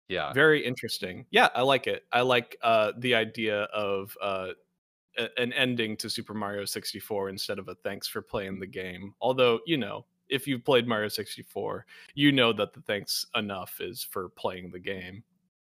Yeah, 0.08 0.34
Very 0.34 0.66
interesting. 0.66 1.26
Yeah, 1.32 1.48
I 1.56 1.62
like 1.62 1.88
it. 1.88 2.04
I 2.12 2.20
like 2.22 2.58
uh, 2.62 2.92
the 2.98 3.16
idea 3.16 3.62
of 3.74 4.18
uh, 4.22 4.50
a- 5.18 5.40
an 5.40 5.54
ending 5.54 5.96
to 5.98 6.10
Super 6.10 6.34
Mario 6.34 6.66
64 6.66 7.30
instead 7.30 7.60
of 7.60 7.70
a 7.70 7.76
thanks 7.76 8.08
for 8.10 8.22
playing 8.22 8.60
the 8.60 8.68
game. 8.68 9.14
Although, 9.22 9.62
you 9.66 9.78
know, 9.78 10.06
if 10.28 10.48
you've 10.48 10.66
played 10.66 10.86
Mario 10.86 11.08
64, 11.08 11.86
you 12.14 12.34
know 12.34 12.52
that 12.52 12.74
the 12.74 12.82
thanks 12.82 13.26
enough 13.36 13.80
is 13.80 14.04
for 14.04 14.28
playing 14.30 14.72
the 14.72 14.80
game. 14.80 15.24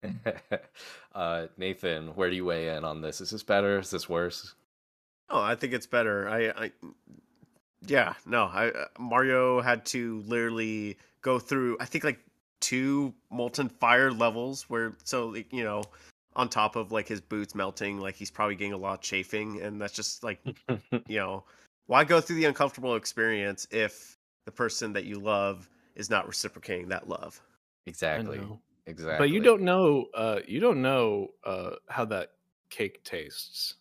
uh, 1.16 1.48
Nathen, 1.58 2.16
where 2.16 2.30
do 2.30 2.36
you 2.36 2.46
weigh 2.46 2.76
in 2.76 2.84
on 2.84 3.02
this? 3.02 3.22
Is 3.22 3.32
this 3.32 3.44
better? 3.44 3.80
Is 3.80 3.90
this 3.90 4.08
worse? 4.08 4.54
Oh, 5.30 5.42
I 5.42 5.56
think 5.56 5.74
it's 5.74 5.88
better. 5.88 6.30
I, 6.30 6.66
I 6.66 6.72
yeah, 7.86 8.14
no, 8.26 8.46
I 8.46 8.70
uh, 8.70 8.86
Mario 9.00 9.62
had 9.62 9.86
to 9.88 10.22
literally 10.26 10.98
go 11.22 11.40
through. 11.40 11.78
I 11.80 11.86
think 11.86 12.04
like 12.04 12.20
two 12.60 13.14
molten 13.30 13.70
fire 13.70 14.12
levels 14.12 14.64
where 14.70 14.94
so 15.04 15.28
like, 15.28 15.52
you 15.54 15.64
know 15.64 15.84
on 16.36 16.48
top 16.48 16.76
of 16.76 16.92
like 16.92 17.08
his 17.08 17.20
boots 17.20 17.56
melting, 17.56 18.00
like 18.00 18.16
he's 18.16 18.30
probably 18.30 18.56
getting 18.56 18.74
a 18.74 18.78
lot 18.78 18.94
of 18.94 19.02
chafing, 19.02 19.62
and 19.62 19.82
that's 19.82 19.94
just 19.94 20.24
like 20.24 20.40
you 21.08 21.18
know 21.18 21.44
why 21.88 22.04
go 22.04 22.22
through 22.22 22.36
the 22.36 22.46
uncomfortable 22.46 22.96
experience 22.96 23.68
if 23.72 24.18
the 24.46 24.52
person 24.52 24.94
that 24.94 25.06
you 25.06 25.20
love 25.20 25.70
is 25.96 26.10
not 26.10 26.28
reciprocating 26.28 26.90
that 26.90 27.10
love? 27.10 27.42
Exactly. 27.86 28.40
Exactly. 28.86 29.18
But 29.18 29.34
you 29.34 29.42
don't 29.42 29.64
know. 29.64 30.06
Uh, 30.14 30.40
you 30.48 30.60
don't 30.60 30.82
know 30.82 31.30
uh, 31.44 31.72
how 31.90 32.06
that 32.06 32.32
cake 32.70 33.04
tastes. 33.04 33.76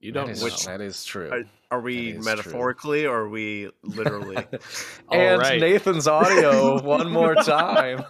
You 0.00 0.12
don't 0.12 0.30
is- 0.30 0.42
know. 0.42 0.72
that 0.72 0.80
is 0.80 1.04
true. 1.04 1.30
Are, 1.30 1.42
are 1.78 1.80
we 1.80 2.12
That 2.12 2.18
is 2.18 2.24
true. 2.24 2.36
metaphorically 2.36 3.06
or 3.06 3.22
are 3.22 3.28
we 3.28 3.70
literally? 3.82 4.36
and 5.12 5.40
right. 5.40 5.60
Nathen's 5.60 6.06
audio 6.06 6.80
one 6.84 7.10
more 7.10 7.34
time. 7.34 8.04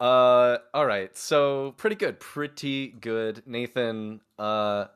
Uh 0.00 0.58
all 0.74 0.86
right. 0.86 1.16
So 1.16 1.72
pretty 1.76 1.96
good. 1.96 2.20
Pretty 2.20 2.88
good. 2.88 3.42
Nathen, 3.46 4.20
uh 4.38 4.86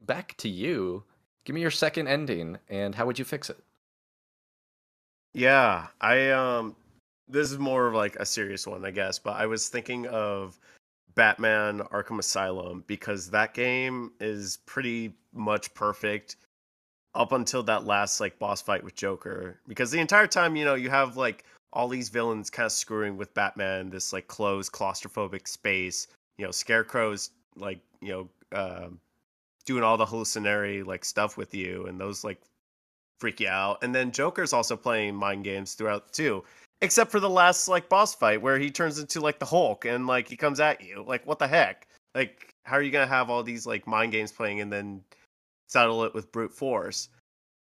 back 0.00 0.36
to 0.38 0.48
you. 0.48 1.04
Give 1.44 1.54
me 1.54 1.60
your 1.60 1.70
second 1.70 2.08
ending 2.08 2.58
and 2.68 2.94
how 2.94 3.06
would 3.06 3.18
you 3.18 3.24
fix 3.24 3.50
it? 3.50 3.58
Yeah, 5.34 5.86
I 6.00 6.30
um 6.30 6.74
this 7.28 7.50
is 7.52 7.58
more 7.58 7.86
of 7.86 7.94
like 7.94 8.16
a 8.16 8.26
serious 8.26 8.66
one, 8.66 8.84
I 8.84 8.90
guess, 8.90 9.18
but 9.18 9.36
I 9.36 9.46
was 9.46 9.68
thinking 9.68 10.06
of 10.06 10.58
Batman 11.16 11.80
Arkham 11.92 12.18
Asylum 12.18 12.84
because 12.86 13.30
that 13.30 13.54
game 13.54 14.12
is 14.20 14.58
pretty 14.66 15.14
much 15.32 15.72
perfect 15.74 16.36
up 17.14 17.32
until 17.32 17.62
that 17.64 17.86
last 17.86 18.20
like 18.20 18.38
boss 18.38 18.60
fight 18.60 18.84
with 18.84 18.94
Joker 18.94 19.58
because 19.66 19.90
the 19.90 19.98
entire 19.98 20.26
time, 20.26 20.54
you 20.54 20.64
know, 20.64 20.74
you 20.74 20.90
have 20.90 21.16
like 21.16 21.44
all 21.72 21.88
these 21.88 22.10
villains 22.10 22.50
kind 22.50 22.66
of 22.66 22.72
screwing 22.72 23.16
with 23.16 23.34
Batman, 23.34 23.90
this 23.90 24.12
like 24.12 24.28
closed 24.28 24.72
claustrophobic 24.72 25.48
space, 25.48 26.06
you 26.36 26.44
know, 26.44 26.50
Scarecrow's 26.50 27.30
like, 27.56 27.80
you 28.00 28.12
know, 28.12 28.28
um 28.56 29.00
doing 29.64 29.82
all 29.82 29.96
the 29.96 30.06
hallucinatory 30.06 30.82
like 30.82 31.04
stuff 31.04 31.36
with 31.36 31.54
you 31.54 31.86
and 31.86 31.98
those 31.98 32.22
like 32.22 32.40
freak 33.18 33.40
you 33.40 33.48
out. 33.48 33.82
And 33.82 33.94
then 33.94 34.12
Joker's 34.12 34.52
also 34.52 34.76
playing 34.76 35.16
mind 35.16 35.44
games 35.44 35.74
throughout 35.74 36.12
too. 36.12 36.44
Except 36.82 37.10
for 37.10 37.20
the 37.20 37.30
last 37.30 37.68
like 37.68 37.88
boss 37.88 38.14
fight 38.14 38.42
where 38.42 38.58
he 38.58 38.70
turns 38.70 38.98
into 38.98 39.20
like 39.20 39.38
the 39.38 39.46
Hulk 39.46 39.84
and 39.84 40.06
like 40.06 40.28
he 40.28 40.36
comes 40.36 40.60
at 40.60 40.82
you. 40.82 41.04
Like 41.06 41.26
what 41.26 41.38
the 41.38 41.48
heck? 41.48 41.88
Like 42.14 42.54
how 42.64 42.76
are 42.76 42.82
you 42.82 42.90
gonna 42.90 43.06
have 43.06 43.30
all 43.30 43.42
these 43.42 43.66
like 43.66 43.86
mind 43.86 44.12
games 44.12 44.32
playing 44.32 44.60
and 44.60 44.72
then 44.72 45.02
settle 45.68 46.04
it 46.04 46.14
with 46.14 46.32
brute 46.32 46.52
force? 46.52 47.08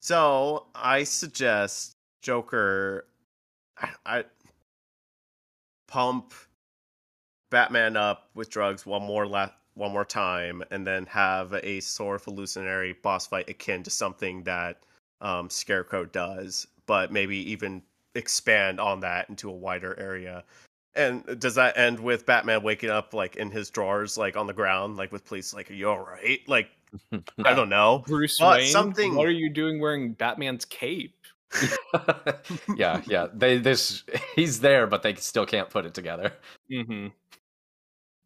So 0.02 0.68
I 0.76 1.04
suggest 1.04 1.94
Joker 2.22 3.06
I, 3.78 3.90
I 4.06 4.24
pump 5.88 6.34
Batman 7.50 7.96
up 7.96 8.30
with 8.36 8.50
drugs 8.50 8.86
one 8.86 9.04
more 9.04 9.26
la- 9.26 9.52
one 9.76 9.92
more 9.92 10.06
time 10.06 10.64
and 10.72 10.86
then 10.86 11.06
have 11.06 11.54
a 11.54 11.80
sort 11.80 12.18
of 12.18 12.26
hallucinatory 12.26 12.94
boss 13.02 13.28
fight 13.28 13.50
akin 13.50 13.84
to 13.84 13.90
something 13.90 14.44
that 14.44 14.80
um, 15.22 15.50
Scarecrow 15.50 16.06
does, 16.06 16.68
but 16.88 17.12
maybe 17.12 17.38
even 17.52 17.82
expand 18.18 18.80
on 18.80 19.00
that 19.02 19.30
into 19.30 19.50
a 19.50 19.54
wider 19.54 19.98
area. 20.00 20.44
And 20.96 21.40
does 21.40 21.54
that 21.56 21.78
end 21.78 22.00
with 22.00 22.26
Batman 22.26 22.64
waking 22.64 22.90
up 22.90 23.14
like 23.14 23.36
in 23.36 23.52
his 23.52 23.70
drawers, 23.70 24.18
like 24.18 24.36
on 24.36 24.48
the 24.48 24.54
ground, 24.54 24.98
like 24.98 25.12
with 25.12 25.24
police, 25.26 25.54
like, 25.54 25.70
are 25.70 25.76
you 25.76 25.88
all 25.90 26.00
right? 26.00 26.40
Like, 26.48 26.70
I 27.46 27.54
don't 27.54 27.70
know. 27.70 28.04
Bruce 28.08 28.40
But 28.40 28.58
Wayne. 28.60 28.72
something- 28.72 29.16
What 29.16 29.28
are 29.28 29.32
you 29.32 29.50
doing 29.50 29.80
wearing 29.80 30.14
Batman's 30.14 30.66
cape? 30.66 31.14
yeah, 32.76 33.02
yeah. 33.06 33.28
They 33.34 33.58
this 33.58 34.04
he's 34.36 34.60
there 34.60 34.86
but 34.88 35.02
they 35.02 35.16
still 35.16 35.46
can't 35.46 35.70
put 35.70 35.86
it 35.86 35.94
together. 35.94 36.34
Mm-hmm. 36.72 37.08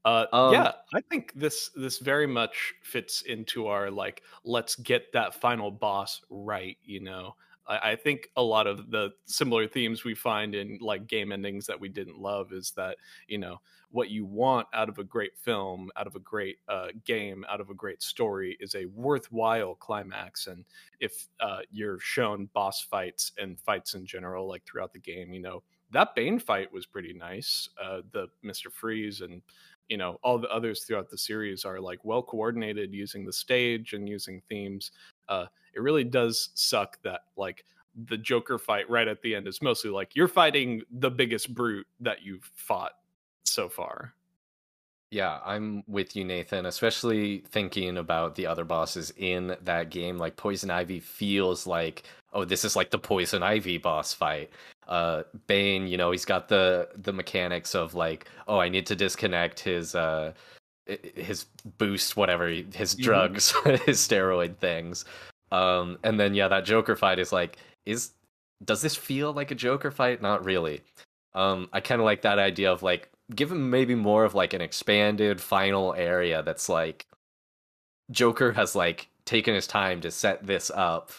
Uh, 0.03 0.25
Um, 0.33 0.53
yeah, 0.53 0.71
I 0.95 1.01
think 1.01 1.31
this 1.35 1.69
this 1.75 1.99
very 1.99 2.25
much 2.25 2.73
fits 2.81 3.21
into 3.21 3.67
our 3.67 3.91
like 3.91 4.23
let's 4.43 4.75
get 4.75 5.11
that 5.13 5.35
final 5.35 5.69
boss 5.69 6.21
right. 6.31 6.77
You 6.83 7.01
know, 7.01 7.35
I, 7.67 7.91
I 7.91 7.95
think 7.95 8.29
a 8.35 8.41
lot 8.41 8.67
of 8.67 8.91
the 8.91 9.11
similar 9.25 9.67
themes 9.67 10.03
we 10.03 10.15
find 10.15 10.55
in 10.55 10.77
like 10.81 11.07
game 11.07 11.31
endings 11.31 11.65
that 11.67 11.79
we 11.79 11.89
didn't 11.89 12.19
love 12.19 12.53
is 12.53 12.71
that 12.75 12.97
you 13.27 13.37
know 13.37 13.57
what 13.91 14.09
you 14.09 14.25
want 14.25 14.67
out 14.73 14.87
of 14.87 14.99
a 14.99 15.03
great 15.03 15.37
film, 15.37 15.91
out 15.97 16.07
of 16.07 16.15
a 16.15 16.19
great 16.19 16.57
uh, 16.69 16.87
game, 17.05 17.45
out 17.49 17.59
of 17.59 17.69
a 17.69 17.73
great 17.73 18.01
story 18.01 18.55
is 18.61 18.73
a 18.75 18.85
worthwhile 18.85 19.75
climax. 19.75 20.47
And 20.47 20.63
if 21.01 21.27
uh, 21.41 21.59
you're 21.71 21.99
shown 21.99 22.47
boss 22.53 22.81
fights 22.81 23.33
and 23.37 23.59
fights 23.59 23.93
in 23.93 24.05
general, 24.05 24.47
like 24.47 24.63
throughout 24.65 24.93
the 24.93 24.99
game, 24.99 25.33
you 25.33 25.41
know 25.41 25.63
that 25.91 26.15
Bane 26.15 26.39
fight 26.39 26.71
was 26.71 26.85
pretty 26.85 27.13
nice. 27.13 27.67
Uh, 27.81 28.01
the 28.11 28.27
Mister 28.43 28.69
Freeze 28.69 29.21
and 29.21 29.41
you 29.89 29.97
know 29.97 30.17
all 30.23 30.37
the 30.39 30.49
others 30.49 30.83
throughout 30.83 31.09
the 31.09 31.17
series 31.17 31.65
are 31.65 31.81
like 31.81 31.99
well 32.05 32.23
coordinated 32.23 32.93
using 32.93 33.25
the 33.25 33.33
stage 33.33 33.91
and 33.91 34.07
using 34.07 34.41
themes 34.47 34.91
uh 35.27 35.47
it 35.73 35.81
really 35.81 36.03
does 36.03 36.49
suck 36.55 36.97
that 37.03 37.21
like 37.37 37.65
the 38.07 38.17
joker 38.17 38.57
fight 38.57 38.89
right 38.89 39.07
at 39.07 39.21
the 39.21 39.35
end 39.35 39.47
is 39.47 39.61
mostly 39.61 39.89
like 39.91 40.15
you're 40.15 40.27
fighting 40.27 40.81
the 40.99 41.11
biggest 41.11 41.53
brute 41.53 41.87
that 41.99 42.21
you've 42.23 42.49
fought 42.55 42.93
so 43.43 43.67
far 43.67 44.13
Yeah, 45.11 45.39
I'm 45.45 45.83
with 45.87 46.15
you, 46.15 46.23
Nathen, 46.23 46.65
especially 46.67 47.39
thinking 47.49 47.97
about 47.97 48.35
the 48.35 48.47
other 48.47 48.63
bosses 48.63 49.11
in 49.17 49.57
that 49.65 49.89
game. 49.89 50.17
Like 50.17 50.37
Poison 50.37 50.71
Ivy 50.71 51.01
feels 51.01 51.67
like, 51.67 52.03
oh, 52.31 52.45
this 52.45 52.63
is 52.63 52.77
like 52.77 52.91
the 52.91 52.97
Poison 52.97 53.43
Ivy 53.43 53.77
boss 53.77 54.13
fight. 54.13 54.51
Uh 54.87 55.23
Bane, 55.47 55.85
you 55.87 55.97
know, 55.97 56.11
he's 56.11 56.23
got 56.23 56.47
the 56.47 56.87
the 56.95 57.11
mechanics 57.11 57.75
of 57.75 57.93
like, 57.93 58.25
oh, 58.47 58.59
I 58.59 58.69
need 58.69 58.85
to 58.87 58.95
disconnect 58.95 59.59
his 59.59 59.95
uh 59.95 60.31
his 60.85 61.45
boost, 61.77 62.15
whatever, 62.17 62.47
his 62.47 62.95
Mhm. 62.95 63.01
drugs, 63.03 63.51
his 63.85 63.99
steroid 63.99 64.57
things. 64.59 65.03
Um 65.51 65.97
and 66.03 66.19
then 66.19 66.33
yeah, 66.33 66.47
that 66.47 66.65
Joker 66.65 66.95
fight 66.95 67.19
is 67.19 67.31
like, 67.31 67.57
is 67.85 68.11
does 68.63 68.81
this 68.81 68.95
feel 68.95 69.33
like 69.33 69.51
a 69.51 69.55
Joker 69.55 69.91
fight? 69.91 70.21
Not 70.21 70.45
really. 70.45 70.81
Um, 71.33 71.69
I 71.73 71.79
kind 71.79 72.01
of 72.01 72.05
like 72.05 72.21
that 72.23 72.39
idea 72.39 72.71
of 72.71 72.83
like 72.83 73.09
give 73.33 73.51
him 73.51 73.69
maybe 73.69 73.95
more 73.95 74.25
of 74.25 74.35
like 74.35 74.53
an 74.53 74.61
expanded 74.61 75.39
final 75.41 75.93
area 75.93 76.43
that's 76.43 76.69
like 76.69 77.07
Joker 78.11 78.51
has 78.51 78.75
like 78.75 79.07
taken 79.25 79.55
his 79.55 79.67
time 79.67 80.01
to 80.01 80.11
set 80.11 80.45
this 80.45 80.69
up 80.73 81.11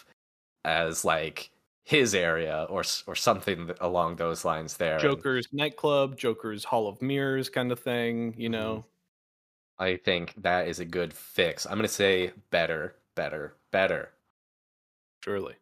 as 0.63 1.03
like 1.03 1.49
his 1.83 2.15
area 2.15 2.65
or 2.69 2.83
or 3.07 3.15
something 3.15 3.71
along 3.81 4.15
those 4.15 4.45
lines 4.45 4.77
there. 4.77 4.99
Joker's 4.99 5.47
nightclub 5.51 6.17
joker's 6.17 6.63
hall 6.63 6.87
of 6.87 7.01
mirrors 7.01 7.49
kind 7.49 7.71
of 7.71 7.79
thing 7.79 8.33
you 8.37 8.47
know 8.49 8.85
I 9.79 9.97
think 9.97 10.33
that 10.37 10.67
is 10.67 10.79
a 10.79 10.85
good 10.85 11.13
fix. 11.13 11.65
I'm 11.65 11.77
gonna 11.77 11.87
say 11.87 12.31
better, 12.51 12.95
better, 13.15 13.55
better. 13.71 14.12
Surely 15.23 15.55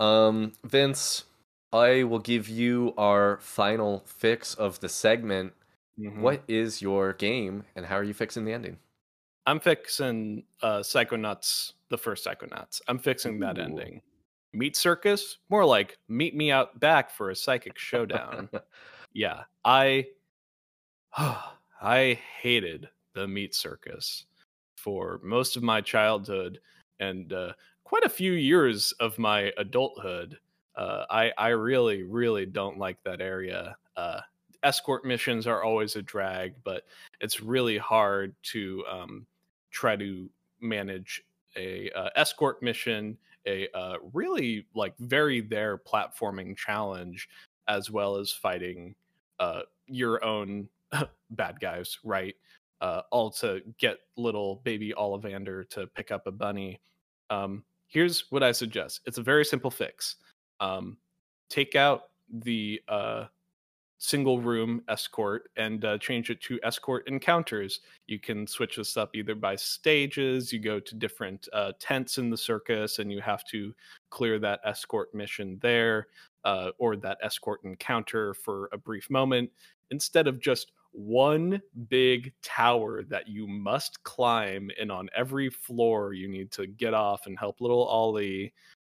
Um, 0.00 0.52
Vince, 0.64 1.24
I 1.74 2.04
will 2.04 2.20
give 2.20 2.48
you 2.48 2.94
our 2.96 3.36
final 3.38 4.02
fix 4.06 4.54
of 4.54 4.80
the 4.80 4.88
segment. 4.88 5.52
Mhm. 5.98 6.20
What 6.22 6.42
is 6.48 6.80
your 6.80 7.12
game 7.12 7.64
and 7.76 7.84
how 7.84 7.96
are 7.96 8.04
you 8.04 8.14
fixing 8.14 8.44
the 8.46 8.52
ending? 8.52 8.78
i'm 9.46 9.58
fixing 9.58 10.44
uh 10.62 10.80
psychonauts 10.80 11.72
the 11.88 11.96
first 11.96 12.26
psychonauts 12.26 12.80
i'm 12.88 12.98
fixing 12.98 13.40
that 13.40 13.56
Ooh. 13.58 13.62
ending 13.62 14.02
meat 14.52 14.76
circus 14.76 15.38
more 15.48 15.64
like 15.64 15.96
meet 16.08 16.36
me 16.36 16.50
out 16.52 16.78
back 16.78 17.10
for 17.10 17.30
a 17.30 17.34
psychic 17.36 17.78
showdown 17.78 18.50
yeah 19.14 19.44
i 19.64 20.06
i 21.82 22.18
hated 22.42 22.88
the 23.14 23.26
meat 23.26 23.54
circus 23.54 24.26
for 24.76 25.20
most 25.24 25.56
of 25.56 25.62
my 25.62 25.80
childhood 25.80 26.60
and 27.00 27.32
uh, 27.32 27.52
quite 27.90 28.04
a 28.04 28.08
few 28.08 28.32
years 28.32 28.92
of 29.00 29.18
my 29.18 29.52
adulthood 29.58 30.38
uh, 30.76 31.04
i 31.10 31.32
i 31.36 31.48
really 31.48 32.04
really 32.04 32.46
don't 32.46 32.78
like 32.78 33.02
that 33.02 33.20
area 33.20 33.76
uh, 33.96 34.20
escort 34.62 35.04
missions 35.04 35.46
are 35.46 35.64
always 35.64 35.96
a 35.96 36.02
drag 36.02 36.54
but 36.64 36.84
it's 37.20 37.40
really 37.40 37.76
hard 37.76 38.32
to 38.42 38.84
um, 38.88 39.26
try 39.70 39.96
to 39.96 40.30
manage 40.60 41.22
a 41.56 41.90
uh, 41.90 42.08
escort 42.14 42.62
mission 42.62 43.18
a 43.46 43.68
uh, 43.74 43.96
really 44.12 44.66
like 44.74 44.94
very 44.98 45.40
there 45.40 45.76
platforming 45.76 46.56
challenge 46.56 47.28
as 47.66 47.90
well 47.90 48.16
as 48.16 48.30
fighting 48.30 48.94
uh, 49.40 49.62
your 49.86 50.24
own 50.24 50.68
bad 51.30 51.58
guys, 51.60 51.98
right? 52.04 52.34
Uh, 52.80 53.02
all 53.10 53.30
to 53.30 53.60
get 53.78 53.98
little 54.16 54.56
baby 54.64 54.94
Oleander 54.94 55.64
to 55.64 55.86
pick 55.88 56.10
up 56.10 56.26
a 56.26 56.32
bunny. 56.32 56.80
Um, 57.28 57.64
here's 57.90 58.24
what 58.30 58.42
I 58.42 58.52
suggest 58.52 59.00
it's 59.04 59.18
a 59.18 59.22
very 59.22 59.44
simple 59.44 59.70
fix. 59.70 60.16
Um, 60.60 60.96
take 61.48 61.74
out 61.74 62.04
the 62.32 62.80
uh, 62.88 63.24
single 63.98 64.40
room 64.40 64.82
escort 64.88 65.50
and 65.56 65.84
uh, 65.84 65.98
change 65.98 66.30
it 66.30 66.40
to 66.42 66.58
escort 66.62 67.06
encounters. 67.08 67.80
You 68.06 68.18
can 68.18 68.46
switch 68.46 68.76
this 68.76 68.96
up 68.96 69.14
either 69.14 69.34
by 69.34 69.56
stages, 69.56 70.52
you 70.52 70.58
go 70.58 70.80
to 70.80 70.94
different 70.94 71.48
uh, 71.52 71.72
tents 71.78 72.16
in 72.18 72.30
the 72.30 72.36
circus 72.36 72.98
and 72.98 73.12
you 73.12 73.20
have 73.20 73.44
to 73.46 73.74
clear 74.08 74.38
that 74.38 74.60
escort 74.64 75.14
mission 75.14 75.58
there 75.60 76.06
uh, 76.44 76.70
or 76.78 76.96
that 76.96 77.18
escort 77.22 77.60
encounter 77.64 78.32
for 78.32 78.70
a 78.72 78.78
brief 78.78 79.10
moment 79.10 79.50
instead 79.90 80.26
of 80.26 80.40
just 80.40 80.72
one 80.92 81.60
big 81.88 82.32
tower 82.42 83.02
that 83.04 83.28
you 83.28 83.46
must 83.46 84.02
climb, 84.02 84.70
and 84.80 84.90
on 84.90 85.08
every 85.16 85.50
floor 85.50 86.12
you 86.12 86.28
need 86.28 86.50
to 86.52 86.66
get 86.66 86.94
off 86.94 87.26
and 87.26 87.38
help 87.38 87.60
little 87.60 87.84
Ollie. 87.84 88.52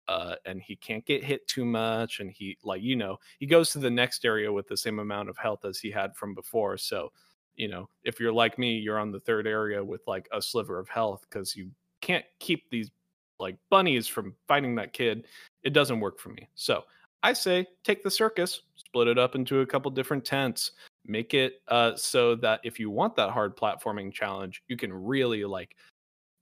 Uh, 0.09 0.37
and 0.45 0.63
he 0.63 0.77
can't 0.77 1.05
get 1.05 1.25
hit 1.25 1.47
too 1.49 1.65
much, 1.65 2.21
and 2.21 2.31
he 2.31 2.57
like 2.63 2.83
you 2.83 2.95
know 2.95 3.19
he 3.39 3.47
goes 3.47 3.71
to 3.71 3.79
the 3.79 3.91
next 3.91 4.25
area 4.25 4.53
with 4.53 4.69
the 4.69 4.77
same 4.77 5.01
amount 5.01 5.29
of 5.29 5.37
health 5.37 5.65
as 5.65 5.79
he 5.79 5.91
had 5.91 6.15
from 6.17 6.33
before. 6.33 6.77
So, 6.79 7.11
you 7.57 7.67
know, 7.67 7.89
if 8.05 8.21
you're 8.21 8.33
like 8.33 8.57
me, 8.59 8.79
you're 8.79 9.01
on 9.01 9.11
the 9.11 9.21
third 9.21 9.47
area 9.49 9.83
with 9.83 10.03
like 10.07 10.29
a 10.33 10.41
sliver 10.41 10.79
of 10.79 10.89
health 10.89 11.27
because 11.29 11.57
you 11.57 11.71
can't 12.03 12.25
keep 12.39 12.71
these 12.71 12.91
like 13.39 13.57
bunnies 13.69 14.07
from 14.07 14.35
fighting 14.47 14.77
that 14.77 14.93
kid. 14.93 15.27
It 15.63 15.73
doesn't 15.73 16.01
work 16.01 16.19
for 16.21 16.29
me. 16.31 16.49
So 16.55 16.85
I 17.23 17.33
say 17.33 17.67
take 17.83 18.03
the 18.05 18.11
circus, 18.11 18.63
split 18.77 19.09
it 19.09 19.19
up 19.19 19.35
into 19.35 19.61
a 19.61 19.67
couple 19.67 19.91
different 19.91 20.25
tents, 20.25 20.71
make 21.07 21.35
it 21.35 21.63
uh, 21.69 21.95
so 21.97 22.35
that 22.37 22.61
if 22.65 22.79
you 22.79 22.91
want 22.91 23.17
that 23.17 23.31
hard 23.31 23.57
platforming 23.57 24.13
challenge, 24.13 24.63
you 24.69 24.77
can 24.77 24.93
really 24.93 25.45
like, 25.45 25.77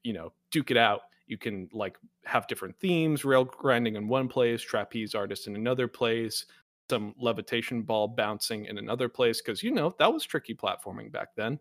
you 0.03 0.12
know, 0.12 0.33
duke 0.51 0.71
it 0.71 0.77
out. 0.77 1.03
You 1.27 1.39
can 1.39 1.69
like 1.73 1.97
have 2.25 2.47
different 2.47 2.77
themes, 2.79 3.25
rail 3.25 3.45
grinding 3.45 3.97
in 3.97 4.09
one 4.09 4.29
place, 4.29 4.62
trapeze 4.62 5.15
artist 5.15 5.47
in 5.47 5.57
another 5.57 5.89
place, 5.89 6.47
some 6.91 7.15
levitation 7.19 7.83
ball 7.83 8.09
bouncing 8.09 8.67
in 8.67 8.79
another 8.79 9.09
place. 9.09 9.41
Cause 9.41 9.62
you 9.62 9.71
know, 9.71 9.95
that 9.99 10.12
was 10.12 10.25
tricky 10.25 10.55
platforming 10.55 11.11
back 11.11 11.29
then. 11.37 11.59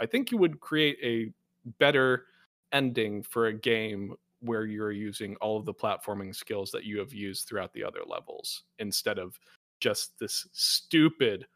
I 0.00 0.06
think 0.06 0.30
you 0.30 0.38
would 0.38 0.60
create 0.60 0.98
a 1.02 1.32
better 1.78 2.26
ending 2.72 3.22
for 3.22 3.46
a 3.46 3.54
game 3.54 4.14
where 4.40 4.66
you're 4.66 4.92
using 4.92 5.36
all 5.36 5.56
of 5.56 5.64
the 5.64 5.72
platforming 5.72 6.34
skills 6.34 6.70
that 6.72 6.84
you 6.84 6.98
have 6.98 7.14
used 7.14 7.48
throughout 7.48 7.72
the 7.72 7.84
other 7.84 8.02
levels 8.06 8.64
instead 8.78 9.18
of 9.18 9.38
just 9.80 10.18
this 10.18 10.46
stupid 10.52 11.46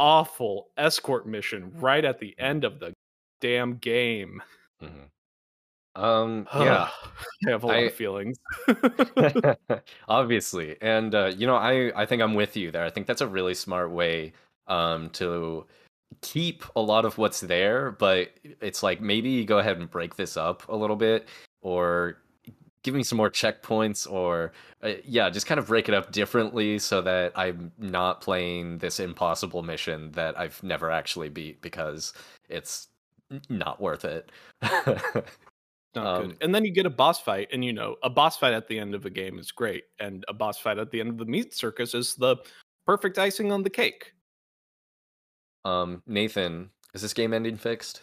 awful 0.00 0.68
escort 0.78 1.26
mission 1.26 1.70
right 1.74 2.06
at 2.06 2.18
the 2.18 2.34
end 2.38 2.64
of 2.64 2.80
the 2.80 2.94
damn 3.42 3.76
game. 3.76 4.42
Mm-hmm. 4.82 6.02
um 6.02 6.48
yeah. 6.54 6.88
I 7.46 7.50
have 7.50 7.64
a 7.64 7.66
lot 7.66 7.76
I, 7.76 7.80
of 7.80 7.94
feelings. 7.94 8.38
Obviously 10.08 10.76
and 10.80 11.14
uh, 11.14 11.26
you 11.36 11.46
know 11.46 11.56
i 11.56 11.92
i 11.94 12.06
think 12.06 12.22
i'm 12.22 12.34
with 12.34 12.56
you 12.56 12.70
there. 12.70 12.84
I 12.84 12.90
think 12.90 13.06
that's 13.06 13.20
a 13.20 13.28
really 13.28 13.54
smart 13.54 13.90
way 13.90 14.32
um 14.68 15.10
to 15.10 15.66
keep 16.22 16.64
a 16.74 16.80
lot 16.80 17.04
of 17.04 17.18
what's 17.18 17.40
there 17.40 17.90
but 17.90 18.30
it's 18.60 18.82
like 18.82 19.00
maybe 19.02 19.44
go 19.44 19.58
ahead 19.58 19.76
and 19.76 19.90
break 19.90 20.16
this 20.16 20.36
up 20.36 20.66
a 20.68 20.74
little 20.74 20.96
bit 20.96 21.28
or 21.60 22.16
give 22.82 22.94
me 22.94 23.02
some 23.02 23.16
more 23.16 23.30
checkpoints 23.30 24.10
or 24.10 24.52
uh, 24.82 24.92
yeah 25.04 25.28
just 25.28 25.46
kind 25.46 25.58
of 25.58 25.66
break 25.66 25.88
it 25.88 25.94
up 25.94 26.12
differently 26.12 26.78
so 26.78 27.02
that 27.02 27.30
i'm 27.36 27.70
not 27.78 28.20
playing 28.20 28.78
this 28.78 28.98
impossible 28.98 29.62
mission 29.62 30.10
that 30.12 30.38
i've 30.38 30.62
never 30.62 30.90
actually 30.90 31.28
beat 31.28 31.60
because 31.60 32.14
it's 32.48 32.88
not 33.48 33.80
worth 33.80 34.04
it. 34.04 34.30
Not 35.92 36.06
um, 36.06 36.28
good 36.28 36.36
and 36.40 36.54
then 36.54 36.64
you 36.64 36.70
get 36.70 36.86
a 36.86 36.90
boss 36.90 37.20
fight 37.20 37.48
and 37.52 37.64
you 37.64 37.72
know 37.72 37.96
a 38.04 38.10
boss 38.10 38.36
fight 38.36 38.52
at 38.52 38.68
the 38.68 38.78
end 38.78 38.94
of 38.94 39.06
a 39.06 39.10
game 39.10 39.40
is 39.40 39.50
great 39.50 39.84
and 39.98 40.24
a 40.28 40.32
boss 40.32 40.56
fight 40.56 40.78
at 40.78 40.92
the 40.92 41.00
end 41.00 41.08
of 41.08 41.18
the 41.18 41.24
meat 41.24 41.52
circus 41.52 41.94
is 41.94 42.14
the 42.14 42.36
perfect 42.86 43.18
icing 43.18 43.50
on 43.50 43.64
the 43.64 43.70
cake. 43.70 44.12
Um 45.64 46.00
nathen 46.06 46.70
is 46.94 47.02
this 47.02 47.12
game 47.12 47.34
ending 47.34 47.56
fixed 47.56 48.02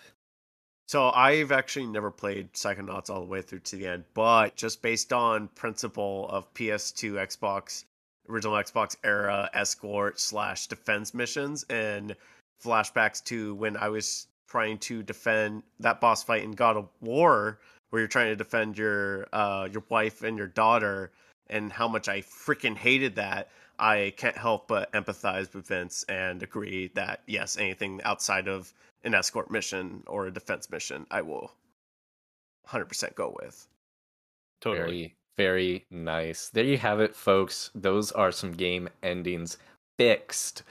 so 0.88 1.10
I've 1.10 1.52
actually 1.52 1.88
never 1.88 2.10
played 2.12 2.54
Psychonauts 2.54 3.10
all 3.10 3.20
the 3.20 3.28
way 3.28 3.42
through 3.42 3.60
to 3.60 3.76
the 3.76 3.88
end, 3.88 4.06
but 4.14 4.56
just 4.56 4.82
based 4.82 5.12
on 5.12 5.50
principle 5.50 6.28
of 6.30 6.54
PS2, 6.54 7.14
Xbox, 7.14 7.84
original 8.30 8.56
Xbox 8.56 8.96
era 9.04 9.50
escort 9.54 10.20
slash 10.20 10.68
defense 10.68 11.14
missions 11.14 11.64
and 11.70 12.16
flashbacks 12.64 13.22
to 13.26 13.56
when 13.56 13.76
I 13.76 13.90
was 13.90 14.28
trying 14.48 14.78
to 14.80 15.04
defend 15.04 15.64
that 15.82 16.00
boss 16.00 16.24
fight 16.24 16.44
in 16.44 16.54
God 16.54 16.78
of 16.78 16.88
War, 17.02 17.60
where 17.90 18.02
you're 18.02 18.08
trying 18.08 18.30
to 18.30 18.36
defend 18.36 18.78
your 18.78 19.28
uh, 19.34 19.68
your 19.72 19.84
wife 19.90 20.24
and 20.24 20.38
your 20.38 20.48
daughter, 20.48 21.12
and 21.50 21.72
how 21.72 21.88
much 21.88 22.08
I 22.08 22.22
freaking 22.22 22.78
hated 22.78 23.16
that. 23.16 23.50
I 23.80 24.14
can't 24.18 24.38
help 24.38 24.68
but 24.68 24.92
empathize 24.94 25.54
with 25.54 25.68
Vince 25.68 26.04
and 26.10 26.42
agree 26.42 26.92
that 26.96 27.22
yes, 27.28 27.58
anything 27.58 28.02
outside 28.04 28.48
of 28.48 28.74
an 29.04 29.14
escort 29.14 29.52
mission 29.52 30.04
or 30.08 30.28
a 30.28 30.34
defense 30.34 30.70
mission, 30.70 31.06
I 31.12 31.22
will 31.22 31.52
100% 32.68 33.16
go 33.16 33.36
with. 33.42 33.68
Totally. 34.62 35.16
Very, 35.38 35.56
very 35.60 35.86
nice. 35.92 36.50
There 36.50 36.64
you 36.64 36.78
have 36.78 37.00
it, 37.00 37.16
folks. 37.16 37.72
Those 37.76 38.12
are 38.12 38.32
some 38.32 38.52
game 38.52 38.90
endings 39.04 39.58
fixed 39.98 40.64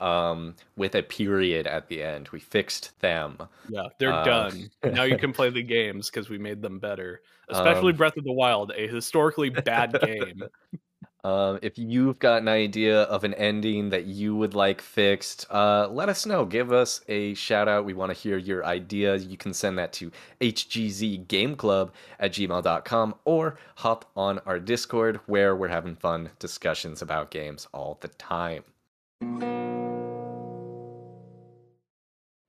um, 0.00 0.54
with 0.76 0.94
a 0.94 1.02
period 1.02 1.66
at 1.66 1.88
the 1.88 2.02
end. 2.02 2.28
We 2.30 2.40
fixed 2.40 2.98
them. 3.00 3.38
Yeah, 3.68 3.84
they're 3.98 4.12
uh, 4.12 4.24
done. 4.24 4.70
now 4.84 5.04
you 5.04 5.18
can 5.18 5.32
play 5.32 5.50
the 5.50 5.62
games 5.62 6.10
because 6.10 6.28
we 6.28 6.38
made 6.38 6.62
them 6.62 6.78
better. 6.78 7.22
Especially 7.48 7.92
um, 7.92 7.96
Breath 7.96 8.16
of 8.16 8.24
the 8.24 8.32
Wild, 8.32 8.72
a 8.76 8.86
historically 8.86 9.50
bad 9.50 9.98
game. 10.00 10.42
Um, 11.24 11.58
if 11.62 11.78
you've 11.78 12.18
got 12.18 12.42
an 12.42 12.48
idea 12.48 13.02
of 13.02 13.24
an 13.24 13.34
ending 13.34 13.90
that 13.90 14.06
you 14.06 14.34
would 14.36 14.54
like 14.54 14.80
fixed, 14.80 15.46
uh, 15.50 15.88
let 15.88 16.08
us 16.08 16.24
know. 16.24 16.44
Give 16.44 16.72
us 16.72 17.02
a 17.08 17.34
shout 17.34 17.68
out. 17.68 17.84
We 17.84 17.94
want 17.94 18.14
to 18.14 18.18
hear 18.18 18.38
your 18.38 18.64
idea. 18.64 19.16
You 19.16 19.36
can 19.36 19.52
send 19.52 19.78
that 19.78 19.92
to 19.94 20.10
hgzgameclub 20.40 21.90
at 22.18 22.32
gmail.com 22.32 23.14
or 23.24 23.58
hop 23.76 24.10
on 24.16 24.38
our 24.46 24.58
Discord 24.58 25.20
where 25.26 25.54
we're 25.54 25.68
having 25.68 25.96
fun 25.96 26.30
discussions 26.38 27.02
about 27.02 27.30
games 27.30 27.68
all 27.74 27.98
the 28.00 28.08
time. 28.08 28.64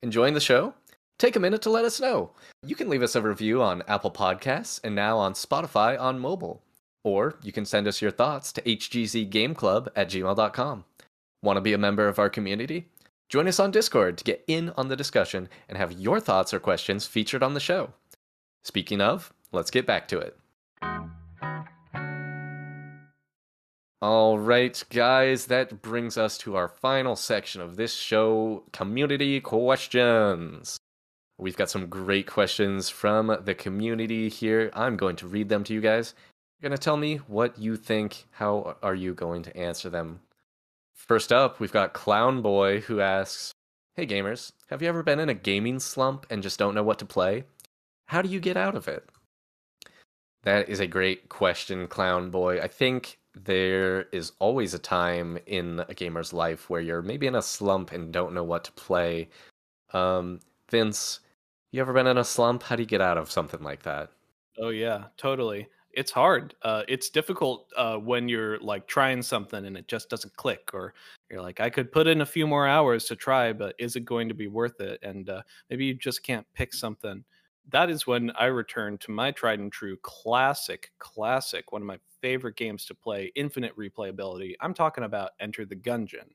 Enjoying 0.04 0.34
the 0.34 0.40
show? 0.40 0.74
Take 1.20 1.36
a 1.36 1.40
minute 1.40 1.62
to 1.64 1.70
let 1.70 1.86
us 1.86 2.00
know. 2.00 2.32
You 2.66 2.76
can 2.76 2.90
leave 2.90 3.04
us 3.04 3.16
a 3.16 3.22
review 3.22 3.62
on 3.62 3.84
Apple 3.88 4.10
Podcasts 4.10 4.80
and 4.84 4.96
now 4.96 5.20
on 5.20 5.34
Spotify 5.34 6.00
on 6.00 6.18
mobile. 6.18 6.64
Or 7.04 7.36
you 7.42 7.52
can 7.52 7.66
send 7.66 7.88
us 7.88 8.02
your 8.02 8.12
thoughts 8.12 8.52
to 8.54 8.62
hgzgameclub 8.62 9.90
at 9.96 10.10
gmail.com. 10.10 10.86
Want 11.44 11.58
to 11.58 11.62
be 11.62 11.74
a 11.74 11.78
member 11.78 12.08
of 12.08 12.20
our 12.20 12.30
community? 12.30 12.88
Join 13.30 13.48
us 13.48 13.60
on 13.60 13.72
Discord 13.72 14.18
to 14.18 14.24
get 14.24 14.44
in 14.48 14.72
on 14.78 14.90
the 14.90 14.96
discussion 14.96 15.50
and 15.70 15.78
have 15.78 15.94
your 15.94 16.20
thoughts 16.20 16.54
or 16.54 16.60
questions 16.60 17.08
featured 17.08 17.42
on 17.42 17.54
the 17.54 17.60
show. 17.60 17.94
Speaking 18.64 19.02
of, 19.02 19.34
let's 19.52 19.72
get 19.72 19.86
back 19.86 20.08
to 20.10 20.20
it. 20.20 20.38
All 24.04 24.40
right, 24.40 24.84
guys, 24.90 25.46
that 25.46 25.84
brings 25.84 26.18
us 26.18 26.38
to 26.40 26.56
our 26.56 26.68
final 26.68 27.16
section 27.16 27.62
of 27.62 27.76
this 27.76 27.94
show 27.94 28.64
community 28.74 29.40
questions. 29.40 30.78
We've 31.38 31.56
got 31.56 31.70
some 31.70 31.86
great 31.88 32.28
questions 32.28 32.90
from 32.90 33.38
the 33.46 33.56
community 33.56 34.28
here. 34.28 34.72
I'm 34.74 34.98
going 34.98 35.16
to 35.18 35.28
read 35.28 35.50
them 35.50 35.64
to 35.66 35.74
you 35.74 35.82
guys, 35.82 36.16
you're 36.62 36.70
going 36.70 36.78
to 36.78 36.84
tell 36.84 36.98
me 36.98 37.18
what 37.28 37.58
you 37.58 37.76
think. 37.76 38.26
How 38.32 38.78
are 38.84 38.94
you 38.94 39.16
going 39.16 39.42
to 39.44 39.58
answer 39.58 39.90
them? 39.90 40.20
First 40.94 41.34
up, 41.34 41.60
we've 41.60 41.72
got 41.72 41.94
Clown 41.94 42.42
Boy 42.42 42.82
who 42.82 43.02
asks 43.02 43.52
Hey 43.96 44.06
gamers, 44.06 44.52
have 44.70 44.82
you 44.82 44.88
ever 44.88 45.04
been 45.04 45.20
in 45.20 45.30
a 45.30 45.34
gaming 45.34 45.80
slump 45.80 46.26
and 46.30 46.44
just 46.44 46.60
don't 46.60 46.76
know 46.76 46.84
what 46.84 47.00
to 47.00 47.06
play? 47.06 47.44
How 48.06 48.22
do 48.22 48.30
you 48.30 48.40
get 48.40 48.58
out 48.58 48.76
of 48.76 48.88
it? 48.88 49.10
That 50.44 50.70
is 50.70 50.80
a 50.80 50.88
great 50.88 51.30
question, 51.30 51.88
Clown 51.88 52.30
Boy. 52.30 52.62
I 52.62 52.68
think 52.68 53.20
there 53.34 54.04
is 54.12 54.32
always 54.40 54.74
a 54.74 54.80
time 54.80 55.40
in 55.46 55.84
a 55.90 55.94
gamer's 55.94 56.32
life 56.32 56.70
where 56.70 56.82
you're 56.82 57.02
maybe 57.02 57.28
in 57.28 57.36
a 57.36 57.42
slump 57.42 57.92
and 57.92 58.14
don't 58.14 58.34
know 58.34 58.44
what 58.44 58.64
to 58.66 58.72
play. 58.74 59.30
Um, 59.94 60.40
Vince, 60.70 61.20
you 61.72 61.82
ever 61.82 61.94
been 61.94 62.08
in 62.08 62.18
a 62.18 62.24
slump? 62.24 62.64
How 62.64 62.76
do 62.76 62.84
you 62.84 62.88
get 62.88 63.02
out 63.02 63.18
of 63.18 63.32
something 63.32 63.62
like 63.62 63.84
that? 63.84 64.10
Oh 64.60 64.70
yeah, 64.70 65.06
totally 65.18 65.68
it's 65.94 66.12
hard. 66.12 66.56
Uh, 66.62 66.84
it's 66.88 67.10
difficult 67.10 67.72
uh, 67.76 67.98
when 67.98 68.30
you're 68.30 68.60
like 68.60 68.88
trying 68.88 69.22
something 69.22 69.66
and 69.66 69.78
it 69.78 69.88
just 69.88 70.10
doesn't 70.10 70.36
click, 70.36 70.70
or 70.74 70.94
you're 71.30 71.42
like, 71.42 71.60
I 71.60 71.70
could 71.70 71.92
put 71.92 72.08
in 72.08 72.22
a 72.22 72.26
few 72.26 72.48
more 72.48 72.68
hours 72.68 73.06
to 73.06 73.16
try, 73.16 73.54
but 73.54 73.76
is 73.80 73.96
it 73.96 74.06
going 74.06 74.28
to 74.30 74.34
be 74.34 74.48
worth 74.48 74.80
it? 74.82 75.00
And 75.04 75.30
uh, 75.30 75.42
maybe 75.70 75.86
you 75.86 75.94
just 75.94 76.24
can't 76.24 76.46
pick 76.54 76.74
something. 76.74 77.24
That 77.70 77.90
is 77.90 78.08
when 78.08 78.32
I 78.32 78.46
return 78.46 78.98
to 79.00 79.12
my 79.12 79.32
tried 79.32 79.60
and 79.60 79.72
true 79.72 79.98
classic, 80.02 80.92
classic, 81.00 81.72
one 81.72 81.82
of 81.82 81.88
my 81.88 82.00
favorite 82.22 82.56
games 82.56 82.86
to 82.86 82.96
play, 82.96 83.32
infinite 83.36 83.78
replayability. 83.78 84.56
I'm 84.62 84.74
talking 84.74 85.04
about 85.04 85.32
Enter 85.40 85.66
the 85.66 85.76
Gungeon. 85.76 86.30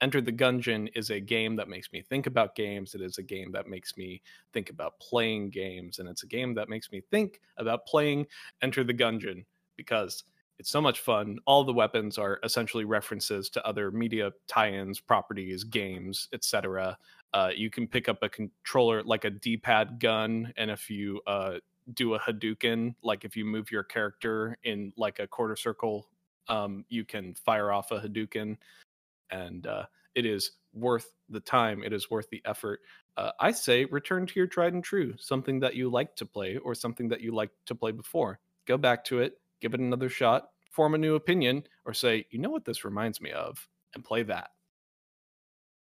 Enter 0.00 0.20
the 0.20 0.32
Gungeon 0.32 0.88
is 0.94 1.10
a 1.10 1.20
game 1.20 1.56
that 1.56 1.68
makes 1.68 1.92
me 1.92 2.02
think 2.02 2.26
about 2.26 2.54
games. 2.54 2.94
It 2.94 3.00
is 3.00 3.18
a 3.18 3.22
game 3.22 3.50
that 3.52 3.66
makes 3.66 3.96
me 3.96 4.22
think 4.52 4.70
about 4.70 4.98
playing 5.00 5.50
games. 5.50 5.98
And 5.98 6.08
it's 6.08 6.22
a 6.22 6.26
game 6.26 6.54
that 6.54 6.68
makes 6.68 6.90
me 6.92 7.02
think 7.10 7.40
about 7.56 7.86
playing 7.86 8.26
Enter 8.62 8.84
the 8.84 8.94
Gungeon 8.94 9.44
because 9.76 10.24
it's 10.58 10.70
so 10.70 10.80
much 10.80 11.00
fun. 11.00 11.38
All 11.46 11.64
the 11.64 11.72
weapons 11.72 12.18
are 12.18 12.38
essentially 12.42 12.84
references 12.84 13.48
to 13.50 13.66
other 13.66 13.90
media 13.90 14.32
tie-ins, 14.48 15.00
properties, 15.00 15.64
games, 15.64 16.28
etc. 16.32 16.98
Uh, 17.32 17.50
you 17.54 17.70
can 17.70 17.86
pick 17.86 18.08
up 18.08 18.18
a 18.22 18.28
controller 18.28 19.02
like 19.02 19.24
a 19.24 19.30
D-pad 19.30 20.00
gun, 20.00 20.52
and 20.56 20.70
if 20.70 20.90
you 20.90 21.20
uh, 21.26 21.58
do 21.94 22.14
a 22.14 22.18
Hadouken, 22.18 22.94
like 23.02 23.24
if 23.24 23.36
you 23.36 23.44
move 23.44 23.70
your 23.70 23.84
character 23.84 24.58
in 24.64 24.92
like 24.96 25.20
a 25.20 25.26
quarter 25.26 25.54
circle, 25.54 26.08
um, 26.48 26.84
you 26.88 27.04
can 27.04 27.34
fire 27.34 27.70
off 27.70 27.92
a 27.92 28.00
Hadouken 28.00 28.56
and 29.30 29.66
uh, 29.66 29.84
it 30.14 30.26
is 30.26 30.52
worth 30.72 31.14
the 31.28 31.40
time. 31.40 31.82
It 31.82 31.92
is 31.92 32.10
worth 32.10 32.28
the 32.30 32.42
effort. 32.44 32.80
Uh, 33.16 33.32
I 33.40 33.50
say 33.50 33.84
return 33.86 34.26
to 34.26 34.32
your 34.36 34.46
tried 34.46 34.74
and 34.74 34.84
true, 34.84 35.14
something 35.18 35.60
that 35.60 35.74
you 35.74 35.90
like 35.90 36.14
to 36.16 36.26
play 36.26 36.56
or 36.58 36.74
something 36.74 37.08
that 37.08 37.20
you 37.20 37.34
like 37.34 37.50
to 37.66 37.74
play 37.74 37.92
before. 37.92 38.38
Go 38.66 38.76
back 38.76 39.04
to 39.06 39.20
it, 39.20 39.40
give 39.60 39.74
it 39.74 39.80
another 39.80 40.08
shot, 40.08 40.50
form 40.70 40.94
a 40.94 40.98
new 40.98 41.14
opinion, 41.14 41.64
or 41.84 41.94
say, 41.94 42.26
you 42.30 42.38
know 42.38 42.50
what 42.50 42.64
this 42.64 42.84
reminds 42.84 43.20
me 43.20 43.32
of, 43.32 43.66
and 43.94 44.04
play 44.04 44.22
that. 44.24 44.50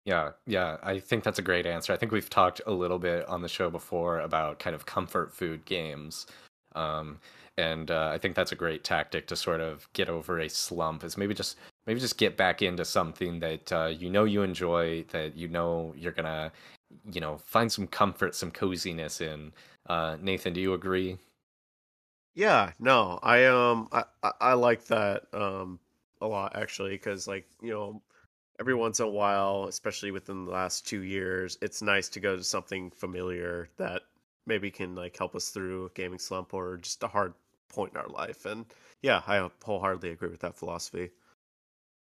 Yeah, 0.06 0.32
yeah, 0.46 0.78
I 0.84 1.00
think 1.00 1.24
that's 1.24 1.40
a 1.40 1.44
great 1.44 1.66
answer. 1.66 1.94
I 1.94 1.98
think 1.98 2.12
we've 2.12 2.30
talked 2.30 2.60
a 2.68 2.72
little 2.72 3.00
bit 3.00 3.28
on 3.30 3.42
the 3.42 3.48
show 3.48 3.70
before 3.70 4.20
about 4.20 4.60
kind 4.60 4.76
of 4.76 4.86
comfort 4.86 5.34
food 5.34 5.64
games. 5.64 6.28
Um, 6.76 7.20
and 7.58 7.90
uh, 7.90 8.10
I 8.14 8.18
think 8.18 8.36
that's 8.36 8.52
a 8.52 8.56
great 8.56 8.84
tactic 8.84 9.28
to 9.28 9.36
sort 9.36 9.62
of 9.62 9.88
get 9.94 10.10
over 10.10 10.40
a 10.40 10.50
slump 10.50 11.04
is 11.04 11.18
maybe 11.18 11.34
just 11.34 11.58
maybe 11.86 12.00
just 12.00 12.18
get 12.18 12.38
back 12.38 12.62
into 12.62 12.86
something 12.86 13.40
that 13.40 13.72
uh, 13.72 13.88
you 13.88 14.10
know 14.10 14.24
you 14.24 14.42
enjoy 14.44 15.04
that 15.06 15.36
you 15.36 15.48
know 15.48 15.94
you're 15.98 16.12
gonna 16.12 16.52
you 17.12 17.22
know 17.22 17.38
find 17.38 17.72
some 17.72 17.88
comfort 17.88 18.36
some 18.36 18.52
coziness 18.52 19.22
in 19.22 19.52
uh, 19.88 20.18
nathen 20.22 20.54
do 20.54 20.62
you 20.62 20.74
agree 20.74 21.18
yeah 22.36 22.72
no 22.80 23.20
i 23.22 23.46
um 23.46 23.88
i 23.92 24.04
i, 24.42 24.54
like 24.54 24.86
that 24.86 25.32
um 25.34 25.80
a 26.22 26.28
lot 26.28 26.56
actually 26.56 26.92
because 26.92 27.28
like 27.28 27.48
you 27.62 27.70
know 27.70 28.02
every 28.60 28.76
once 28.76 29.00
in 29.02 29.08
a 29.08 29.10
while, 29.10 29.66
especially 29.68 30.12
within 30.12 30.46
the 30.46 30.52
last 30.52 30.88
two 30.88 31.02
years, 31.02 31.58
it's 31.62 31.82
nice 31.82 32.10
to 32.10 32.22
go 32.22 32.38
to 32.38 32.44
something 32.44 32.92
familiar 32.92 33.70
that 33.78 34.04
maybe 34.48 34.72
can 34.72 34.96
like 34.96 35.18
help 35.18 35.36
us 35.36 35.50
through 35.50 35.88
a 35.88 35.90
gaming 35.92 36.20
slump 36.20 36.54
or 36.54 36.78
just 36.78 37.04
a 37.04 37.08
hard 37.08 37.34
point 37.70 37.94
in 37.94 37.98
our 38.00 38.08
life. 38.10 38.46
And 38.48 38.66
yeah, 39.02 39.24
I 39.28 39.50
wholeheartedly 39.64 40.12
agree 40.12 40.30
with 40.30 40.42
that 40.42 40.56
philosophy. 40.58 41.12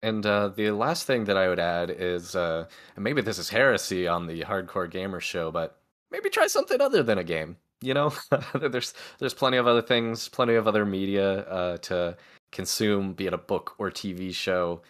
And 0.03 0.25
uh, 0.25 0.49
the 0.49 0.71
last 0.71 1.05
thing 1.05 1.25
that 1.25 1.37
I 1.37 1.49
would 1.49 1.59
add 1.59 1.89
is, 1.89 2.35
uh, 2.35 2.65
and 2.95 3.03
maybe 3.03 3.21
this 3.21 3.39
is 3.39 3.49
heresy 3.49 4.07
on 4.07 4.27
the 4.27 4.41
Hardcore 4.41 4.91
Gamerz 4.91 5.21
Show, 5.21 5.51
but 5.51 5.79
maybe 6.11 6.29
try 6.29 6.47
something 6.47 6.79
other 6.79 7.01
than 7.01 7.17
a 7.17 7.23
game. 7.23 7.57
You 7.81 7.93
know, 7.93 8.13
there's 8.53 8.93
there's 9.19 9.33
plenty 9.33 9.57
of 9.57 9.67
other 9.67 9.81
things, 9.81 10.29
plenty 10.29 10.55
of 10.55 10.67
other 10.67 10.85
media 10.85 11.41
uh, 11.41 11.77
to 11.77 12.17
consume, 12.51 13.13
be 13.13 13.27
it 13.27 13.33
a 13.33 13.37
book 13.37 13.75
or 13.77 13.91
TV 13.91 14.33
show 14.33 14.81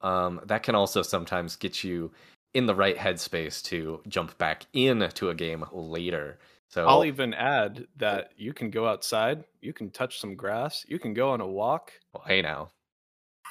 um, 0.00 0.40
that 0.44 0.62
can 0.62 0.74
also 0.74 1.02
sometimes 1.02 1.56
get 1.56 1.82
you 1.82 2.12
in 2.54 2.66
the 2.66 2.74
right 2.74 2.96
headspace 2.96 3.62
to 3.64 4.00
jump 4.08 4.36
back 4.38 4.66
into 4.72 5.30
a 5.30 5.34
game 5.34 5.64
later. 5.72 6.38
So 6.68 6.86
I'll 6.86 7.04
even 7.04 7.34
add 7.34 7.86
that 7.96 8.30
you 8.36 8.52
can 8.52 8.70
go 8.70 8.86
outside, 8.86 9.44
you 9.60 9.72
can 9.72 9.90
touch 9.90 10.20
some 10.20 10.34
grass, 10.34 10.84
you 10.88 10.98
can 10.98 11.14
go 11.14 11.30
on 11.30 11.40
a 11.40 11.46
walk. 11.46 11.92
Well, 12.12 12.24
hey 12.26 12.42
now. 12.42 12.70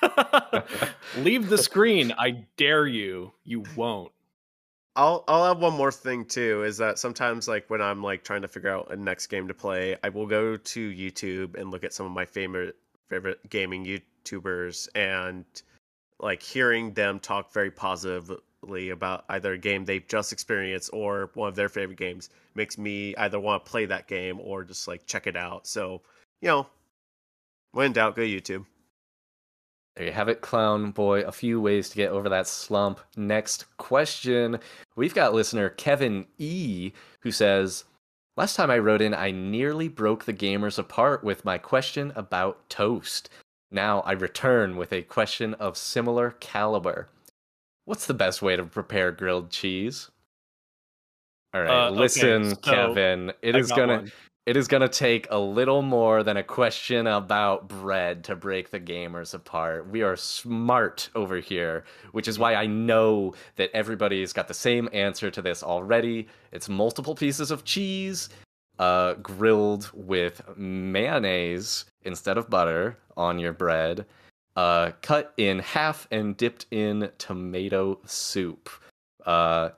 Leave 1.17 1.49
the 1.49 1.57
screen. 1.57 2.13
I 2.17 2.45
dare 2.57 2.87
you. 2.87 3.31
You 3.43 3.63
won't. 3.75 4.11
I'll 4.95 5.25
I'll 5.27 5.45
have 5.45 5.59
one 5.59 5.73
more 5.73 5.91
thing 5.91 6.23
too 6.25 6.63
is 6.63 6.77
that 6.77 6.97
sometimes 6.97 7.47
like 7.47 7.69
when 7.69 7.81
I'm 7.81 8.01
like 8.01 8.23
trying 8.23 8.43
to 8.43 8.47
figure 8.47 8.69
out 8.69 8.91
a 8.91 8.95
next 8.95 9.27
game 9.27 9.47
to 9.49 9.53
play, 9.53 9.97
I 10.03 10.09
will 10.09 10.25
go 10.25 10.55
to 10.55 10.91
YouTube 10.91 11.59
and 11.59 11.69
look 11.69 11.83
at 11.83 11.93
some 11.93 12.05
of 12.05 12.13
my 12.13 12.25
favorite 12.25 12.77
favorite 13.09 13.49
gaming 13.49 13.85
YouTubers 13.85 14.87
and 14.95 15.43
like 16.19 16.41
hearing 16.41 16.93
them 16.93 17.19
talk 17.19 17.51
very 17.51 17.71
positively 17.71 18.89
about 18.89 19.25
either 19.29 19.53
a 19.53 19.57
game 19.57 19.83
they've 19.83 20.07
just 20.07 20.31
experienced 20.31 20.89
or 20.93 21.29
one 21.33 21.49
of 21.49 21.55
their 21.55 21.69
favorite 21.69 21.97
games 21.97 22.29
makes 22.55 22.77
me 22.77 23.13
either 23.17 23.39
want 23.39 23.65
to 23.65 23.69
play 23.69 23.85
that 23.85 24.07
game 24.07 24.39
or 24.39 24.63
just 24.63 24.87
like 24.87 25.05
check 25.05 25.27
it 25.27 25.35
out. 25.35 25.67
So, 25.67 26.01
you 26.41 26.47
know, 26.47 26.67
when 27.73 27.87
in 27.87 27.93
doubt, 27.93 28.15
go 28.15 28.21
YouTube. 28.21 28.65
There 29.95 30.05
you 30.05 30.11
have 30.11 30.27
it, 30.27 30.41
Clown 30.41 30.91
Boy. 30.91 31.21
A 31.21 31.31
few 31.31 31.61
ways 31.61 31.89
to 31.89 31.95
get 31.95 32.11
over 32.11 32.27
that 32.27 32.47
slump. 32.47 32.99
Next 33.15 33.65
question. 33.77 34.59
We've 34.95 35.13
got 35.13 35.33
listener 35.33 35.69
Kevin 35.69 36.25
E, 36.37 36.91
who 37.21 37.31
says, 37.31 37.85
Last 38.35 38.57
time 38.57 38.69
I 38.69 38.79
wrote 38.79 39.01
in, 39.01 39.13
I 39.13 39.31
nearly 39.31 39.87
broke 39.87 40.25
the 40.25 40.33
gamers 40.33 40.77
apart 40.77 41.23
with 41.23 41.45
my 41.45 41.57
question 41.57 42.11
about 42.15 42.69
toast. 42.69 43.29
Now 43.71 44.01
I 44.01 44.11
return 44.11 44.75
with 44.75 44.91
a 44.91 45.03
question 45.03 45.53
of 45.53 45.77
similar 45.77 46.31
caliber. 46.41 47.07
What's 47.85 48.05
the 48.05 48.13
best 48.13 48.41
way 48.41 48.57
to 48.57 48.63
prepare 48.65 49.13
grilled 49.13 49.51
cheese? 49.51 50.11
All 51.53 51.61
right, 51.61 51.87
uh, 51.87 51.89
listen, 51.91 52.49
so 52.49 52.55
Kevin. 52.55 53.31
It 53.41 53.55
is 53.55 53.71
gonna 53.71 53.97
one. 53.97 54.11
It 54.45 54.55
is 54.55 54.67
gonna 54.67 54.87
take 54.87 55.27
a 55.31 55.39
little 55.39 55.81
more 55.81 56.21
than 56.21 56.37
a 56.37 56.43
question 56.43 57.07
about 57.07 57.67
bread 57.67 58.23
to 58.25 58.35
break 58.35 58.69
the 58.69 58.79
gamers 58.79 59.33
apart. 59.33 59.89
We 59.89 60.03
are 60.03 60.15
smart 60.15 61.09
over 61.15 61.37
here, 61.37 61.83
which 62.11 62.27
is 62.27 62.37
why 62.37 62.53
I 62.53 62.67
know 62.67 63.33
that 63.55 63.71
everybody's 63.73 64.33
got 64.33 64.47
the 64.47 64.53
same 64.53 64.87
answer 64.93 65.31
to 65.31 65.41
this 65.41 65.63
already. 65.63 66.27
It's 66.51 66.69
multiple 66.69 67.15
pieces 67.15 67.49
of 67.49 67.63
cheese, 67.63 68.29
uh, 68.77 69.13
grilled 69.15 69.89
with 69.95 70.41
mayonnaise 70.55 71.85
instead 72.03 72.37
of 72.37 72.47
butter 72.47 72.99
on 73.17 73.39
your 73.39 73.53
bread, 73.53 74.05
uh, 74.55 74.91
cut 75.01 75.33
in 75.37 75.57
half 75.57 76.07
and 76.11 76.37
dipped 76.37 76.67
in 76.69 77.09
tomato 77.17 77.99
soup. 78.05 78.69
Uh, 79.25 79.69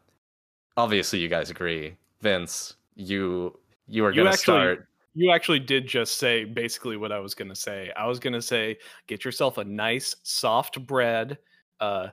obviously, 0.75 1.19
you 1.19 1.29
guys 1.29 1.49
agree. 1.49 1.95
Vince, 2.19 2.75
you 2.95 3.57
you 3.87 4.05
are 4.05 4.11
going 4.11 4.31
to 4.31 4.37
start. 4.37 4.87
You 5.13 5.31
actually 5.31 5.59
did 5.59 5.87
just 5.87 6.19
say 6.19 6.43
basically 6.43 6.95
what 6.95 7.11
I 7.11 7.19
was 7.19 7.33
going 7.33 7.49
to 7.49 7.55
say. 7.55 7.91
I 7.97 8.05
was 8.05 8.19
going 8.19 8.33
to 8.33 8.41
say, 8.41 8.77
get 9.07 9.25
yourself 9.25 9.57
a 9.57 9.63
nice 9.63 10.15
soft 10.21 10.85
bread, 10.85 11.39
uh, 11.79 12.09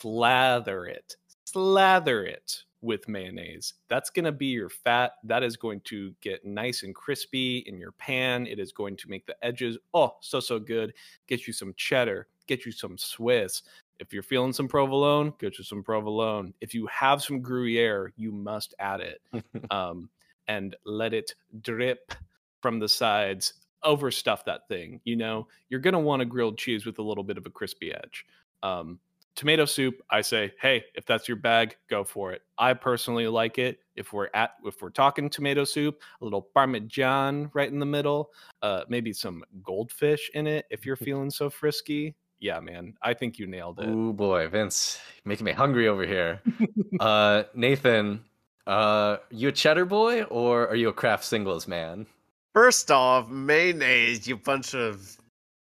slather 0.00 0.86
it, 0.86 1.16
slather 1.44 2.24
it 2.24 2.64
with 2.80 3.08
mayonnaise. 3.08 3.74
That's 3.88 4.10
going 4.10 4.24
to 4.24 4.32
be 4.32 4.46
your 4.46 4.68
fat. 4.68 5.12
That 5.24 5.42
is 5.42 5.56
going 5.56 5.80
to 5.84 6.14
get 6.20 6.44
nice 6.44 6.82
and 6.82 6.94
crispy 6.94 7.58
in 7.66 7.78
your 7.78 7.92
pan. 7.92 8.46
It 8.46 8.58
is 8.58 8.72
going 8.72 8.96
to 8.96 9.10
make 9.10 9.26
the 9.26 9.36
edges, 9.44 9.76
oh, 9.92 10.16
so, 10.20 10.40
so 10.40 10.58
good. 10.58 10.94
Get 11.26 11.46
you 11.46 11.52
some 11.52 11.74
cheddar, 11.76 12.28
get 12.46 12.64
you 12.64 12.72
some 12.72 12.96
Swiss. 12.96 13.62
If 14.00 14.12
you're 14.12 14.22
feeling 14.22 14.52
some 14.52 14.68
provolone, 14.68 15.32
get 15.38 15.58
you 15.58 15.64
some 15.64 15.82
provolone. 15.82 16.52
If 16.60 16.74
you 16.74 16.86
have 16.86 17.22
some 17.22 17.40
Gruyere, 17.40 18.12
you 18.16 18.32
must 18.32 18.74
add 18.78 19.00
it 19.00 19.20
um, 19.70 20.08
and 20.48 20.76
let 20.84 21.14
it 21.14 21.34
drip 21.60 22.12
from 22.60 22.78
the 22.78 22.88
sides. 22.88 23.54
Overstuff 23.84 24.44
that 24.44 24.66
thing. 24.68 25.00
You 25.04 25.16
know, 25.16 25.46
you're 25.68 25.80
going 25.80 25.92
to 25.92 26.00
want 26.00 26.22
a 26.22 26.24
grilled 26.24 26.58
cheese 26.58 26.86
with 26.86 26.98
a 26.98 27.02
little 27.02 27.24
bit 27.24 27.36
of 27.36 27.46
a 27.46 27.50
crispy 27.50 27.92
edge. 27.92 28.24
Um, 28.62 28.98
tomato 29.34 29.64
soup 29.64 30.00
i 30.10 30.20
say 30.20 30.52
hey 30.60 30.84
if 30.94 31.04
that's 31.06 31.26
your 31.26 31.36
bag 31.36 31.76
go 31.90 32.04
for 32.04 32.32
it 32.32 32.42
i 32.58 32.72
personally 32.72 33.26
like 33.26 33.58
it 33.58 33.78
if 33.96 34.12
we're 34.12 34.28
at 34.34 34.52
if 34.64 34.80
we're 34.80 34.90
talking 34.90 35.28
tomato 35.28 35.64
soup 35.64 36.00
a 36.20 36.24
little 36.24 36.42
parmesan 36.54 37.50
right 37.52 37.72
in 37.72 37.78
the 37.78 37.86
middle 37.86 38.30
uh 38.62 38.82
maybe 38.88 39.12
some 39.12 39.42
goldfish 39.62 40.30
in 40.34 40.46
it 40.46 40.66
if 40.70 40.86
you're 40.86 40.96
feeling 41.08 41.30
so 41.30 41.50
frisky 41.50 42.14
yeah 42.38 42.60
man 42.60 42.94
i 43.02 43.12
think 43.12 43.38
you 43.38 43.46
nailed 43.46 43.80
it 43.80 43.88
oh 43.88 44.12
boy 44.12 44.46
vince 44.48 45.00
making 45.24 45.44
me 45.44 45.52
hungry 45.52 45.88
over 45.88 46.06
here 46.06 46.40
uh 47.00 47.42
nathen 47.54 48.20
uh 48.66 49.16
you 49.30 49.48
a 49.48 49.52
cheddar 49.52 49.84
boy 49.84 50.22
or 50.24 50.68
are 50.68 50.76
you 50.76 50.88
a 50.88 50.92
Kraft 50.92 51.24
Singles 51.24 51.68
man 51.68 52.06
first 52.52 52.90
off 52.90 53.28
mayonnaise 53.28 54.26
you 54.26 54.36
bunch 54.36 54.74
of 54.74 55.18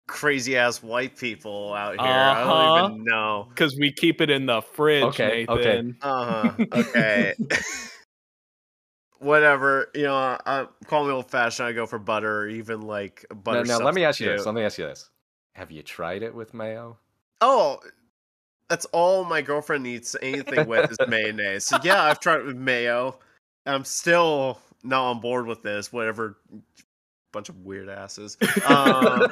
crazy 0.08 0.58
ass 0.58 0.84
white 0.84 1.18
people 1.18 1.74
out 1.74 1.92
here. 1.92 2.00
Uh-huh. 2.02 2.10
I 2.10 2.44
don't 2.44 2.50
uh-huh. 2.50 2.90
even 2.90 3.04
know 3.06 3.48
because 3.50 3.76
we 3.76 3.92
keep 3.92 4.22
it 4.22 4.30
in 4.30 4.46
the 4.46 4.62
fridge. 4.62 5.04
Okay, 5.04 5.46
Nathen. 5.48 5.98
okay, 6.02 6.08
uh 6.08 6.26
huh. 6.26 6.66
Okay. 6.74 7.34
Whatever, 9.20 9.90
you 9.96 10.04
know, 10.04 10.38
I, 10.46 10.68
call 10.88 11.06
me 11.06 11.12
old 11.12 11.32
fashioned. 11.32 11.68
I 11.68 11.72
go 11.72 11.86
for 11.86 11.98
butter, 11.98 12.42
or 12.42 12.48
even 12.50 12.82
like 12.82 13.26
butter. 13.44 13.64
Now, 13.64 13.80
now 13.80 13.86
let 13.86 13.96
me 13.96 14.04
ask 14.04 14.20
you 14.20 14.28
this. 14.28 14.46
Let 14.46 14.54
me 14.54 14.62
ask 14.62 14.78
you 14.78 14.86
this: 14.86 15.10
Have 15.54 15.72
you 15.72 15.82
tried 15.82 16.22
it 16.22 16.36
with 16.36 16.54
mayo? 16.54 16.98
Oh, 17.42 17.80
that's 18.70 18.86
all 18.86 19.24
my 19.26 19.42
girlfriend 19.42 19.84
needs 19.84 20.16
anything 20.22 20.68
with 20.68 20.92
is 20.92 20.98
mayonnaise. 21.08 21.66
So 21.66 21.78
yeah, 21.84 22.04
I've 22.04 22.20
tried 22.20 22.40
it 22.40 22.46
with 22.46 22.58
mayo. 22.58 23.20
I'm 23.66 23.86
still 23.86 24.60
not 24.84 25.04
on 25.10 25.20
board 25.20 25.48
with 25.48 25.64
this. 25.64 25.92
Whatever 25.92 26.38
bunch 27.32 27.50
of 27.50 27.58
weird 27.66 27.90
asses. 27.90 28.38
Um, 28.66 29.28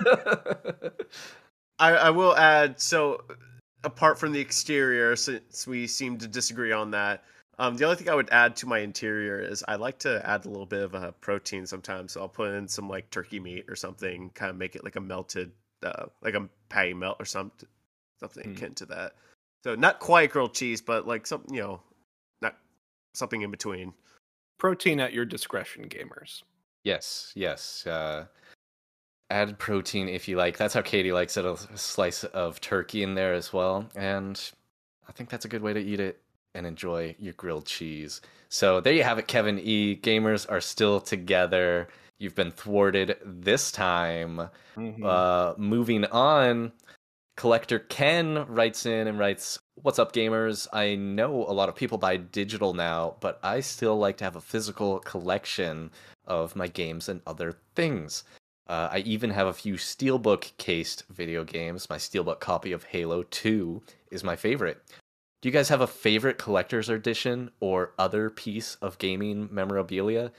I, 1.79 1.91
I 1.93 2.09
will 2.11 2.35
add 2.35 2.79
so 2.79 3.23
apart 3.83 4.19
from 4.19 4.31
the 4.31 4.39
exterior, 4.39 5.15
since 5.15 5.65
we 5.65 5.87
seem 5.87 6.17
to 6.19 6.27
disagree 6.27 6.71
on 6.71 6.91
that, 6.91 7.23
um, 7.59 7.77
the 7.77 7.85
only 7.85 7.95
thing 7.97 8.09
I 8.09 8.15
would 8.15 8.29
add 8.31 8.55
to 8.57 8.67
my 8.67 8.79
interior 8.79 9.39
is 9.39 9.63
I 9.67 9.75
like 9.75 9.99
to 9.99 10.27
add 10.27 10.45
a 10.45 10.49
little 10.49 10.65
bit 10.65 10.81
of 10.81 10.95
a 10.95 11.11
protein 11.13 11.65
sometimes. 11.65 12.13
So 12.13 12.21
I'll 12.21 12.29
put 12.29 12.53
in 12.53 12.67
some 12.67 12.89
like 12.89 13.09
turkey 13.09 13.39
meat 13.39 13.65
or 13.69 13.75
something, 13.75 14.31
kind 14.33 14.49
of 14.49 14.57
make 14.57 14.75
it 14.75 14.83
like 14.83 14.95
a 14.95 15.01
melted, 15.01 15.51
uh, 15.83 16.05
like 16.21 16.33
a 16.33 16.49
patty 16.69 16.93
melt 16.93 17.17
or 17.19 17.25
something, 17.25 17.69
something 18.19 18.43
mm. 18.43 18.57
akin 18.57 18.73
to 18.75 18.85
that. 18.87 19.13
So 19.63 19.75
not 19.75 19.99
quite 19.99 20.31
grilled 20.31 20.53
cheese, 20.53 20.81
but 20.81 21.07
like 21.07 21.25
something 21.25 21.55
you 21.55 21.61
know, 21.61 21.81
not 22.41 22.55
something 23.13 23.41
in 23.41 23.51
between. 23.51 23.93
Protein 24.57 24.99
at 24.99 25.13
your 25.13 25.25
discretion, 25.25 25.87
gamers. 25.87 26.43
Yes, 26.83 27.31
yes. 27.35 27.87
Uh, 27.87 28.25
add 29.29 29.57
protein 29.57 30.09
if 30.09 30.27
you 30.27 30.35
like. 30.37 30.57
That's 30.57 30.73
how 30.73 30.81
Katie 30.81 31.13
likes 31.13 31.37
it. 31.37 31.45
A 31.45 31.57
slice 31.77 32.23
of 32.25 32.59
turkey 32.61 33.03
in 33.03 33.15
there 33.15 33.33
as 33.33 33.53
well. 33.53 33.89
And 33.95 34.39
I 35.07 35.11
think 35.13 35.29
that's 35.29 35.45
a 35.45 35.49
good 35.49 35.61
way 35.61 35.73
to 35.73 35.79
eat 35.79 35.99
it 35.99 36.21
and 36.55 36.67
enjoy 36.67 37.15
your 37.19 37.33
grilled 37.33 37.65
cheese. 37.65 38.21
So 38.49 38.79
there 38.79 38.93
you 38.93 39.03
have 39.03 39.17
it, 39.17 39.27
Kevin 39.27 39.59
E. 39.59 39.95
Gamers 39.95 40.45
are 40.49 40.61
still 40.61 40.99
together. 41.01 41.87
You've 42.19 42.35
been 42.35 42.51
thwarted 42.51 43.17
this 43.25 43.71
time. 43.71 44.49
Mhm. 44.75 45.03
Uh, 45.03 45.55
moving 45.57 46.05
on, 46.05 46.71
collector 47.35 47.79
Ken 47.79 48.45
writes 48.47 48.85
in 48.85 49.07
and 49.07 49.19
writes, 49.19 49.59
"What's 49.75 49.99
up, 49.99 50.13
gamers? 50.13 50.67
I 50.71 50.95
know 50.95 51.45
a 51.45 51.53
lot 51.53 51.69
of 51.69 51.75
people 51.75 51.97
buy 51.97 52.17
digital 52.17 52.73
now, 52.73 53.17
but 53.19 53.39
I 53.43 53.59
still 53.59 53.97
like 53.97 54.17
to 54.17 54.23
have 54.23 54.35
a 54.35 54.41
physical 54.41 54.99
collection 54.99 55.91
of 56.25 56.55
my 56.55 56.67
games 56.67 57.09
and 57.09 57.21
other 57.25 57.57
things. 57.75 58.23
Uh, 58.67 58.89
I 58.91 58.99
even 58.99 59.29
have 59.31 59.47
a 59.47 59.53
few 59.53 59.75
steelbook 59.75 60.51
cased 60.57 61.03
video 61.09 61.43
games. 61.43 61.89
My 61.89 61.97
steelbook 61.97 62.39
copy 62.39 62.71
of 62.71 62.85
Halo 62.85 63.23
2 63.23 63.81
is 64.09 64.23
my 64.23 64.35
favorite. 64.35 64.81
Do 65.41 65.49
you 65.49 65.53
guys 65.53 65.67
have 65.67 65.81
a 65.81 65.87
favorite 65.87 66.37
collector's 66.37 66.87
edition 66.87 67.51
or 67.59 67.93
other 67.99 68.29
piece 68.29 68.75
of 68.75 68.97
gaming 68.97 69.49
memorabilia? 69.51 70.31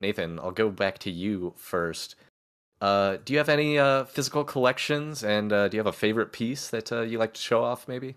Nathen, 0.00 0.40
I'll 0.40 0.50
go 0.50 0.70
back 0.70 0.98
to 1.00 1.10
you 1.10 1.54
first. 1.56 2.16
Uh, 2.80 3.18
do 3.24 3.32
you 3.32 3.38
have 3.38 3.48
any 3.48 3.78
uh, 3.78 4.04
physical 4.04 4.44
collections, 4.44 5.24
and 5.24 5.52
uh, 5.52 5.68
do 5.68 5.76
you 5.76 5.80
have 5.80 5.86
a 5.86 5.92
favorite 5.92 6.32
piece 6.32 6.68
that 6.68 6.92
uh, 6.92 7.00
you 7.00 7.18
like 7.18 7.34
to 7.34 7.40
show 7.40 7.64
off? 7.64 7.88
Maybe. 7.88 8.14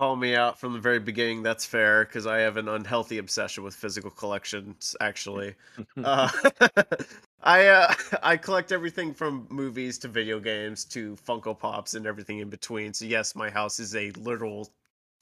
Call 0.00 0.16
me 0.16 0.34
out 0.34 0.58
from 0.58 0.72
the 0.72 0.78
very 0.78 1.00
beginning. 1.00 1.42
That's 1.42 1.66
fair 1.66 2.04
because 2.04 2.26
I 2.26 2.38
have 2.38 2.56
an 2.56 2.68
unhealthy 2.68 3.18
obsession 3.18 3.64
with 3.64 3.74
physical 3.74 4.10
collections. 4.10 4.96
Actually, 5.00 5.56
uh, 6.04 6.30
I 7.42 7.66
uh, 7.66 7.94
I 8.22 8.36
collect 8.36 8.72
everything 8.72 9.12
from 9.12 9.46
movies 9.50 9.98
to 9.98 10.08
video 10.08 10.40
games 10.40 10.84
to 10.86 11.16
Funko 11.16 11.58
Pops 11.58 11.94
and 11.94 12.06
everything 12.06 12.38
in 12.38 12.48
between. 12.48 12.94
So 12.94 13.04
yes, 13.04 13.34
my 13.34 13.50
house 13.50 13.78
is 13.78 13.94
a 13.94 14.10
literal 14.12 14.70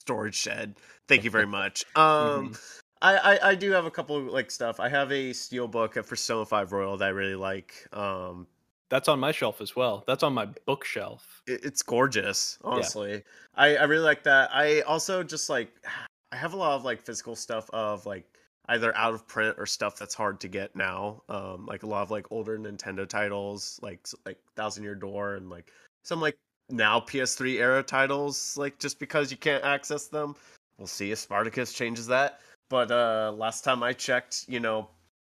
storage 0.01 0.37
shed. 0.37 0.77
Thank 1.09 1.25
you 1.25 1.31
very 1.31 1.47
much. 1.47 1.85
Um, 1.97 2.55
I, 3.03 3.17
I 3.17 3.49
I 3.51 3.55
do 3.55 3.73
have 3.73 3.87
a 3.87 3.91
couple 3.91 4.17
of 4.17 4.27
like 4.27 4.51
stuff. 4.51 4.79
I 4.79 4.89
have 4.91 5.11
a 5.11 5.31
steelbook 5.31 5.95
for 5.95 6.03
Persona 6.03 6.45
Five 6.45 6.73
Royal 6.73 6.97
that 6.99 7.07
I 7.07 7.09
really 7.09 7.35
like. 7.35 7.87
Um, 7.93 8.47
That's 8.89 9.09
on 9.09 9.19
my 9.19 9.33
shelf 9.33 9.61
as 9.61 9.75
well. 9.75 10.05
That's 10.07 10.23
on 10.23 10.33
my 10.33 10.47
bookshelf. 10.67 11.43
it's 11.47 11.83
gorgeous 11.83 12.59
honestly. 12.63 13.23
I, 13.55 13.77
I 13.77 13.85
really 13.85 14.05
like 14.05 14.23
that. 14.25 14.51
I 14.53 14.81
also 14.83 15.23
just 15.23 15.49
like 15.49 15.73
i 16.33 16.37
have 16.37 16.55
a 16.55 16.57
lot 16.57 16.73
of 16.73 16.85
like 16.85 17.01
physical 17.01 17.37
stuff 17.37 17.71
of 17.73 18.05
like 18.05 18.25
either 18.69 18.95
out 18.97 19.15
of 19.15 19.29
print 19.29 19.55
or 19.59 19.65
stuff 19.65 19.97
that's 19.97 20.13
hard 20.13 20.41
to 20.41 20.49
get 20.49 20.75
now 20.75 21.23
um 21.29 21.65
like 21.67 21.85
a 21.85 21.87
lot 21.87 22.03
of 22.03 22.11
like 22.11 22.27
older 22.33 22.59
nintendo 22.59 23.09
titles 23.09 23.79
like 23.81 24.05
like 24.27 24.37
thousand 24.57 24.83
year 24.83 24.97
door 24.97 25.37
and 25.37 25.49
like 25.49 25.71
some 26.03 26.21
like 26.21 26.37
now 26.69 26.99
ps3 26.99 27.61
era 27.61 27.81
titles 27.81 28.57
like 28.57 28.77
just 28.81 28.99
because 28.99 29.31
you 29.31 29.37
can't 29.37 29.65
access 29.65 30.09
them. 30.09 30.35
We'll 30.79 30.89
see 30.89 31.13
if 31.13 31.19
spartacus 31.19 31.73
changes 31.73 32.09
that. 32.09 32.41
But 32.69 32.91
uh 32.91 33.33
last 33.37 33.63
time 33.63 33.83
i 33.85 33.93
checked 33.93 34.47
you 34.49 34.59
know 34.59 34.89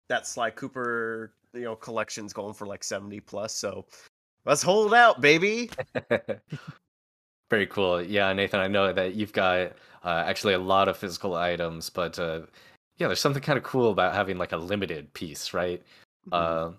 that 0.09 0.25
sly 0.25 0.49
cooper 0.49 1.31
you 1.53 1.61
know 1.61 1.75
collection's 1.75 2.33
going 2.33 2.53
for 2.53 2.67
like 2.67 2.83
70 2.83 3.19
plus 3.21 3.55
so 3.55 3.85
let's 4.45 4.61
hold 4.61 4.93
out 4.93 5.21
baby 5.21 5.69
Very 7.49 7.67
cool. 7.67 8.01
Yeah, 8.01 8.33
Nathen, 8.33 8.59
I 8.59 8.67
know 8.67 8.91
that 8.91 9.15
you've 9.15 9.31
got 9.31 9.71
uh, 10.03 10.23
actually 10.25 10.53
a 10.53 10.59
lot 10.59 10.89
of 10.89 10.97
physical 10.97 11.35
items, 11.35 11.89
but 11.89 12.19
uh, 12.19 12.41
yeah, 12.97 13.07
there's 13.07 13.21
something 13.21 13.41
kind 13.41 13.57
of 13.57 13.63
cool 13.63 13.91
about 13.91 14.13
having 14.13 14.37
like 14.37 14.51
a 14.51 14.57
limited 14.57 15.13
piece, 15.13 15.53
right? 15.53 15.81
Uh, 16.31 16.71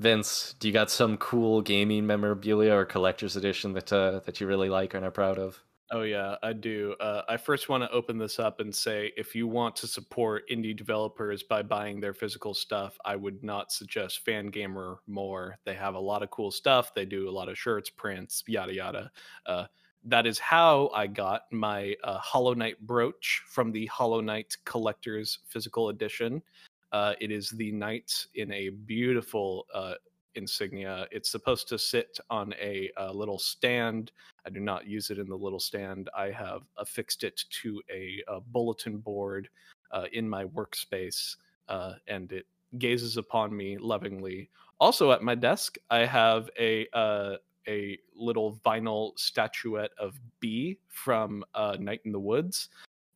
Vince, 0.00 0.56
do 0.58 0.66
you 0.66 0.74
got 0.74 0.90
some 0.90 1.16
cool 1.18 1.62
gaming 1.62 2.06
memorabilia 2.06 2.74
or 2.74 2.84
collector's 2.84 3.36
edition 3.36 3.72
that 3.74 3.92
uh, 3.92 4.20
that 4.24 4.40
you 4.40 4.48
really 4.48 4.68
like 4.68 4.94
and 4.94 5.04
are 5.04 5.12
proud 5.12 5.38
of? 5.38 5.62
Oh 5.92 6.02
yeah, 6.02 6.34
I 6.42 6.52
do. 6.52 6.96
Uh, 6.98 7.22
I 7.28 7.36
first 7.36 7.68
want 7.68 7.84
to 7.84 7.90
open 7.92 8.18
this 8.18 8.40
up 8.40 8.58
and 8.58 8.74
say, 8.74 9.12
if 9.16 9.36
you 9.36 9.46
want 9.46 9.76
to 9.76 9.86
support 9.86 10.48
indie 10.50 10.76
developers 10.76 11.44
by 11.44 11.62
buying 11.62 12.00
their 12.00 12.12
physical 12.12 12.54
stuff, 12.54 12.98
I 13.04 13.14
would 13.14 13.44
not 13.44 13.70
suggest 13.70 14.26
Fangamer 14.26 14.96
more. 15.06 15.58
They 15.64 15.74
have 15.74 15.94
a 15.94 16.00
lot 16.00 16.24
of 16.24 16.30
cool 16.30 16.50
stuff. 16.50 16.92
They 16.92 17.04
do 17.04 17.28
a 17.28 17.30
lot 17.30 17.48
of 17.48 17.56
shirts, 17.56 17.88
prints, 17.88 18.42
yada 18.48 18.74
yada. 18.74 19.10
Uh, 19.46 19.66
that 20.04 20.26
is 20.26 20.40
how 20.40 20.90
I 20.92 21.06
got 21.06 21.42
my 21.52 21.94
uh, 22.02 22.18
Hollow 22.18 22.54
Knight 22.54 22.84
brooch 22.84 23.42
from 23.46 23.70
the 23.70 23.86
Hollow 23.86 24.20
Knight 24.20 24.56
Collector's 24.64 25.38
Physical 25.46 25.90
Edition. 25.90 26.42
Uh, 26.90 27.14
it 27.20 27.30
is 27.30 27.50
the 27.50 27.70
knight 27.70 28.26
in 28.34 28.52
a 28.52 28.70
beautiful 28.70 29.66
uh, 29.72 29.94
insignia. 30.36 31.06
It's 31.10 31.30
supposed 31.30 31.68
to 31.68 31.78
sit 31.78 32.18
on 32.30 32.54
a, 32.60 32.90
uh 32.98 33.12
little 33.12 33.38
stand. 33.38 34.12
I 34.46 34.50
do 34.50 34.60
not 34.60 34.86
use 34.86 35.10
it 35.10 35.18
in 35.18 35.28
the 35.28 35.36
little 35.36 35.58
stand. 35.58 36.08
I 36.16 36.30
have 36.30 36.62
affixed 36.76 37.24
it 37.24 37.42
to 37.62 37.82
a, 37.90 38.22
a 38.28 38.40
bulletin 38.40 38.98
board 38.98 39.48
uh, 39.90 40.04
in 40.12 40.28
my 40.28 40.44
workspace, 40.44 41.36
uh, 41.68 41.94
and 42.06 42.30
it 42.32 42.46
gazes 42.78 43.16
upon 43.16 43.56
me 43.56 43.76
lovingly. 43.76 44.48
Also, 44.78 45.10
at 45.10 45.22
my 45.22 45.34
desk, 45.34 45.78
I 45.90 46.04
have 46.04 46.48
a 46.58 46.86
uh, 46.92 47.36
a 47.68 47.98
little 48.14 48.60
vinyl 48.64 49.18
statuette 49.18 49.90
of 49.98 50.18
Bea 50.38 50.78
from 50.88 51.44
uh, 51.54 51.76
Night 51.80 52.00
in 52.04 52.12
the 52.12 52.20
Woods, 52.20 52.68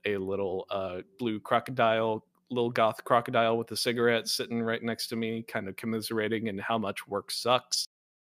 a 0.05 0.17
little 0.17 0.67
uh, 0.71 1.03
blue 1.19 1.39
crocodile, 1.39 2.25
little 2.51 2.71
goth 2.71 3.05
crocodile 3.05 3.57
with 3.57 3.71
a 3.71 3.77
cigarette 3.77 4.27
sitting 4.27 4.63
right 4.63 4.83
next 4.83 5.07
to 5.09 5.17
me, 5.17 5.43
kind 5.43 5.69
of 5.69 5.77
commiserating 5.77 6.49
in 6.49 6.59
how 6.59 6.79
much 6.79 7.07
work 7.07 7.31
sucks. 7.31 7.87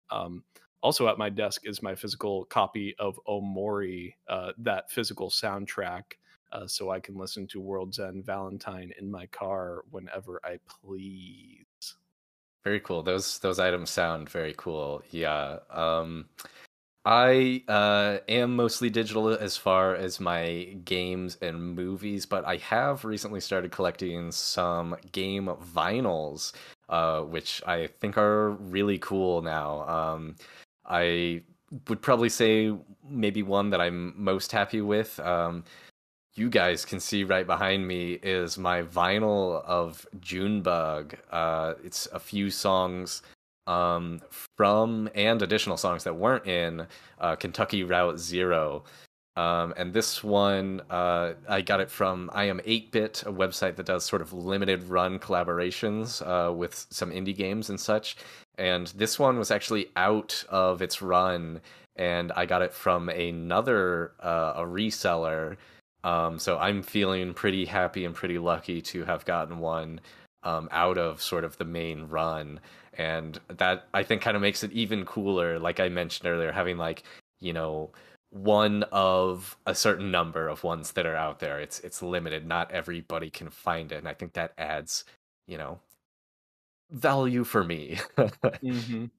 Um, 0.10 0.44
also 0.82 1.08
at 1.08 1.18
my 1.18 1.30
desk 1.30 1.62
is 1.66 1.82
my 1.82 1.96
physical 1.96 2.46
copy 2.46 2.96
of 3.00 3.20
Omori, 3.28 4.14
uh, 4.28 4.52
that 4.58 4.90
physical 4.92 5.30
soundtrack, 5.30 6.04
uh, 6.52 6.68
so 6.68 6.90
I 6.90 7.00
can 7.00 7.16
listen 7.18 7.48
to 7.48 7.60
World's 7.60 8.00
End 8.00 8.26
Valentine 8.26 8.92
in 9.00 9.10
my 9.10 9.26
car 9.28 9.84
whenever 9.92 10.40
I 10.44 10.60
please. 10.68 11.66
Very 12.64 12.80
cool. 12.82 13.04
Those 13.04 13.40
those 13.40 13.60
items 13.60 13.90
sound 13.90 14.30
very 14.30 14.54
cool. 14.58 15.02
Yeah. 15.12 15.60
Um 15.70 16.28
I 17.06 17.64
uh 17.68 18.18
am 18.28 18.56
mostly 18.56 18.90
digital 18.90 19.30
as 19.30 19.56
far 19.56 19.96
as 19.96 20.20
my 20.20 20.76
games 20.84 21.38
and 21.42 21.76
movies, 21.76 22.26
but 22.26 22.46
I 22.46 22.58
have 22.58 23.06
recently 23.06 23.40
started 23.40 23.72
collecting 23.72 24.32
some 24.32 24.96
game 25.14 25.48
vinyls 25.74 26.54
uh 26.90 27.22
which 27.22 27.62
I 27.66 27.88
think 27.88 28.18
are 28.18 28.52
really 28.52 29.00
cool 29.00 29.42
now. 29.42 29.88
Um 29.88 30.36
I 30.90 31.44
would 31.88 32.02
probably 32.02 32.30
say 32.30 32.74
maybe 33.08 33.44
one 33.44 33.70
that 33.70 33.80
I'm 33.80 34.14
most 34.22 34.52
happy 34.52 34.82
with 34.82 35.20
um 35.20 35.64
you 36.40 36.50
guys 36.50 36.86
can 36.86 37.00
see 37.00 37.24
right 37.24 37.46
behind 37.46 37.88
me 37.88 38.14
is 38.24 38.58
my 38.58 38.82
vinyl 38.84 39.64
of 39.66 40.08
Junebug. 40.22 41.16
Uh, 41.32 41.74
it's 41.84 42.08
a 42.14 42.20
few 42.20 42.50
songs 42.50 43.22
um, 43.68 44.22
from 44.32 45.10
and 45.16 45.42
additional 45.42 45.76
songs 45.76 46.04
that 46.06 46.16
weren't 46.16 46.48
in 46.48 46.88
uh, 47.20 47.36
Kentucky 47.36 47.84
Route 47.84 48.20
Zero. 48.20 48.84
Um, 49.40 49.74
and 49.78 49.94
this 49.94 50.22
one, 50.22 50.82
uh, 50.90 51.32
I 51.48 51.62
got 51.62 51.80
it 51.80 51.90
from 51.90 52.30
I 52.34 52.44
Am 52.44 52.60
8-Bit, 52.60 53.24
a 53.26 53.32
website 53.32 53.78
that 53.78 53.86
does 53.86 54.04
sort 54.04 54.22
of 54.22 54.34
limited 54.34 54.84
run 54.84 55.18
collaborations 55.18 56.22
uh, 56.28 56.52
with 56.52 56.86
some 56.90 57.10
indie 57.10 57.38
games 57.38 57.70
and 57.70 57.80
such. 57.80 58.18
And 58.58 58.88
this 58.88 59.18
one 59.18 59.40
was 59.40 59.50
actually 59.50 59.92
out 59.96 60.44
of 60.50 60.82
its 60.82 61.02
run, 61.02 61.62
and 61.96 62.34
I 62.34 62.46
got 62.48 62.62
it 62.62 62.74
from 62.74 63.08
another 63.08 64.12
uh, 64.20 64.56
a 64.58 64.64
reseller. 64.64 65.56
Um, 66.04 66.38
so 66.38 66.58
I'm 66.58 66.84
feeling 66.84 67.34
pretty 67.34 67.64
happy 67.64 68.04
and 68.04 68.14
pretty 68.14 68.40
lucky 68.40 68.82
to 68.82 69.06
have 69.06 69.24
gotten 69.24 69.60
one 69.60 70.02
um, 70.44 70.68
out 70.70 70.98
of 70.98 71.22
sort 71.22 71.46
of 71.46 71.58
the 71.58 71.64
main 71.64 72.10
run, 72.10 72.60
and 72.98 73.40
that 73.48 73.88
I 73.94 74.04
think 74.04 74.22
kind 74.22 74.36
of 74.36 74.42
makes 74.42 74.66
it 74.66 74.74
even 74.74 75.06
cooler. 75.06 75.60
Like 75.60 75.80
I 75.80 75.88
mentioned 75.88 76.28
earlier, 76.28 76.52
having 76.52 76.78
like 76.78 77.04
you 77.40 77.54
know 77.54 77.92
one 78.32 78.84
of 78.92 79.58
a 79.66 79.74
certain 79.74 80.12
number 80.12 80.48
of 80.48 80.64
ones 80.64 80.92
that 80.94 81.06
are 81.06 81.16
out 81.16 81.40
there. 81.40 81.60
It's 81.60 81.80
it's 81.82 82.02
limited. 82.02 82.46
Not 82.46 82.72
everybody 82.72 83.30
can 83.30 83.50
find 83.50 83.92
it, 83.92 83.98
and 83.98 84.08
I 84.08 84.14
think 84.14 84.34
that 84.34 84.54
adds 84.58 85.06
you 85.48 85.58
know 85.58 85.80
value 86.92 87.44
for 87.44 87.64
me. 87.64 88.00
Mm-hmm. 88.18 89.06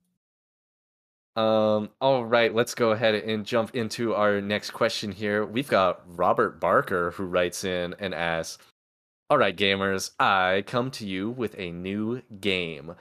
Um, 1.36 1.90
all 2.00 2.24
right, 2.24 2.54
let's 2.54 2.74
go 2.74 2.90
ahead 2.90 3.14
and 3.14 3.46
jump 3.46 3.74
into 3.74 4.14
our 4.14 4.40
next 4.40 4.70
question 4.72 5.12
here. 5.12 5.46
We've 5.46 5.68
got 5.68 6.02
Robert 6.06 6.60
Barker 6.60 7.12
who 7.12 7.24
writes 7.24 7.64
in 7.64 7.94
and 7.98 8.14
asks, 8.14 8.62
All 9.30 9.38
right, 9.38 9.56
gamers, 9.56 10.10
I 10.18 10.64
come 10.66 10.90
to 10.92 11.06
you 11.06 11.30
with 11.30 11.54
a 11.56 11.70
new 11.70 12.20
game. 12.40 12.94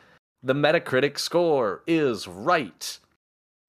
The 0.44 0.54
Metacritic 0.54 1.18
score 1.18 1.84
is 1.88 2.28
right. 2.28 3.00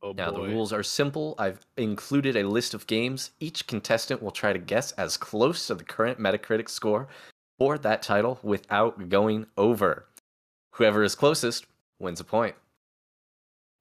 Oh 0.03 0.13
Now, 0.13 0.31
boy. 0.31 0.47
the 0.49 0.55
rules 0.55 0.73
are 0.73 0.83
simple. 0.83 1.35
I've 1.39 1.61
included 1.77 2.37
a 2.37 2.49
list 2.49 2.73
of 2.75 2.87
games. 2.87 3.33
Each 3.41 3.67
contestant 3.67 4.23
will 4.23 4.31
try 4.31 4.53
to 4.53 4.59
guess 4.59 4.93
as 4.93 5.17
close 5.17 5.67
to 5.67 5.75
the 5.75 5.85
current 5.85 6.19
Metacritic 6.19 6.69
score 6.69 7.09
for 7.59 7.77
that 7.79 8.03
title 8.03 8.39
without 8.43 9.09
going 9.09 9.47
over. 9.59 10.07
Whoever 10.73 11.03
is 11.03 11.15
closest 11.15 11.67
wins 11.99 12.21
a 12.21 12.25
point. 12.25 12.55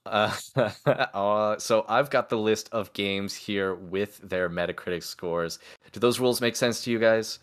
Uh, 0.06 0.36
uh, 0.86 1.58
so 1.58 1.86
I've 1.88 2.10
got 2.10 2.30
the 2.30 2.38
list 2.38 2.68
of 2.74 2.92
games 2.94 3.34
here 3.34 3.76
with 3.76 4.20
their 4.28 4.50
Metacritic 4.50 5.04
scores. 5.04 5.60
Do 5.92 6.00
those 6.00 6.20
rules 6.20 6.42
make 6.42 6.56
sense 6.56 6.84
to 6.84 6.92
you 6.92 7.00
guys? 7.00 7.40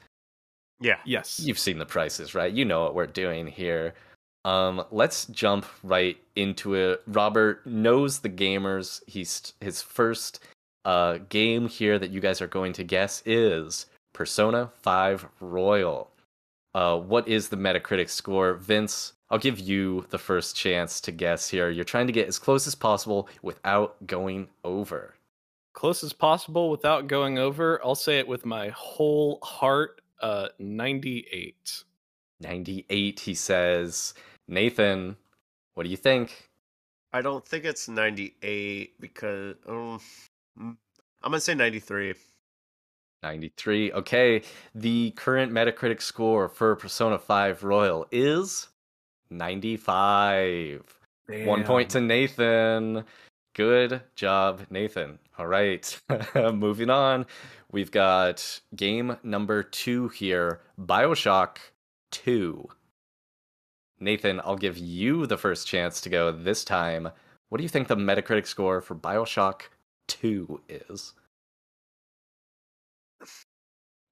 Yeah. 0.81 0.99
Yes. 1.07 1.41
You've 1.41 1.59
seen 1.59 1.79
the 1.79 1.87
prices, 1.87 2.35
right? 2.35 2.53
You 2.53 2.67
know 2.67 2.83
what 2.83 2.95
we're 2.95 3.07
doing 3.07 3.47
here. 3.47 3.95
Um, 4.47 4.85
let's 4.93 5.27
jump 5.27 5.67
right 5.83 6.17
into 6.37 6.75
it. 6.75 7.03
Robert 7.09 7.67
knows 7.67 8.21
the 8.21 8.29
gamers. 8.29 9.03
He's 9.09 9.53
his 9.61 9.83
first 9.83 10.39
uh, 10.85 11.19
game 11.29 11.69
here 11.69 11.99
that 11.99 12.13
you 12.13 12.21
guys 12.21 12.41
are 12.41 12.47
going 12.47 12.73
to 12.75 12.85
guess 12.85 13.25
is 13.27 13.87
Persona 14.13 14.71
5 14.83 15.27
Royal. 15.41 16.13
Uh, 16.77 16.97
what 16.97 17.27
is 17.27 17.49
the 17.49 17.57
Metacritic 17.57 18.09
score? 18.09 18.55
Vince, 18.55 19.15
I'll 19.31 19.39
give 19.39 19.59
you 19.59 20.07
the 20.11 20.19
first 20.19 20.55
chance 20.55 21.01
to 21.01 21.11
guess 21.11 21.49
here. 21.49 21.69
You're 21.71 21.85
trying 21.85 22.07
to 22.07 22.13
get 22.13 22.29
as 22.29 22.39
close 22.39 22.69
as 22.69 22.77
possible 22.77 23.29
without 23.43 24.07
going 24.07 24.47
over. 24.63 25.15
Close 25.73 26.05
as 26.05 26.13
possible 26.13 26.71
without 26.71 27.09
going 27.09 27.37
over. 27.37 27.85
I'll 27.85 27.97
say 27.97 28.21
it 28.21 28.29
with 28.29 28.47
my 28.47 28.69
whole 28.69 29.41
heart. 29.43 30.03
Uh, 30.21 30.49
98. 30.61 31.83
98, 32.41 33.19
he 33.19 33.35
says. 33.35 34.15
Nathen, 34.49 35.17
what 35.75 35.85
do 35.85 35.91
you 35.91 35.97
think? 35.97 36.51
I 37.13 37.23
don't 37.23 37.47
think 37.47 37.65
it's 37.65 37.89
98 37.89 39.01
because 39.01 39.55
um, 39.69 40.01
I'm 40.59 40.79
gonna 41.23 41.41
say 41.41 41.55
93. 41.55 42.15
93. 43.23 43.93
Okay, 43.93 44.43
the 44.75 45.11
current 45.13 45.53
Metacritic 45.53 46.01
score 46.01 46.49
for 46.49 46.77
Persona 46.77 47.19
5 47.19 47.65
Royal 47.65 48.07
is 48.13 48.69
95. 49.31 50.83
One 51.45 51.65
point 51.65 51.91
to 51.91 52.01
Nathen. 52.01 53.05
Good 53.55 54.03
job, 54.15 54.61
Nathen. 54.71 55.19
All 55.39 55.47
right, 55.47 56.01
moving 56.35 56.91
on. 56.91 57.27
We've 57.73 57.91
got 57.91 58.61
game 58.77 59.17
number 59.23 59.63
two 59.63 60.09
here 60.09 60.61
Bioshock 60.81 61.57
2. 62.13 62.69
Nathen, 64.01 64.41
I'll 64.45 64.57
give 64.57 64.77
you 64.77 65.27
the 65.27 65.39
first 65.39 65.67
chance 65.67 66.01
to 66.03 66.09
go 66.09 66.31
this 66.31 66.65
time. 66.65 67.09
What 67.49 67.59
do 67.59 67.63
you 67.63 67.69
think 67.69 67.89
the 67.89 67.97
Metacritic 67.97 68.47
score 68.47 68.81
for 68.81 68.95
Bioshock 68.95 69.63
2 70.09 70.61
is? 70.69 71.15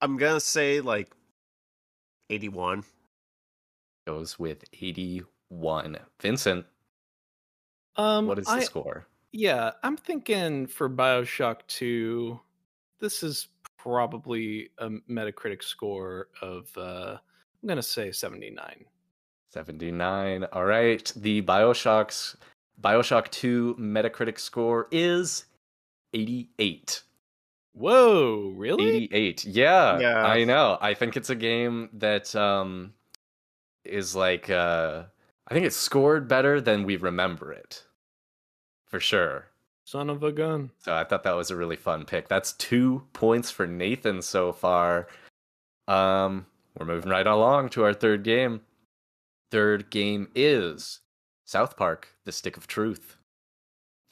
I'm 0.01 0.17
gonna 0.17 0.41
say 0.41 0.81
like 0.81 1.13
81. 2.31 2.85
Goes 4.07 4.39
with 4.39 4.65
81. 4.73 5.99
Vincent, 6.21 6.67
Um, 7.97 8.27
what 8.27 8.39
is 8.39 8.47
the 8.47 8.53
I, 8.53 8.61
score? 8.61 9.07
Yeah, 9.33 9.73
I'm 9.83 9.97
thinking 9.97 10.67
for 10.67 10.89
Bioshock 10.89 11.61
2, 11.69 12.39
this 13.01 13.23
is 13.23 13.49
probably 13.79 14.71
a 14.79 14.89
Metacritic 15.11 15.63
score 15.63 16.29
of, 16.43 16.71
uh, 16.77 17.17
I'm 17.63 17.67
going 17.67 17.77
to 17.77 17.83
say 17.83 18.13
79. 18.13 18.85
79. 19.55 20.45
All 20.53 20.65
right. 20.65 21.13
The 21.15 21.41
BioShock's 21.43 22.37
BioShock 22.83 23.31
2 23.31 23.77
Metacritic 23.79 24.41
score 24.41 24.89
is 24.91 25.45
88. 26.13 27.03
Whoa, 27.73 28.53
really? 28.57 29.05
88. 29.05 29.45
Yeah, 29.45 29.99
Yeah. 30.01 30.27
I 30.27 30.43
know. 30.45 30.77
I 30.81 30.95
think 30.95 31.17
it's 31.17 31.31
a 31.31 31.35
game 31.37 31.89
that 31.95 32.35
um 32.35 32.95
is 33.85 34.17
like 34.17 34.51
uh 34.51 35.05
I 35.49 35.55
think 35.55 35.67
it's 35.67 35.77
scored 35.77 36.27
better 36.29 36.61
than 36.61 36.85
we 36.85 36.97
remember 36.97 37.53
it. 37.53 37.85
For 38.87 38.99
sure. 38.99 39.47
Son 39.85 40.11
of 40.11 40.23
a 40.25 40.33
gun. 40.33 40.71
So 40.79 40.95
I 40.95 41.05
thought 41.05 41.23
that 41.25 41.37
was 41.37 41.51
a 41.51 41.57
really 41.57 41.77
fun 41.77 42.07
pick. 42.07 42.27
That's 42.29 42.53
2 42.55 43.03
points 43.13 43.51
for 43.53 43.67
Nathen 43.69 44.21
so 44.23 44.53
far. 44.53 45.07
Um 45.87 46.47
we're 46.77 46.87
moving 46.87 47.11
right 47.11 47.27
along 47.27 47.69
to 47.71 47.85
our 47.85 47.95
third 47.95 48.25
game. 48.25 48.61
Third 49.51 49.91
game 49.91 50.29
is 50.35 51.01
South 51.45 51.77
Park: 51.77 52.09
The 52.25 52.33
Stick 52.33 52.57
of 52.57 52.67
Truth. 52.67 53.17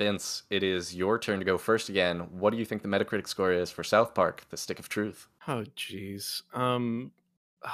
Vince, 0.01 0.43
it 0.51 0.63
is 0.63 0.95
your 0.95 1.19
turn 1.19 1.39
to 1.39 1.45
go 1.45 1.59
first 1.59 1.89
again. 1.89 2.21
What 2.39 2.51
do 2.51 2.57
you 2.57 2.65
think 2.65 2.83
the 2.83 2.89
Metacritic 2.89 3.29
score 3.29 3.53
is 3.53 3.71
for 3.71 3.85
South 3.85 4.15
Park: 4.15 4.45
The 4.51 4.57
Stick 4.57 4.79
of 4.79 4.89
Truth? 4.89 5.29
Oh, 5.49 5.65
jeez. 5.77 6.43
Um, 6.55 7.13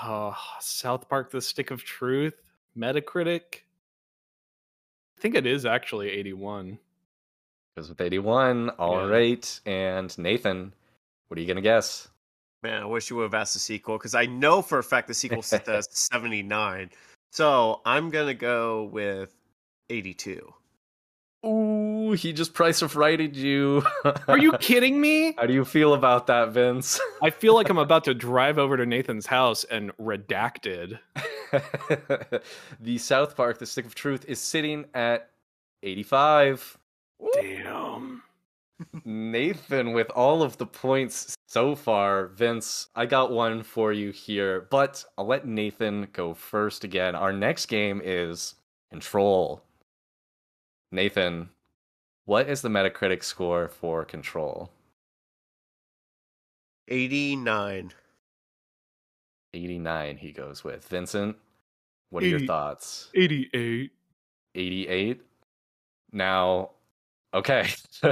oh, 0.02 0.36
South 0.60 1.08
Park: 1.08 1.30
The 1.30 1.40
Stick 1.40 1.70
of 1.70 1.84
Truth, 1.84 2.40
Metacritic. 2.76 3.62
I 5.16 5.20
think 5.20 5.34
it 5.34 5.46
is 5.46 5.66
actually 5.66 6.10
81. 6.10 6.78
Goes 7.76 7.88
with 7.88 8.00
81. 8.00 8.70
All 8.70 9.04
Yeah. 9.06 9.12
right. 9.12 9.60
And 9.66 10.16
Nathen, 10.16 10.72
what 11.26 11.38
are 11.38 11.40
you 11.40 11.46
going 11.46 11.56
to 11.56 11.62
guess? 11.62 12.08
Man, 12.62 12.82
I 12.82 12.86
wish 12.86 13.10
you 13.10 13.16
would 13.16 13.24
have 13.24 13.34
asked 13.34 13.54
the 13.54 13.58
sequel 13.60 13.98
because 13.98 14.14
I 14.14 14.26
know 14.26 14.62
for 14.62 14.78
a 14.78 14.82
fact 14.84 15.08
the 15.08 15.14
sequel 15.14 15.42
says 15.42 15.88
79. 15.90 16.90
So 17.30 17.80
I'm 17.84 18.10
gonna 18.10 18.34
go 18.34 18.84
with 18.84 19.34
82. 19.90 20.54
Ooh, 21.46 22.12
he 22.12 22.32
just 22.32 22.52
price 22.52 22.82
of 22.82 22.96
righted 22.96 23.36
you. 23.36 23.84
Are 24.26 24.38
you 24.38 24.52
kidding 24.60 25.00
me? 25.00 25.34
How 25.38 25.46
do 25.46 25.54
you 25.54 25.64
feel 25.64 25.94
about 25.94 26.26
that, 26.26 26.48
Vince? 26.48 27.00
I 27.22 27.30
feel 27.30 27.54
like 27.54 27.68
I'm 27.68 27.78
about 27.78 28.04
to 28.04 28.14
drive 28.14 28.58
over 28.58 28.76
to 28.76 28.84
Nathen's 28.84 29.26
house 29.26 29.62
and 29.64 29.96
redacted. 29.98 30.98
the 32.80 32.98
South 32.98 33.36
Park: 33.36 33.58
The 33.58 33.66
Stick 33.66 33.86
of 33.86 33.94
Truth 33.94 34.24
is 34.26 34.40
sitting 34.40 34.86
at 34.94 35.30
85. 35.84 36.76
Damn. 37.34 38.07
Nathen 39.04 39.92
with 39.92 40.10
all 40.10 40.42
of 40.42 40.56
the 40.58 40.66
points 40.66 41.36
so 41.46 41.74
far. 41.74 42.28
Vince, 42.28 42.88
I 42.94 43.06
got 43.06 43.32
one 43.32 43.62
for 43.62 43.92
you 43.92 44.10
here, 44.10 44.66
but 44.70 45.04
I'll 45.16 45.26
let 45.26 45.46
Nathen 45.46 46.08
go 46.12 46.34
first 46.34 46.84
again. 46.84 47.14
Our 47.14 47.32
next 47.32 47.66
game 47.66 48.00
is 48.04 48.54
Control. 48.90 49.62
Nathen, 50.92 51.48
what 52.24 52.48
is 52.48 52.62
the 52.62 52.68
Metacritic 52.68 53.22
score 53.22 53.68
for 53.68 54.04
Control? 54.04 54.70
89. 56.88 57.92
89 59.54 60.16
he 60.16 60.32
goes 60.32 60.62
with. 60.62 60.86
Vincent, 60.88 61.36
what 62.10 62.22
are 62.22 62.26
your 62.26 62.40
thoughts? 62.40 63.10
88. 63.14 63.90
88? 64.54 65.20
Now, 66.12 66.70
okay. 67.34 67.68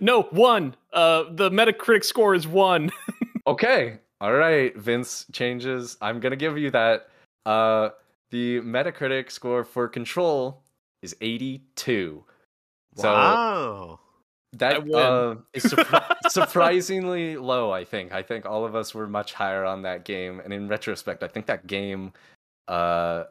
no, 0.00 0.22
one. 0.30 0.74
Uh, 0.92 1.24
the 1.32 1.50
Metacritic 1.50 2.04
score 2.04 2.34
is 2.34 2.46
one. 2.46 2.90
Okay. 3.46 3.98
All 4.20 4.34
right. 4.34 4.76
Vince 4.76 5.24
changes. 5.32 5.96
I'm 6.02 6.20
going 6.20 6.30
to 6.30 6.36
give 6.36 6.56
you 6.58 6.70
that. 6.72 7.08
Uh 7.46 7.88
the 8.30 8.60
Metacritic 8.60 9.30
score 9.30 9.64
for 9.64 9.88
Control 9.88 10.62
is 11.02 11.16
82. 11.20 12.22
Wow. 12.96 13.98
I 14.52 14.56
that 14.58 14.84
win. 14.84 14.94
uh, 14.94 15.34
is 15.54 15.64
surpri- 15.64 16.16
surprisingly 16.28 17.36
low, 17.38 17.72
I 17.72 17.82
think. 17.84 18.12
I 18.12 18.22
think 18.22 18.44
all 18.46 18.64
of 18.64 18.76
us 18.76 18.94
were 18.94 19.08
much 19.08 19.32
higher 19.32 19.64
on 19.64 19.82
that 19.82 20.04
game 20.04 20.40
and 20.44 20.52
in 20.52 20.68
retrospect, 20.68 21.22
I 21.24 21.28
think 21.28 21.46
that 21.46 21.66
game 21.66 22.12
uh 22.68 23.24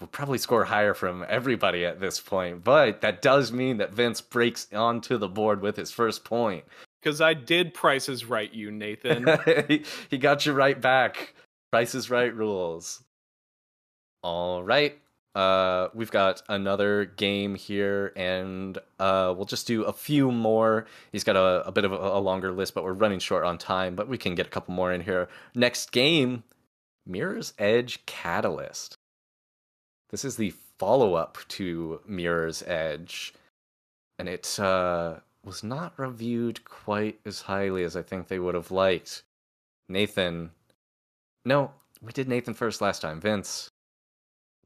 will 0.00 0.06
probably 0.08 0.38
score 0.38 0.64
higher 0.64 0.94
from 0.94 1.24
everybody 1.28 1.84
at 1.84 2.00
this 2.00 2.20
point. 2.20 2.64
But 2.64 3.00
that 3.00 3.22
does 3.22 3.52
mean 3.52 3.78
that 3.78 3.92
Vince 3.92 4.20
breaks 4.20 4.66
onto 4.72 5.18
the 5.18 5.28
board 5.28 5.60
with 5.60 5.76
his 5.76 5.90
first 5.90 6.24
point. 6.24 6.64
Because 7.00 7.20
I 7.20 7.34
did 7.34 7.74
prices 7.74 8.24
right, 8.24 8.52
you, 8.52 8.70
Nathen. 8.70 9.66
he, 9.68 9.84
he 10.10 10.18
got 10.18 10.46
you 10.46 10.52
right 10.52 10.80
back. 10.80 11.34
Prices 11.70 12.10
right 12.10 12.34
rules. 12.34 13.02
All 14.22 14.62
right. 14.62 14.98
Uh, 15.34 15.88
we've 15.94 16.10
got 16.10 16.42
another 16.48 17.04
game 17.04 17.54
here, 17.54 18.12
and 18.16 18.76
uh, 18.98 19.32
we'll 19.36 19.44
just 19.44 19.68
do 19.68 19.84
a 19.84 19.92
few 19.92 20.32
more. 20.32 20.86
He's 21.12 21.22
got 21.22 21.36
a, 21.36 21.64
a 21.66 21.70
bit 21.70 21.84
of 21.84 21.92
a, 21.92 21.96
a 21.96 22.18
longer 22.18 22.50
list, 22.50 22.74
but 22.74 22.82
we're 22.82 22.92
running 22.92 23.20
short 23.20 23.44
on 23.44 23.56
time. 23.58 23.94
But 23.94 24.08
we 24.08 24.18
can 24.18 24.34
get 24.34 24.46
a 24.46 24.50
couple 24.50 24.74
more 24.74 24.92
in 24.92 25.00
here. 25.00 25.28
Next 25.54 25.92
game, 25.92 26.42
Mirror's 27.06 27.52
Edge 27.58 28.04
Catalyst. 28.06 28.97
This 30.10 30.24
is 30.24 30.36
the 30.36 30.54
follow 30.78 31.14
up 31.14 31.38
to 31.48 32.00
Mirror's 32.06 32.62
Edge, 32.62 33.34
and 34.18 34.28
it 34.28 34.58
uh, 34.58 35.16
was 35.44 35.62
not 35.62 35.98
reviewed 35.98 36.64
quite 36.64 37.20
as 37.26 37.42
highly 37.42 37.84
as 37.84 37.96
I 37.96 38.02
think 38.02 38.28
they 38.28 38.38
would 38.38 38.54
have 38.54 38.70
liked. 38.70 39.22
Nathen, 39.88 40.50
no, 41.44 41.72
we 42.00 42.12
did 42.12 42.28
Nathen 42.28 42.54
first 42.54 42.80
last 42.80 43.02
time. 43.02 43.20
Vince, 43.20 43.70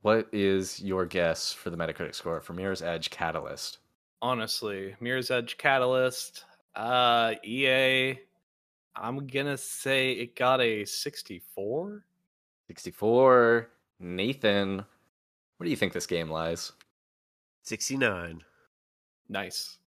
what 0.03 0.29
is 0.33 0.81
your 0.81 1.07
guess 1.07 1.53
for 1.53 1.71
the 1.71 1.77
Metacritic 1.77 2.15
score 2.15 2.41
for 2.41 2.53
Mirror's 2.53 2.83
Edge 2.83 3.11
Catalyst? 3.11 3.79
Honestly, 4.21 4.95
Mirror's 5.01 5.31
Edge 5.31 5.59
Catalyst, 5.59 6.45
uh, 6.77 7.35
EA, 7.45 8.19
I'm 8.95 9.27
gonna 9.27 9.57
say 9.57 10.13
it 10.13 10.37
got 10.37 10.61
a 10.61 10.85
64. 10.85 12.05
64. 12.69 13.71
Nathen, 14.01 14.85
where 15.63 15.67
do 15.67 15.71
you 15.71 15.77
think 15.77 15.93
this 15.93 16.09
game 16.09 16.29
lies? 16.29 16.73
69. 17.63 18.43
Nice. 19.29 19.79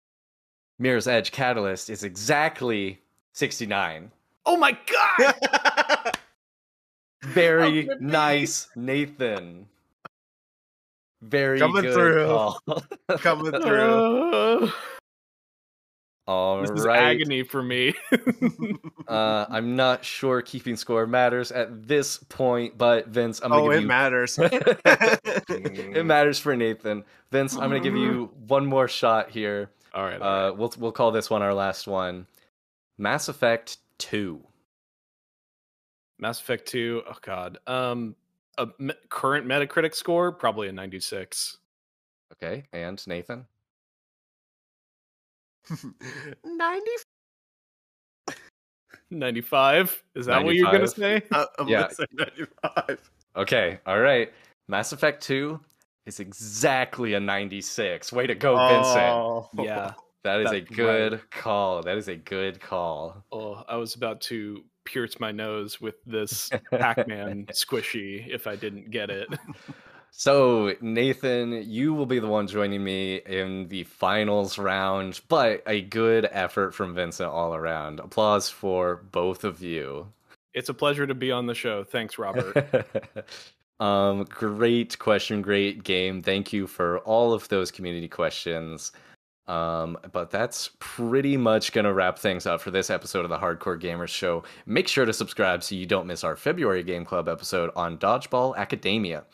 Mirror's 0.78 1.08
Edge 1.08 1.32
Catalyst 1.32 1.90
is 1.90 2.04
exactly 2.04 3.00
69. 3.32 4.08
Oh 4.46 4.56
my 4.56 4.78
god! 5.18 6.14
Very 7.24 7.86
could 7.86 7.92
it 7.94 7.98
be? 7.98 8.04
nice, 8.06 8.68
Nathen. 8.76 9.66
Very 11.22 11.58
Coming 11.58 11.82
good 11.82 11.94
through. 11.94 12.26
call. 12.26 12.60
Coming 13.18 13.50
through. 13.60 14.70
All 16.26 16.62
this 16.62 16.70
is 16.70 16.84
right. 16.86 17.02
agony 17.02 17.42
for 17.42 17.62
me. 17.62 17.94
Uh, 19.06 19.44
I'm 19.50 19.76
not 19.76 20.02
sure 20.02 20.40
keeping 20.40 20.76
score 20.76 21.06
matters 21.06 21.52
at 21.52 21.86
this 21.86 22.16
point, 22.16 22.78
but 22.78 23.06
Vince, 23.08 23.38
I'm 23.42 23.50
gonna 23.50 23.62
oh, 23.62 23.68
give 23.68 23.78
it 23.78 23.80
you. 23.82 23.86
matters. 23.86 24.38
it 24.42 26.06
matters 26.06 26.38
for 26.38 26.56
Nathen. 26.56 27.04
Vince, 27.30 27.52
I'm 27.54 27.68
gonna 27.68 27.80
give 27.80 27.94
you 27.94 28.30
one 28.46 28.64
more 28.64 28.88
shot 28.88 29.30
here. 29.30 29.70
all 29.92 30.04
right. 30.04 30.20
all 30.22 30.48
Uh, 30.48 30.52
we'll 30.54 30.72
we'll 30.78 30.90
call 30.90 31.12
this 31.12 31.28
one 31.28 31.42
our 31.42 31.52
last 31.52 31.86
one. 31.86 32.26
Mass 32.96 33.28
Effect 33.28 33.76
Two. 33.98 34.40
Mass 36.18 36.40
Effect 36.40 36.66
2. 36.66 37.02
Oh 37.06 37.16
god. 37.20 37.58
Um 37.66 38.16
a 38.56 38.68
me- 38.78 38.94
current 39.10 39.46
Metacritic 39.46 39.94
score 39.94 40.32
probably 40.32 40.68
a 40.68 40.72
96. 40.72 41.58
Okay, 42.32 42.64
and 42.72 43.06
Nathen. 43.06 43.44
90. 46.44 46.90
95. 49.10 50.02
Is 50.14 50.26
that 50.26 50.44
what 50.44 50.54
you're 50.54 50.70
going 50.70 50.80
to 50.80 50.88
say? 50.88 51.22
Uh, 51.30 51.46
I'm 51.58 51.68
Yeah. 51.68 51.82
gonna 51.82 51.94
say 51.94 52.06
95. 52.12 53.10
Okay, 53.36 53.78
all 53.86 54.00
right. 54.00 54.32
Mass 54.68 54.92
Effect 54.92 55.22
Two 55.22 55.60
is 56.06 56.20
exactly 56.20 57.14
a 57.14 57.20
96. 57.20 58.12
Way 58.12 58.26
to 58.26 58.34
go, 58.34 58.56
Vincent. 58.56 59.12
Oh. 59.12 59.48
Yeah. 59.54 59.94
That 60.24 60.40
is 60.40 60.52
a 60.52 60.60
good 60.60 61.12
right. 61.12 61.30
call. 61.30 61.82
That 61.82 61.98
is 61.98 62.08
a 62.08 62.16
good 62.16 62.60
call. 62.60 63.22
Oh, 63.30 63.62
I 63.68 63.76
was 63.76 63.94
about 63.94 64.22
to 64.22 64.64
pierce 64.86 65.20
my 65.20 65.30
nose 65.32 65.82
with 65.82 65.96
this 66.06 66.50
Pac-Man 66.70 67.46
squishy 67.52 68.26
if 68.28 68.46
I 68.46 68.56
didn't 68.56 68.90
get 68.90 69.10
it. 69.10 69.28
So, 70.16 70.72
Nathen, 70.80 71.64
you 71.66 71.92
will 71.92 72.06
be 72.06 72.20
the 72.20 72.28
one 72.28 72.46
joining 72.46 72.84
me 72.84 73.16
in 73.26 73.66
the 73.66 73.82
finals 73.82 74.58
round, 74.58 75.20
but 75.28 75.64
a 75.66 75.82
good 75.82 76.28
effort 76.30 76.72
from 76.72 76.94
Vincent 76.94 77.28
all 77.28 77.52
around. 77.52 77.98
Applause 77.98 78.48
for 78.48 79.02
both 79.10 79.42
of 79.42 79.60
you. 79.60 80.06
It's 80.54 80.68
a 80.68 80.74
pleasure 80.74 81.04
to 81.04 81.14
be 81.14 81.32
on 81.32 81.46
the 81.46 81.54
show. 81.54 81.82
Thanks, 81.82 82.16
Robert. 82.16 82.86
um, 83.80 84.22
great 84.28 84.96
question, 85.00 85.42
great 85.42 85.82
game. 85.82 86.22
Thank 86.22 86.52
you 86.52 86.68
for 86.68 87.00
all 87.00 87.32
of 87.32 87.48
those 87.48 87.72
community 87.72 88.08
questions. 88.08 88.92
Um, 89.48 89.98
but 90.12 90.30
that's 90.30 90.70
pretty 90.78 91.36
much 91.36 91.72
gonna 91.72 91.92
wrap 91.92 92.20
things 92.20 92.46
up 92.46 92.60
for 92.60 92.70
this 92.70 92.88
episode 92.88 93.24
of 93.24 93.30
the 93.30 93.38
Hardcore 93.38 93.82
Gamerz 93.82 94.08
Show. 94.08 94.44
Make 94.64 94.86
sure 94.86 95.06
to 95.06 95.12
subscribe 95.12 95.64
so 95.64 95.74
you 95.74 95.86
don't 95.86 96.06
miss 96.06 96.22
our 96.22 96.36
February 96.36 96.84
Game 96.84 97.04
Club 97.04 97.28
episode 97.28 97.72
on 97.74 97.98
Dodgeball 97.98 98.56
Academia. 98.56 99.24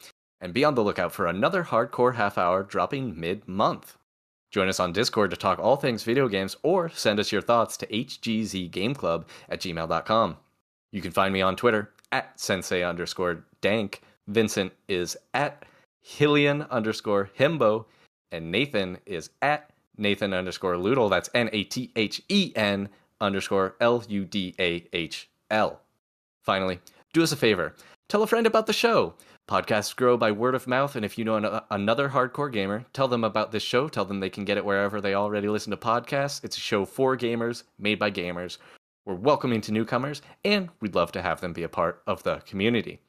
And 0.41 0.55
be 0.55 0.65
on 0.65 0.75
the 0.75 0.83
lookout 0.83 1.13
for 1.13 1.27
another 1.27 1.65
hardcore 1.65 2.15
half 2.15 2.39
hour 2.39 2.63
dropping 2.63 3.19
mid 3.19 3.47
month. 3.47 3.97
Join 4.51 4.69
us 4.69 4.81
on 4.81 4.93
Discord 4.93 5.31
to 5.31 5.37
talk 5.37 5.59
all 5.59 5.77
things 5.77 6.03
video 6.03 6.29
games 6.29 6.57
or 6.63 6.89
send 6.89 7.21
us 7.21 7.31
your 7.31 7.43
thoughts 7.43 7.77
to 7.79 7.87
hgzgameclub 7.87 9.25
at 9.49 9.61
gmail.com. 9.61 10.37
You 10.93 11.03
can 11.03 11.13
find 11.13 11.33
me 11.33 11.41
on 11.41 11.57
Twitter 11.57 11.93
at 12.11 12.39
sensei 12.41 12.83
underscore 12.83 13.45
dank. 13.61 14.03
Vincent 14.27 14.73
is 14.89 15.17
at 15.35 15.65
hylian 16.05 16.69
underscore 16.71 17.31
himbo. 17.39 17.85
And 18.33 18.53
Nathen 18.53 18.99
is 19.07 19.31
at 19.43 19.71
nathen 19.99 20.33
underscore 20.33 20.75
ludahl. 20.75 21.11
That's 21.11 21.31
N 21.35 21.51
A 21.53 21.65
T 21.65 21.93
H 21.95 22.23
E 22.29 22.53
N 22.57 22.89
underscore 23.21 23.77
L 23.81 24.03
U 24.09 24.25
D 24.25 24.55
A 24.59 24.87
H 24.93 25.29
L. 25.51 25.81
Finally, 26.43 26.81
do 27.13 27.23
us 27.23 27.33
a 27.33 27.37
favor 27.37 27.75
tell 28.11 28.23
a 28.23 28.27
friend 28.27 28.47
about 28.47 28.67
the 28.67 28.73
show. 28.73 29.15
Podcasts 29.51 29.97
grow 29.97 30.17
by 30.17 30.31
word 30.31 30.55
of 30.55 30.69
mouth, 30.69 30.95
and 30.95 31.05
if 31.05 31.19
you 31.19 31.25
know 31.25 31.35
an- 31.35 31.61
another 31.73 32.11
hardcore 32.11 32.53
gamer, 32.53 32.85
tell 32.93 33.09
them 33.09 33.25
about 33.25 33.51
this 33.51 33.65
show. 33.65 33.89
Tell 33.89 34.05
them 34.05 34.21
they 34.21 34.31
can 34.31 34.45
get 34.45 34.57
it 34.57 34.65
wherever 34.65 35.01
they 35.01 35.15
already 35.15 35.49
listen 35.49 35.73
to 35.73 35.77
podcasts. 35.77 36.45
It's 36.45 36.57
a 36.57 36.61
show 36.61 36.85
for 36.85 37.17
gamers, 37.17 37.65
made 37.77 37.99
by 37.99 38.13
gamers. 38.13 38.59
We're 39.05 39.15
welcoming 39.15 39.61
to 39.63 39.73
newcomers, 39.73 40.23
and 40.45 40.69
we'd 40.81 40.95
love 40.95 41.11
to 41.13 41.23
have 41.23 41.41
them 41.41 41.53
be 41.53 41.65
a 41.65 41.69
part 41.69 42.01
of 42.07 42.23
the 42.23 42.37
community. 42.47 43.01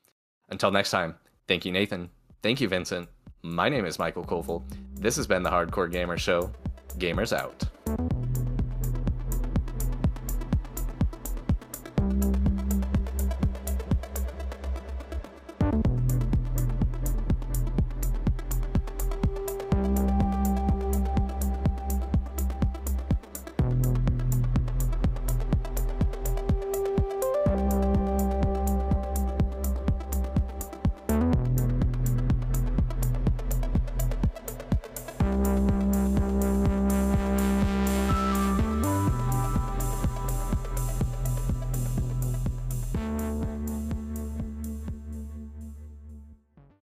Until 0.49 0.71
next 0.71 0.89
time, 0.89 1.13
thank 1.47 1.63
you, 1.63 1.71
Nathen. 1.71 2.09
Thank 2.41 2.59
you, 2.59 2.67
Vincent. 2.67 3.07
My 3.43 3.69
name 3.69 3.85
is 3.85 3.99
Michael 3.99 4.25
Koval. 4.25 4.63
This 4.95 5.17
has 5.17 5.27
been 5.27 5.43
the 5.43 5.51
Hardcore 5.51 5.91
Gamer 5.91 6.17
Show. 6.17 6.51
Gamers 6.97 7.37
out. 7.37 8.20